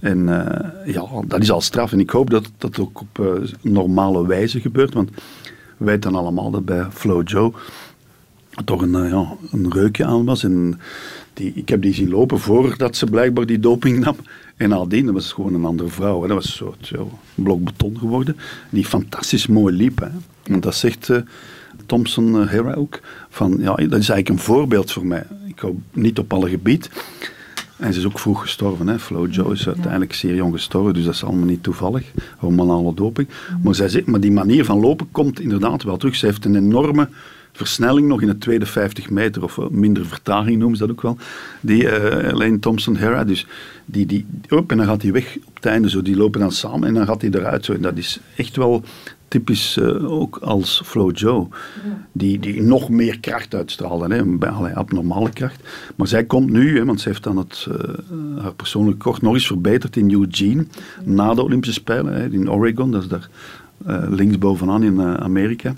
En 0.00 0.18
uh, 0.18 0.94
ja, 0.94 1.04
dat 1.26 1.42
is 1.42 1.50
al 1.50 1.60
straf. 1.60 1.92
En 1.92 2.00
ik 2.00 2.10
hoop 2.10 2.30
dat 2.30 2.50
dat 2.58 2.78
ook 2.78 3.00
op 3.00 3.18
uh, 3.18 3.32
normale 3.60 4.26
wijze 4.26 4.60
gebeurt. 4.60 4.94
Want 4.94 5.10
weten 5.76 6.14
allemaal 6.14 6.50
dat 6.50 6.64
bij 6.64 6.86
Flo 6.90 7.22
Joe 7.22 7.52
toch 8.64 8.82
een, 8.82 8.96
uh, 9.04 9.10
ja, 9.10 9.36
een 9.50 9.72
reukje 9.72 10.04
aan 10.04 10.24
was. 10.24 10.44
En 10.44 10.80
die, 11.32 11.52
ik 11.54 11.68
heb 11.68 11.82
die 11.82 11.94
zien 11.94 12.10
lopen 12.10 12.38
voordat 12.38 12.96
ze 12.96 13.06
blijkbaar 13.06 13.46
die 13.46 13.60
doping 13.60 13.98
nam. 14.04 14.16
En 14.56 14.68
nadien, 14.68 15.04
dat 15.04 15.14
was 15.14 15.32
gewoon 15.32 15.54
een 15.54 15.64
andere 15.64 15.88
vrouw. 15.88 16.20
Dat 16.20 16.30
was 16.30 16.44
een 16.44 16.50
soort 16.50 16.86
zo, 16.86 17.18
blok 17.34 17.64
beton 17.64 17.98
geworden. 17.98 18.36
Die 18.70 18.84
fantastisch 18.84 19.46
mooi 19.46 19.76
liep. 19.76 19.98
Hè. 19.98 20.08
En 20.52 20.60
dat 20.60 20.74
zegt 20.74 21.08
uh, 21.08 21.18
Thompson 21.86 22.34
uh, 22.34 22.48
Hera 22.48 22.72
ook. 22.74 23.00
Van, 23.28 23.56
ja, 23.58 23.74
dat 23.74 23.78
is 23.78 23.90
eigenlijk 23.90 24.28
een 24.28 24.38
voorbeeld 24.38 24.92
voor 24.92 25.06
mij. 25.06 25.24
Ik 25.46 25.58
hou 25.58 25.78
niet 25.92 26.18
op 26.18 26.32
alle 26.32 26.48
gebied. 26.48 26.90
En 27.76 27.92
ze 27.92 27.98
is 27.98 28.06
ook 28.06 28.18
vroeg 28.18 28.40
gestorven. 28.40 28.86
Hè. 28.86 28.98
Flo 28.98 29.26
Joe 29.26 29.52
is 29.52 29.66
uiteindelijk 29.66 30.14
zeer 30.14 30.34
jong 30.34 30.52
gestorven, 30.54 30.94
dus 30.94 31.04
dat 31.04 31.14
is 31.14 31.24
allemaal 31.24 31.46
niet 31.46 31.62
toevallig. 31.62 32.12
Hormonale 32.38 32.94
doping. 32.94 33.28
Maar, 33.62 33.74
zij 33.74 33.88
zegt, 33.88 34.06
maar 34.06 34.20
die 34.20 34.32
manier 34.32 34.64
van 34.64 34.80
lopen 34.80 35.08
komt 35.10 35.40
inderdaad 35.40 35.82
wel 35.82 35.96
terug. 35.96 36.16
Ze 36.16 36.26
heeft 36.26 36.44
een 36.44 36.56
enorme 36.56 37.08
versnelling 37.52 38.08
nog 38.08 38.22
in 38.22 38.28
het 38.28 38.40
tweede 38.40 38.66
50 38.66 39.10
meter, 39.10 39.42
of 39.42 39.58
minder 39.70 40.06
vertraging 40.06 40.58
noemen 40.58 40.76
ze 40.78 40.86
dat 40.86 40.96
ook 40.96 41.02
wel. 41.02 41.16
Die 41.60 41.82
uh, 41.82 41.92
Elaine 42.32 42.58
Thompson-Hera, 42.58 43.24
dus 43.24 43.46
die, 43.84 44.06
die, 44.06 44.26
op 44.48 44.70
en 44.70 44.76
dan 44.76 44.86
gaat 44.86 45.02
hij 45.02 45.12
weg 45.12 45.36
op 45.46 45.54
het 45.54 45.66
einde 45.66 45.90
zo. 45.90 46.02
Die 46.02 46.16
lopen 46.16 46.40
dan 46.40 46.52
samen 46.52 46.88
en 46.88 46.94
dan 46.94 47.06
gaat 47.06 47.20
hij 47.20 47.30
eruit 47.30 47.64
zo. 47.64 47.72
En 47.72 47.82
dat 47.82 47.96
is 47.96 48.20
echt 48.36 48.56
wel 48.56 48.82
typisch 49.28 49.76
uh, 49.76 50.12
ook 50.12 50.36
als 50.36 50.82
Flo 50.84 51.10
Joe, 51.10 51.46
die, 52.12 52.38
die 52.38 52.62
nog 52.62 52.88
meer 52.88 53.20
kracht 53.20 53.54
uitstraalde, 53.54 54.14
hè, 54.14 54.24
bij 54.24 54.48
allerlei 54.48 54.74
abnormale 54.74 55.30
kracht. 55.30 55.60
Maar 55.96 56.06
zij 56.06 56.24
komt 56.24 56.50
nu, 56.50 56.78
hè, 56.78 56.84
want 56.84 57.00
ze 57.00 57.08
heeft 57.08 57.22
dan 57.22 57.36
het, 57.36 57.66
uh, 57.68 57.74
haar 58.42 58.54
persoonlijk 58.54 58.98
kort 58.98 59.22
nog 59.22 59.34
eens 59.34 59.46
verbeterd 59.46 59.96
in 59.96 60.12
Eugene, 60.12 60.66
na 61.04 61.34
de 61.34 61.42
Olympische 61.42 61.74
Spelen, 61.74 62.14
hè, 62.14 62.28
in 62.28 62.50
Oregon, 62.50 62.90
dat 62.90 63.02
is 63.02 63.08
daar 63.08 63.28
uh, 63.86 64.04
links 64.08 64.38
bovenaan 64.38 64.82
in 64.82 65.00
Amerika 65.00 65.74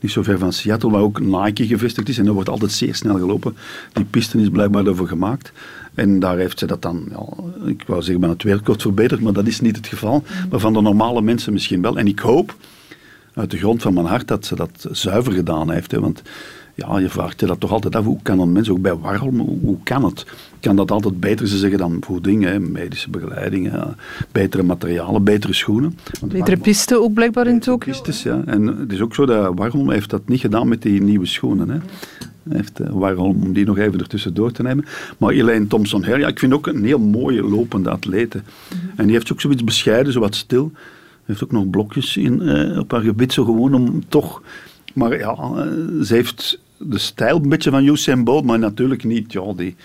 niet 0.00 0.12
zo 0.12 0.22
ver 0.22 0.38
van 0.38 0.52
Seattle, 0.52 0.90
waar 0.90 1.00
ook 1.00 1.20
Nike 1.20 1.66
gevestigd 1.66 2.08
is. 2.08 2.18
En 2.18 2.24
daar 2.24 2.34
wordt 2.34 2.48
altijd 2.48 2.72
zeer 2.72 2.94
snel 2.94 3.18
gelopen. 3.18 3.56
Die 3.92 4.04
piste 4.04 4.40
is 4.40 4.48
blijkbaar 4.48 4.84
daarvoor 4.84 5.08
gemaakt. 5.08 5.52
En 5.94 6.20
daar 6.20 6.36
heeft 6.36 6.58
ze 6.58 6.66
dat 6.66 6.82
dan, 6.82 7.08
ja, 7.10 7.26
ik 7.68 7.82
wou 7.86 8.02
zeggen, 8.02 8.20
bij 8.20 8.30
het 8.30 8.42
wereldkort 8.42 8.82
verbeterd, 8.82 9.20
maar 9.20 9.32
dat 9.32 9.46
is 9.46 9.60
niet 9.60 9.76
het 9.76 9.86
geval. 9.86 10.22
Maar 10.50 10.60
van 10.60 10.72
de 10.72 10.80
normale 10.80 11.22
mensen 11.22 11.52
misschien 11.52 11.82
wel. 11.82 11.98
En 11.98 12.06
ik 12.06 12.18
hoop 12.18 12.54
uit 13.36 13.50
de 13.50 13.58
grond 13.58 13.82
van 13.82 13.94
mijn 13.94 14.06
hart 14.06 14.28
dat 14.28 14.46
ze 14.46 14.54
dat 14.54 14.86
zuiver 14.90 15.32
gedaan 15.32 15.70
heeft. 15.70 15.90
Hè, 15.90 16.00
want 16.00 16.22
ja, 16.74 16.98
je 16.98 17.08
vraagt 17.08 17.40
je 17.40 17.46
dat 17.46 17.60
toch 17.60 17.72
altijd 17.72 17.96
af. 17.96 18.04
Hoe 18.04 18.18
kan 18.22 18.40
een 18.40 18.52
mens, 18.52 18.70
ook 18.70 18.80
bij 18.80 18.96
Warhol, 18.96 19.32
hoe, 19.32 19.58
hoe 19.60 19.78
kan 19.82 20.04
het? 20.04 20.26
Kan 20.60 20.76
dat 20.76 20.90
altijd 20.90 21.20
beter, 21.20 21.48
ze 21.48 21.58
zeggen 21.58 21.78
dan 21.78 21.96
voeding, 22.00 22.44
hè, 22.44 22.60
medische 22.60 23.10
begeleiding, 23.10 23.72
betere 24.32 24.62
materialen, 24.62 25.24
betere 25.24 25.52
schoenen. 25.52 25.98
Want 26.20 26.32
betere 26.32 26.56
pisten 26.56 27.02
ook 27.02 27.12
blijkbaar 27.12 27.46
in 27.46 27.60
Tokio. 27.60 27.92
Pistes, 27.92 28.22
ja. 28.22 28.42
En 28.46 28.66
het 28.66 28.92
is 28.92 29.00
ook 29.00 29.14
zo 29.14 29.26
dat 29.26 29.52
Warhol 29.54 29.90
heeft 29.90 30.10
dat 30.10 30.28
niet 30.28 30.40
gedaan 30.40 30.68
met 30.68 30.82
die 30.82 31.02
nieuwe 31.02 31.26
schoenen. 31.26 31.68
Hè. 31.68 31.78
heeft 32.56 32.80
uh, 32.80 32.86
Warhol, 32.90 33.28
om 33.28 33.52
die 33.52 33.64
nog 33.64 33.78
even 33.78 33.98
ertussen 33.98 34.34
door 34.34 34.52
te 34.52 34.62
nemen. 34.62 34.84
Maar 35.18 35.32
Elaine 35.32 35.66
thompson 35.66 36.04
her 36.04 36.18
ja, 36.18 36.28
ik 36.28 36.38
vind 36.38 36.52
ook 36.52 36.66
een 36.66 36.84
heel 36.84 36.98
mooie 36.98 37.42
lopende 37.42 37.90
atlete. 37.90 38.42
En 38.96 39.04
die 39.04 39.14
heeft 39.14 39.32
ook 39.32 39.40
zoiets 39.40 39.64
bescheiden, 39.64 40.12
zo 40.12 40.20
wat 40.20 40.34
stil. 40.34 40.72
Heeft 41.26 41.44
ook 41.44 41.52
nog 41.52 41.70
blokjes 41.70 42.16
in, 42.16 42.42
uh, 42.42 42.78
op 42.78 42.90
haar 42.90 43.00
gebit, 43.00 43.32
zo 43.32 43.44
gewoon 43.44 43.74
om 43.74 44.08
toch... 44.08 44.42
Maar 44.94 45.18
ja, 45.18 45.36
ze 46.02 46.14
heeft 46.14 46.60
de 46.76 46.98
stijl 46.98 47.36
een 47.36 47.48
beetje 47.48 47.70
van 47.70 47.86
Usain 47.86 48.24
Bolt, 48.24 48.44
maar 48.44 48.58
natuurlijk 48.58 49.04
niet 49.04 49.32
ja, 49.32 49.52
die 49.56 49.76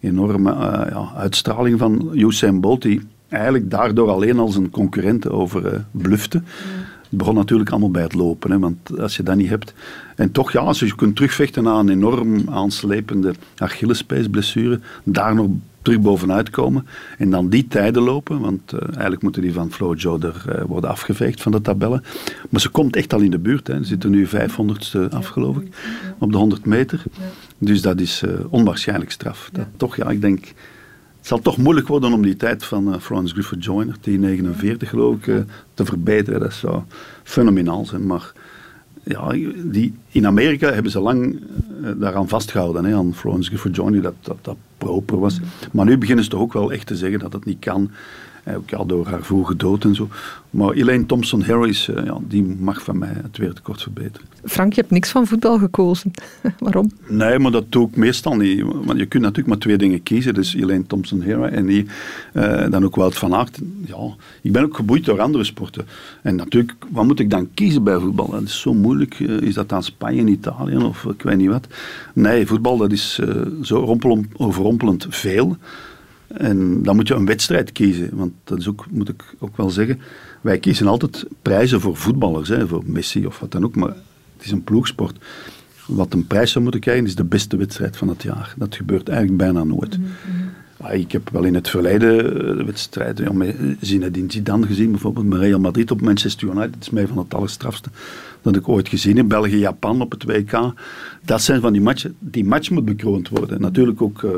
enorme 0.00 0.52
uh, 0.52 0.58
ja, 0.90 1.12
uitstraling 1.16 1.78
van 1.78 2.10
Usain 2.14 2.60
Bolt, 2.60 2.82
die 2.82 3.00
eigenlijk 3.28 3.70
daardoor 3.70 4.10
alleen 4.10 4.38
als 4.38 4.56
een 4.56 4.70
concurrent 4.70 5.30
over 5.30 5.84
blufte. 5.90 6.42
Het 7.08 7.18
begon 7.18 7.34
natuurlijk 7.34 7.70
allemaal 7.70 7.90
bij 7.90 8.02
het 8.02 8.14
lopen, 8.14 8.50
hè, 8.50 8.58
want 8.58 8.98
als 8.98 9.16
je 9.16 9.22
dat 9.22 9.36
niet 9.36 9.48
hebt... 9.48 9.74
En 10.16 10.32
toch, 10.32 10.52
ja, 10.52 10.60
als 10.60 10.78
je 10.78 10.94
kunt 10.94 11.16
terugvechten 11.16 11.62
na 11.62 11.78
een 11.78 11.88
enorm 11.88 12.48
aanslepende 12.50 13.34
Achillespeesblessure, 13.56 14.80
daar 15.04 15.34
nog 15.34 15.48
terug 15.86 16.00
bovenuit 16.00 16.50
komen 16.50 16.86
en 17.18 17.30
dan 17.30 17.48
die 17.48 17.66
tijden 17.68 18.02
lopen, 18.02 18.40
want 18.40 18.72
uh, 18.72 18.80
eigenlijk 18.80 19.22
moeten 19.22 19.42
die 19.42 19.52
van 19.52 19.72
Flo 19.72 19.94
Joe 19.94 20.18
er 20.20 20.44
uh, 20.48 20.64
worden 20.64 20.90
afgeveegd 20.90 21.42
van 21.42 21.52
de 21.52 21.60
tabellen. 21.60 22.04
Maar 22.48 22.60
ze 22.60 22.68
komt 22.68 22.96
echt 22.96 23.12
al 23.12 23.20
in 23.20 23.30
de 23.30 23.38
buurt. 23.38 23.66
Hè. 23.66 23.76
Ze 23.76 23.84
zitten 23.84 24.10
nu 24.10 24.26
500ste 24.26 25.08
af, 25.10 25.26
geloof 25.26 25.56
ik, 25.56 25.76
op 26.18 26.32
de 26.32 26.38
100 26.38 26.64
meter. 26.64 27.02
Dus 27.58 27.82
dat 27.82 28.00
is 28.00 28.22
uh, 28.22 28.30
onwaarschijnlijk 28.48 29.10
straf. 29.10 29.50
Dat 29.52 29.66
toch, 29.76 29.96
ja, 29.96 30.10
ik 30.10 30.20
denk... 30.20 30.44
Het 31.18 31.34
zal 31.34 31.44
toch 31.44 31.56
moeilijk 31.56 31.88
worden 31.88 32.12
om 32.12 32.22
die 32.22 32.36
tijd 32.36 32.64
van 32.64 33.00
Florence 33.00 33.34
Griffith 33.34 33.64
Joyner, 33.64 33.96
1049 34.00 34.88
geloof 34.88 35.14
ik, 35.16 35.44
te 35.74 35.84
verbeteren. 35.84 36.40
Dat 36.40 36.52
zou 36.52 36.82
fenomenaal 37.22 37.84
zijn. 37.84 38.06
Maar 38.06 38.32
ja, 39.02 39.30
die, 39.64 39.94
in 40.08 40.26
Amerika 40.26 40.72
hebben 40.72 40.92
ze 40.92 41.00
lang 41.00 41.40
daaraan 41.96 42.28
vastgehouden, 42.28 42.84
hè, 42.84 42.94
aan 42.94 43.14
Florence 43.14 43.48
Griffith 43.48 43.76
Joyner, 43.76 44.02
dat, 44.02 44.14
dat 44.20 44.38
dat 44.42 44.56
proper 44.78 45.18
was. 45.18 45.40
Maar 45.72 45.84
nu 45.84 45.98
beginnen 45.98 46.24
ze 46.24 46.30
toch 46.30 46.40
ook 46.40 46.52
wel 46.52 46.72
echt 46.72 46.86
te 46.86 46.96
zeggen 46.96 47.18
dat 47.18 47.32
het 47.32 47.44
niet 47.44 47.58
kan. 47.58 47.90
Ook 48.54 48.70
ja, 48.70 48.84
door 48.84 49.06
haar 49.06 49.22
vroege 49.22 49.56
dood 49.56 49.84
en 49.84 49.94
zo. 49.94 50.08
Maar 50.50 50.72
Elaine 50.72 51.06
Thompson 51.06 51.42
Harris, 51.42 51.88
uh, 51.88 52.04
ja, 52.04 52.18
die 52.28 52.42
mag 52.42 52.82
van 52.82 52.98
mij 52.98 53.12
het 53.22 53.36
wereldrecord 53.36 53.82
verbeteren. 53.82 54.26
Frank, 54.44 54.72
je 54.72 54.80
hebt 54.80 54.92
niks 54.92 55.10
van 55.10 55.26
voetbal 55.26 55.58
gekozen. 55.58 56.10
Waarom? 56.58 56.90
Nee, 57.08 57.38
maar 57.38 57.50
dat 57.50 57.72
doe 57.72 57.88
ik 57.88 57.96
meestal 57.96 58.36
niet. 58.36 58.62
Want 58.62 58.98
je 58.98 59.06
kunt 59.06 59.22
natuurlijk 59.22 59.48
maar 59.48 59.58
twee 59.58 59.76
dingen 59.76 60.02
kiezen. 60.02 60.34
Dus 60.34 60.54
Elaine 60.54 60.86
Thompson 60.86 61.22
Harris 61.22 61.50
en 61.50 61.66
die, 61.66 61.86
uh, 62.34 62.70
dan 62.70 62.84
ook 62.84 62.96
Wout 62.96 63.16
van 63.16 63.34
Aert. 63.34 63.58
Ja, 63.84 64.14
ik 64.42 64.52
ben 64.52 64.64
ook 64.64 64.76
geboeid 64.76 65.04
door 65.04 65.20
andere 65.20 65.44
sporten. 65.44 65.86
En 66.22 66.36
natuurlijk, 66.36 66.74
wat 66.90 67.04
moet 67.04 67.20
ik 67.20 67.30
dan 67.30 67.48
kiezen 67.54 67.84
bij 67.84 67.98
voetbal? 67.98 68.30
Dat 68.30 68.42
is 68.42 68.60
zo 68.60 68.74
moeilijk. 68.74 69.18
Uh, 69.18 69.40
is 69.40 69.54
dat 69.54 69.68
dan 69.68 69.82
Spanje 69.82 70.20
en 70.20 70.28
Italië 70.28 70.76
of 70.76 71.04
ik 71.04 71.22
weet 71.22 71.36
niet 71.36 71.50
wat? 71.50 71.66
Nee, 72.12 72.46
voetbal 72.46 72.76
dat 72.76 72.92
is 72.92 73.20
zo 73.62 74.00
overrompelend 74.36 75.06
veel. 75.08 75.56
En 76.28 76.82
dan 76.82 76.96
moet 76.96 77.08
je 77.08 77.14
een 77.14 77.26
wedstrijd 77.26 77.72
kiezen. 77.72 78.10
Want 78.12 78.32
dat 78.44 78.58
is 78.58 78.68
ook, 78.68 78.86
moet 78.90 79.08
ik 79.08 79.34
ook 79.38 79.56
wel 79.56 79.70
zeggen, 79.70 80.00
wij 80.40 80.58
kiezen 80.58 80.86
altijd 80.86 81.24
prijzen 81.42 81.80
voor 81.80 81.96
voetballers, 81.96 82.48
hè, 82.48 82.68
voor 82.68 82.82
Messi 82.86 83.26
of 83.26 83.38
wat 83.38 83.52
dan 83.52 83.64
ook. 83.64 83.76
Maar 83.76 83.94
het 84.36 84.44
is 84.44 84.50
een 84.50 84.64
ploegsport. 84.64 85.24
Wat 85.86 86.12
een 86.12 86.26
prijs 86.26 86.50
zou 86.50 86.62
moeten 86.62 86.80
krijgen, 86.80 87.04
is 87.04 87.14
de 87.14 87.24
beste 87.24 87.56
wedstrijd 87.56 87.96
van 87.96 88.08
het 88.08 88.22
jaar. 88.22 88.54
Dat 88.56 88.74
gebeurt 88.74 89.08
eigenlijk 89.08 89.38
bijna 89.38 89.64
nooit. 89.64 89.98
Mm 89.98 90.04
-hmm. 90.04 90.45
Ik 90.90 91.12
heb 91.12 91.28
wel 91.30 91.44
in 91.44 91.54
het 91.54 91.68
verleden 91.68 92.34
de 92.56 92.64
wedstrijden 92.64 93.24
ja, 93.24 93.32
met 93.32 93.56
Zinedine 93.80 94.32
Zidane 94.32 94.66
gezien, 94.66 94.90
bijvoorbeeld 94.90 95.26
met 95.26 95.38
Real 95.38 95.60
Madrid 95.60 95.90
op 95.90 96.00
Manchester 96.00 96.48
United. 96.48 96.72
Dat 96.72 96.82
is 96.82 96.90
mij 96.90 97.06
van 97.06 97.18
het 97.18 97.34
allerstrafste 97.34 97.88
dat 98.42 98.56
ik 98.56 98.68
ooit 98.68 98.88
gezien 98.88 99.16
heb. 99.16 99.28
België-Japan 99.28 100.00
op 100.00 100.10
het 100.10 100.24
WK. 100.24 100.72
Dat 101.22 101.42
zijn 101.42 101.60
van 101.60 101.72
die 101.72 101.82
matchen. 101.82 102.16
Die 102.18 102.44
match 102.44 102.70
moet 102.70 102.84
bekroond 102.84 103.28
worden. 103.28 103.60
Natuurlijk 103.60 104.02
ook 104.02 104.22
uh, 104.22 104.30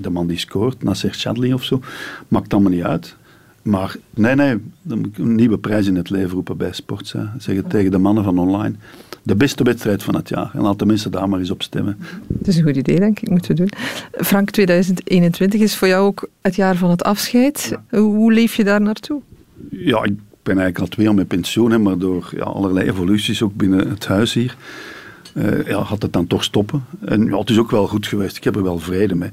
de 0.00 0.10
man 0.10 0.26
die 0.26 0.38
scoort, 0.38 0.82
Nasser 0.82 1.12
Chadli 1.12 1.54
of 1.54 1.64
zo. 1.64 1.80
Maakt 2.28 2.52
allemaal 2.52 2.72
niet 2.72 2.82
uit. 2.82 3.16
Maar 3.62 3.96
nee, 4.14 4.34
nee, 4.34 4.56
dan 4.82 4.98
moet 4.98 5.06
ik 5.06 5.18
een 5.18 5.34
nieuwe 5.34 5.58
prijs 5.58 5.86
in 5.86 5.96
het 5.96 6.10
leven 6.10 6.30
roepen 6.30 6.56
bij 6.56 6.72
Sports. 6.72 7.12
Hè. 7.12 7.24
Zeggen 7.38 7.66
tegen 7.66 7.90
de 7.90 7.98
mannen 7.98 8.24
van 8.24 8.38
online. 8.38 8.74
De 9.22 9.34
beste 9.34 9.62
wedstrijd 9.62 10.02
van 10.02 10.14
het 10.14 10.28
jaar. 10.28 10.50
En 10.54 10.60
laat 10.60 10.78
de 10.78 10.86
mensen 10.86 11.10
daar 11.10 11.28
maar 11.28 11.38
eens 11.38 11.50
op 11.50 11.62
stemmen. 11.62 11.98
Dat 12.26 12.46
is 12.46 12.56
een 12.56 12.62
goed 12.62 12.76
idee, 12.76 12.98
denk 12.98 13.20
ik, 13.20 13.30
moeten 13.30 13.50
we 13.50 13.56
doen. 13.56 13.72
Frank, 14.12 14.50
2021 14.50 15.60
is 15.60 15.76
voor 15.76 15.88
jou 15.88 16.06
ook 16.06 16.28
het 16.40 16.54
jaar 16.56 16.76
van 16.76 16.90
het 16.90 17.02
afscheid. 17.02 17.76
Ja. 17.90 17.98
Hoe 17.98 18.32
leef 18.32 18.54
je 18.54 18.64
daar 18.64 18.80
naartoe? 18.80 19.20
Ja, 19.70 20.04
ik 20.04 20.14
ben 20.42 20.58
eigenlijk 20.58 20.78
al 20.78 20.86
twee 20.86 21.06
jaar 21.06 21.14
met 21.14 21.28
pensioen, 21.28 21.70
hè, 21.70 21.78
maar 21.78 21.98
door 21.98 22.30
ja, 22.36 22.42
allerlei 22.42 22.88
evoluties 22.88 23.42
ook 23.42 23.54
binnen 23.54 23.88
het 23.88 24.06
huis 24.06 24.32
hier, 24.32 24.56
uh, 25.34 25.66
ja, 25.66 25.78
had 25.78 26.02
het 26.02 26.12
dan 26.12 26.26
toch 26.26 26.44
stoppen. 26.44 26.84
En 27.04 27.24
ja, 27.24 27.38
het 27.38 27.50
is 27.50 27.58
ook 27.58 27.70
wel 27.70 27.86
goed 27.86 28.06
geweest. 28.06 28.36
Ik 28.36 28.44
heb 28.44 28.56
er 28.56 28.62
wel 28.62 28.78
vrede 28.78 29.14
mee. 29.14 29.30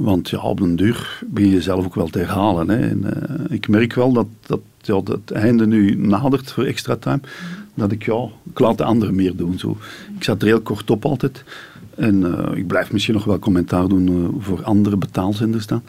Want 0.00 0.28
ja, 0.28 0.38
op 0.38 0.60
een 0.60 0.76
duur 0.76 1.22
begin 1.26 1.48
je 1.48 1.54
jezelf 1.54 1.84
ook 1.84 1.94
wel 1.94 2.08
te 2.08 2.18
herhalen. 2.18 2.68
Hè. 2.68 2.88
En, 2.88 3.02
uh, 3.04 3.54
ik 3.56 3.68
merk 3.68 3.94
wel 3.94 4.12
dat, 4.12 4.26
dat 4.46 4.60
ja, 4.80 4.96
het 4.96 5.30
einde 5.30 5.66
nu 5.66 5.94
nadert 5.94 6.52
voor 6.52 6.64
extra 6.64 6.96
time. 6.96 7.20
Dat 7.74 7.92
ik, 7.92 8.04
ja, 8.04 8.28
ik 8.50 8.58
laat 8.58 8.78
de 8.78 8.84
anderen 8.84 9.14
meer 9.14 9.36
doen. 9.36 9.58
Zo. 9.58 9.76
Ik 10.16 10.24
zat 10.24 10.42
er 10.42 10.48
heel 10.48 10.60
kort 10.60 10.90
op 10.90 11.04
altijd. 11.04 11.44
En 11.94 12.20
uh, 12.20 12.56
ik 12.56 12.66
blijf 12.66 12.92
misschien 12.92 13.14
nog 13.14 13.24
wel 13.24 13.38
commentaar 13.38 13.88
doen 13.88 14.36
voor 14.38 14.62
andere 14.62 14.96
betaalzenders 14.96 15.66
dan. 15.66 15.82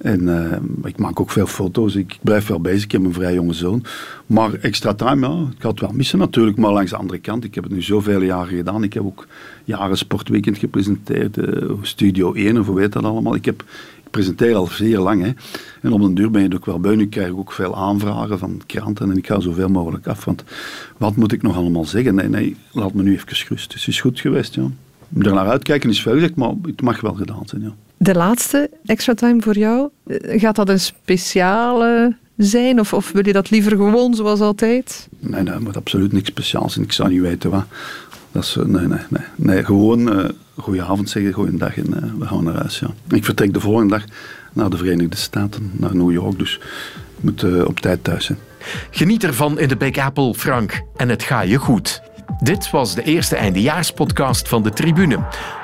En 0.00 0.22
uh, 0.22 0.56
ik 0.84 0.98
maak 0.98 1.20
ook 1.20 1.30
veel 1.30 1.46
foto's. 1.46 1.94
Ik 1.94 2.18
blijf 2.22 2.46
wel 2.46 2.60
bezig. 2.60 2.84
Ik 2.84 2.92
heb 2.92 3.04
een 3.04 3.12
vrij 3.12 3.34
jonge 3.34 3.52
zoon. 3.52 3.84
Maar 4.26 4.54
extra 4.54 4.94
time, 4.94 5.28
ja, 5.28 5.46
ik 5.56 5.62
had 5.62 5.80
wel 5.80 5.92
missen 5.92 6.18
natuurlijk. 6.18 6.56
Maar 6.56 6.72
langs 6.72 6.90
de 6.90 6.96
andere 6.96 7.18
kant, 7.18 7.44
ik 7.44 7.54
heb 7.54 7.64
het 7.64 7.72
nu 7.72 7.82
zoveel 7.82 8.22
jaren 8.22 8.56
gedaan. 8.56 8.82
Ik 8.82 8.92
heb 8.92 9.02
ook 9.02 9.26
jaren 9.64 9.98
Sportweekend 9.98 10.58
gepresenteerd. 10.58 11.36
Uh, 11.36 11.72
Studio 11.82 12.32
1, 12.32 12.58
of 12.58 12.66
hoe 12.66 12.76
weet 12.76 12.92
dat 12.92 13.04
allemaal. 13.04 13.34
Ik, 13.34 13.44
heb, 13.44 13.64
ik 14.04 14.10
presenteer 14.10 14.54
al 14.54 14.66
zeer 14.66 14.98
lang. 14.98 15.22
Hè. 15.22 15.30
En 15.82 15.92
op 15.92 16.00
een 16.00 16.14
duur 16.14 16.30
ben 16.30 16.42
je 16.42 16.54
ook 16.54 16.66
wel 16.66 16.80
beu. 16.80 16.96
Nu 16.96 17.08
krijg 17.08 17.28
ik 17.28 17.36
ook 17.36 17.52
veel 17.52 17.76
aanvragen 17.76 18.38
van 18.38 18.60
kranten. 18.66 19.10
En 19.10 19.16
ik 19.16 19.26
ga 19.26 19.40
zoveel 19.40 19.68
mogelijk 19.68 20.06
af. 20.06 20.24
Want 20.24 20.44
wat 20.96 21.16
moet 21.16 21.32
ik 21.32 21.42
nog 21.42 21.56
allemaal 21.56 21.84
zeggen? 21.84 22.14
Nee, 22.14 22.28
nee, 22.28 22.56
laat 22.72 22.94
me 22.94 23.02
nu 23.02 23.12
even 23.12 23.36
gerust. 23.36 23.72
Het 23.72 23.86
is 23.86 24.00
goed 24.00 24.20
geweest, 24.20 24.54
ja. 24.54 24.70
Er 25.18 25.34
naar 25.34 25.48
uitkijken 25.48 25.90
is 25.90 26.02
veel 26.02 26.12
gezegd, 26.12 26.34
maar 26.34 26.52
het 26.62 26.82
mag 26.82 27.00
wel 27.00 27.14
gedaan 27.14 27.42
zijn, 27.46 27.62
ja. 27.62 27.74
De 28.02 28.14
laatste 28.14 28.70
extra 28.84 29.14
time 29.14 29.42
voor 29.42 29.58
jou, 29.58 29.88
eh, 30.06 30.40
gaat 30.40 30.56
dat 30.56 30.68
een 30.68 30.80
speciale 30.80 32.16
zijn? 32.36 32.80
Of, 32.80 32.92
of 32.92 33.12
wil 33.12 33.26
je 33.26 33.32
dat 33.32 33.50
liever 33.50 33.70
gewoon 33.70 34.14
zoals 34.14 34.40
altijd? 34.40 35.08
Nee, 35.18 35.42
nee, 35.42 35.58
moet 35.58 35.76
absoluut 35.76 36.12
niks 36.12 36.28
speciaals 36.28 36.72
zijn. 36.72 36.84
Ik 36.84 36.92
zou 36.92 37.08
niet 37.08 37.20
weten 37.20 37.50
wat. 37.50 37.64
Dat 38.32 38.42
is, 38.42 38.54
nee, 38.54 38.86
nee, 38.86 38.98
nee. 39.08 39.22
nee 39.36 39.64
gewoon 39.64 40.18
uh, 40.18 40.28
goedenavond 40.56 41.10
zeggen, 41.10 41.32
goeiedag 41.32 41.76
en 41.76 41.86
uh, 41.86 42.18
we 42.18 42.26
gaan 42.26 42.44
naar 42.44 42.54
huis. 42.54 42.78
Ja. 42.78 43.16
Ik 43.16 43.24
vertrek 43.24 43.54
de 43.54 43.60
volgende 43.60 43.98
dag 43.98 44.04
naar 44.52 44.70
de 44.70 44.76
Verenigde 44.76 45.16
Staten, 45.16 45.70
naar 45.72 45.96
New 45.96 46.12
York, 46.12 46.38
dus 46.38 46.54
ik 47.16 47.24
moet 47.24 47.42
uh, 47.42 47.64
op 47.64 47.80
tijd 47.80 48.04
thuis 48.04 48.24
zijn. 48.24 48.38
Geniet 48.90 49.24
ervan 49.24 49.58
in 49.58 49.68
de 49.68 49.76
Big 49.76 49.98
Apple, 49.98 50.34
Frank, 50.34 50.82
en 50.96 51.08
het 51.08 51.22
gaat 51.22 51.48
je 51.48 51.56
goed. 51.56 52.02
Dit 52.42 52.70
was 52.70 52.94
de 52.94 53.02
eerste 53.02 53.36
eindejaarspodcast 53.36 54.48
van 54.48 54.62
de 54.62 54.70
Tribune. 54.70 55.18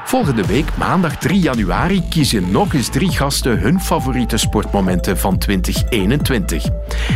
Volgende 0.06 0.46
week, 0.46 0.76
maandag 0.76 1.16
3 1.16 1.40
januari, 1.40 2.02
kiezen 2.08 2.50
nog 2.50 2.74
eens 2.74 2.88
drie 2.88 3.10
gasten 3.10 3.58
hun 3.58 3.80
favoriete 3.80 4.36
sportmomenten 4.36 5.18
van 5.18 5.38
2021. 5.38 6.64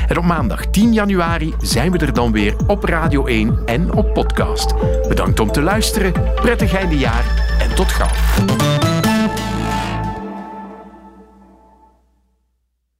En 0.08 0.18
op 0.18 0.24
maandag 0.24 0.66
10 0.66 0.92
januari 0.92 1.54
zijn 1.60 1.92
we 1.92 1.98
er 1.98 2.12
dan 2.12 2.32
weer 2.32 2.56
op 2.66 2.84
Radio 2.84 3.26
1 3.26 3.58
en 3.64 3.92
op 3.92 4.12
podcast. 4.12 4.74
Bedankt 5.08 5.40
om 5.40 5.52
te 5.52 5.62
luisteren, 5.62 6.12
prettig 6.34 6.74
eindejaar 6.74 7.56
en 7.58 7.74
tot 7.74 7.88
gauw. 7.88 8.79